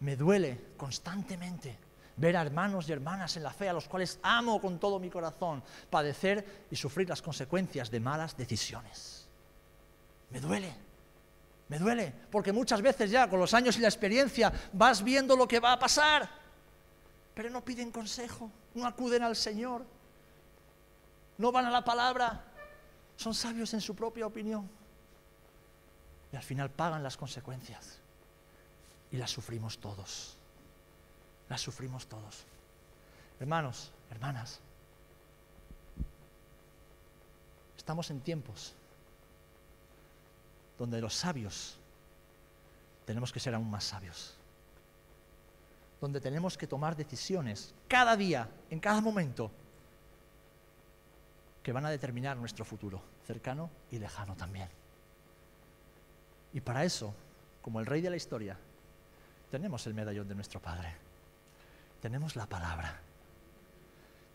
Me 0.00 0.16
duele 0.16 0.58
constantemente 0.78 1.76
ver 2.16 2.38
a 2.38 2.42
hermanos 2.42 2.88
y 2.88 2.92
hermanas 2.92 3.36
en 3.36 3.42
la 3.42 3.52
fe 3.52 3.68
a 3.68 3.74
los 3.74 3.88
cuales 3.88 4.18
amo 4.22 4.62
con 4.62 4.78
todo 4.78 4.98
mi 4.98 5.10
corazón 5.10 5.62
padecer 5.90 6.66
y 6.70 6.76
sufrir 6.76 7.10
las 7.10 7.20
consecuencias 7.20 7.90
de 7.90 8.00
malas 8.00 8.38
decisiones. 8.38 9.28
Me 10.30 10.40
duele. 10.40 10.87
Me 11.68 11.78
duele, 11.78 12.14
porque 12.30 12.52
muchas 12.52 12.80
veces 12.80 13.10
ya 13.10 13.28
con 13.28 13.38
los 13.38 13.52
años 13.52 13.76
y 13.76 13.80
la 13.80 13.88
experiencia 13.88 14.52
vas 14.72 15.02
viendo 15.02 15.36
lo 15.36 15.46
que 15.46 15.60
va 15.60 15.72
a 15.72 15.78
pasar, 15.78 16.28
pero 17.34 17.50
no 17.50 17.62
piden 17.62 17.92
consejo, 17.92 18.50
no 18.74 18.86
acuden 18.86 19.22
al 19.22 19.36
Señor, 19.36 19.84
no 21.36 21.52
van 21.52 21.66
a 21.66 21.70
la 21.70 21.84
palabra, 21.84 22.42
son 23.16 23.34
sabios 23.34 23.74
en 23.74 23.80
su 23.80 23.94
propia 23.94 24.26
opinión. 24.26 24.68
Y 26.32 26.36
al 26.36 26.42
final 26.42 26.70
pagan 26.70 27.02
las 27.02 27.16
consecuencias. 27.16 27.98
Y 29.10 29.16
las 29.16 29.30
sufrimos 29.30 29.78
todos, 29.78 30.36
las 31.48 31.60
sufrimos 31.60 32.06
todos. 32.06 32.44
Hermanos, 33.40 33.90
hermanas, 34.10 34.60
estamos 37.76 38.10
en 38.10 38.20
tiempos 38.20 38.74
donde 40.78 41.00
los 41.00 41.14
sabios 41.14 41.78
tenemos 43.04 43.32
que 43.32 43.40
ser 43.40 43.54
aún 43.54 43.70
más 43.70 43.84
sabios, 43.84 44.36
donde 46.00 46.20
tenemos 46.20 46.56
que 46.58 46.66
tomar 46.66 46.94
decisiones 46.94 47.74
cada 47.88 48.16
día, 48.16 48.48
en 48.70 48.80
cada 48.80 49.00
momento, 49.00 49.50
que 51.62 51.72
van 51.72 51.86
a 51.86 51.90
determinar 51.90 52.36
nuestro 52.36 52.64
futuro, 52.64 53.02
cercano 53.26 53.70
y 53.90 53.98
lejano 53.98 54.36
también. 54.36 54.68
Y 56.52 56.60
para 56.60 56.84
eso, 56.84 57.14
como 57.62 57.80
el 57.80 57.86
rey 57.86 58.00
de 58.00 58.10
la 58.10 58.16
historia, 58.16 58.56
tenemos 59.50 59.86
el 59.86 59.94
medallón 59.94 60.28
de 60.28 60.34
nuestro 60.34 60.60
Padre. 60.60 60.94
Tenemos 62.00 62.36
la 62.36 62.46
palabra. 62.46 63.00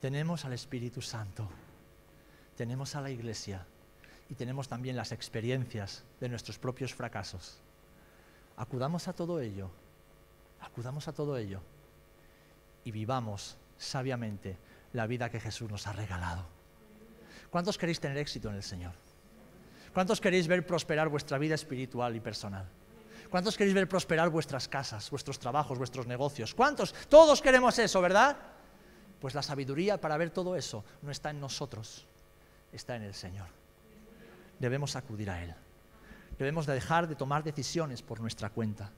Tenemos 0.01 0.45
al 0.45 0.53
Espíritu 0.53 1.01
Santo. 1.01 1.47
Tenemos 2.57 2.95
a 2.95 3.01
la 3.01 3.09
iglesia. 3.09 3.65
Y 4.33 4.35
tenemos 4.35 4.67
también 4.67 4.95
las 4.95 5.11
experiencias 5.11 6.03
de 6.19 6.27
nuestros 6.27 6.57
propios 6.57 6.91
fracasos. 6.91 7.59
Acudamos 8.57 9.07
a 9.07 9.13
todo 9.13 9.39
ello. 9.39 9.69
Acudamos 10.59 11.07
a 11.07 11.13
todo 11.13 11.37
ello. 11.37 11.61
Y 12.83 12.89
vivamos 12.89 13.57
sabiamente 13.77 14.57
la 14.91 15.05
vida 15.05 15.29
que 15.29 15.39
Jesús 15.39 15.69
nos 15.69 15.85
ha 15.85 15.93
regalado. 15.93 16.47
¿Cuántos 17.51 17.77
queréis 17.77 17.99
tener 17.99 18.17
éxito 18.17 18.49
en 18.49 18.55
el 18.55 18.63
Señor? 18.63 18.93
¿Cuántos 19.93 20.19
queréis 20.19 20.47
ver 20.47 20.65
prosperar 20.65 21.09
vuestra 21.09 21.37
vida 21.37 21.53
espiritual 21.53 22.15
y 22.15 22.19
personal? 22.19 22.65
¿Cuántos 23.29 23.55
queréis 23.55 23.75
ver 23.75 23.87
prosperar 23.87 24.31
vuestras 24.31 24.67
casas, 24.67 25.11
vuestros 25.11 25.37
trabajos, 25.37 25.77
vuestros 25.77 26.07
negocios? 26.07 26.55
¿Cuántos? 26.55 26.95
Todos 27.07 27.39
queremos 27.39 27.77
eso, 27.77 28.01
¿verdad? 28.01 28.35
Pues 29.21 29.35
la 29.35 29.43
sabiduría 29.43 30.01
para 30.01 30.17
ver 30.17 30.31
todo 30.31 30.55
eso 30.55 30.83
no 31.03 31.11
está 31.11 31.29
en 31.29 31.39
nosotros, 31.39 32.07
está 32.71 32.95
en 32.95 33.03
el 33.03 33.13
Señor. 33.13 33.61
Debemos 34.63 34.95
acudir 34.95 35.29
a 35.29 35.43
Él. 35.43 35.53
Debemos 36.39 36.65
dejar 36.65 37.09
de 37.09 37.15
tomar 37.15 37.43
decisiones 37.43 38.01
por 38.01 38.21
nuestra 38.21 38.49
cuenta. 38.49 38.93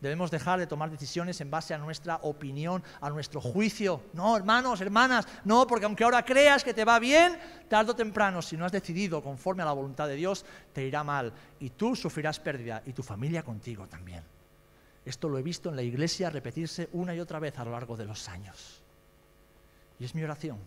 Debemos 0.00 0.30
dejar 0.30 0.60
de 0.60 0.68
tomar 0.68 0.92
decisiones 0.92 1.40
en 1.40 1.50
base 1.50 1.74
a 1.74 1.78
nuestra 1.78 2.20
opinión, 2.22 2.84
a 3.00 3.10
nuestro 3.10 3.40
juicio. 3.40 4.00
No, 4.12 4.36
hermanos, 4.36 4.80
hermanas, 4.80 5.26
no, 5.44 5.66
porque 5.66 5.86
aunque 5.86 6.04
ahora 6.04 6.24
creas 6.24 6.62
que 6.62 6.72
te 6.72 6.84
va 6.84 7.00
bien, 7.00 7.36
tarde 7.66 7.90
o 7.90 7.96
temprano, 7.96 8.40
si 8.42 8.56
no 8.56 8.64
has 8.64 8.70
decidido 8.70 9.20
conforme 9.20 9.64
a 9.64 9.66
la 9.66 9.72
voluntad 9.72 10.06
de 10.06 10.14
Dios, 10.14 10.44
te 10.72 10.86
irá 10.86 11.02
mal 11.02 11.32
y 11.58 11.70
tú 11.70 11.96
sufrirás 11.96 12.38
pérdida 12.38 12.80
y 12.86 12.92
tu 12.92 13.02
familia 13.02 13.42
contigo 13.42 13.88
también. 13.88 14.22
Esto 15.04 15.28
lo 15.28 15.36
he 15.36 15.42
visto 15.42 15.68
en 15.68 15.74
la 15.74 15.82
iglesia 15.82 16.30
repetirse 16.30 16.90
una 16.92 17.12
y 17.12 17.18
otra 17.18 17.40
vez 17.40 17.58
a 17.58 17.64
lo 17.64 17.72
largo 17.72 17.96
de 17.96 18.04
los 18.04 18.28
años. 18.28 18.84
Y 19.98 20.04
es 20.04 20.14
mi 20.14 20.22
oración, 20.22 20.58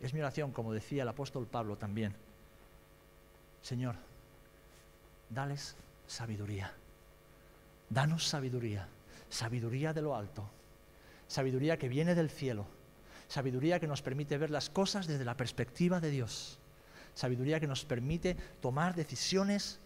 es 0.00 0.12
mi 0.12 0.18
oración, 0.18 0.50
como 0.50 0.72
decía 0.72 1.04
el 1.04 1.08
apóstol 1.08 1.46
Pablo 1.46 1.76
también. 1.76 2.25
Señor, 3.66 3.96
dales 5.28 5.74
sabiduría. 6.06 6.72
Danos 7.90 8.24
sabiduría, 8.24 8.86
sabiduría 9.28 9.92
de 9.92 10.02
lo 10.02 10.14
alto, 10.14 10.48
sabiduría 11.26 11.76
que 11.76 11.88
viene 11.88 12.14
del 12.14 12.30
cielo, 12.30 12.64
sabiduría 13.26 13.80
que 13.80 13.88
nos 13.88 14.02
permite 14.02 14.38
ver 14.38 14.50
las 14.50 14.70
cosas 14.70 15.08
desde 15.08 15.24
la 15.24 15.36
perspectiva 15.36 15.98
de 15.98 16.10
Dios, 16.10 16.60
sabiduría 17.12 17.58
que 17.58 17.66
nos 17.66 17.84
permite 17.84 18.36
tomar 18.62 18.94
decisiones 18.94 19.80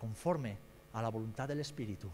conforme 0.00 0.58
a 0.92 1.00
la 1.00 1.08
voluntad 1.08 1.46
del 1.46 1.60
Espíritu, 1.60 2.10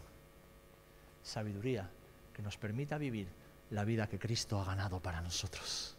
sabiduría 1.23 1.89
que 2.35 2.43
nos 2.43 2.55
permita 2.55 2.99
vivir 2.99 3.29
la 3.71 3.83
vida 3.83 4.05
que 4.05 4.19
Cristo 4.19 4.61
ha 4.61 4.65
ganado 4.65 4.99
para 4.99 5.21
nosotros. 5.21 5.97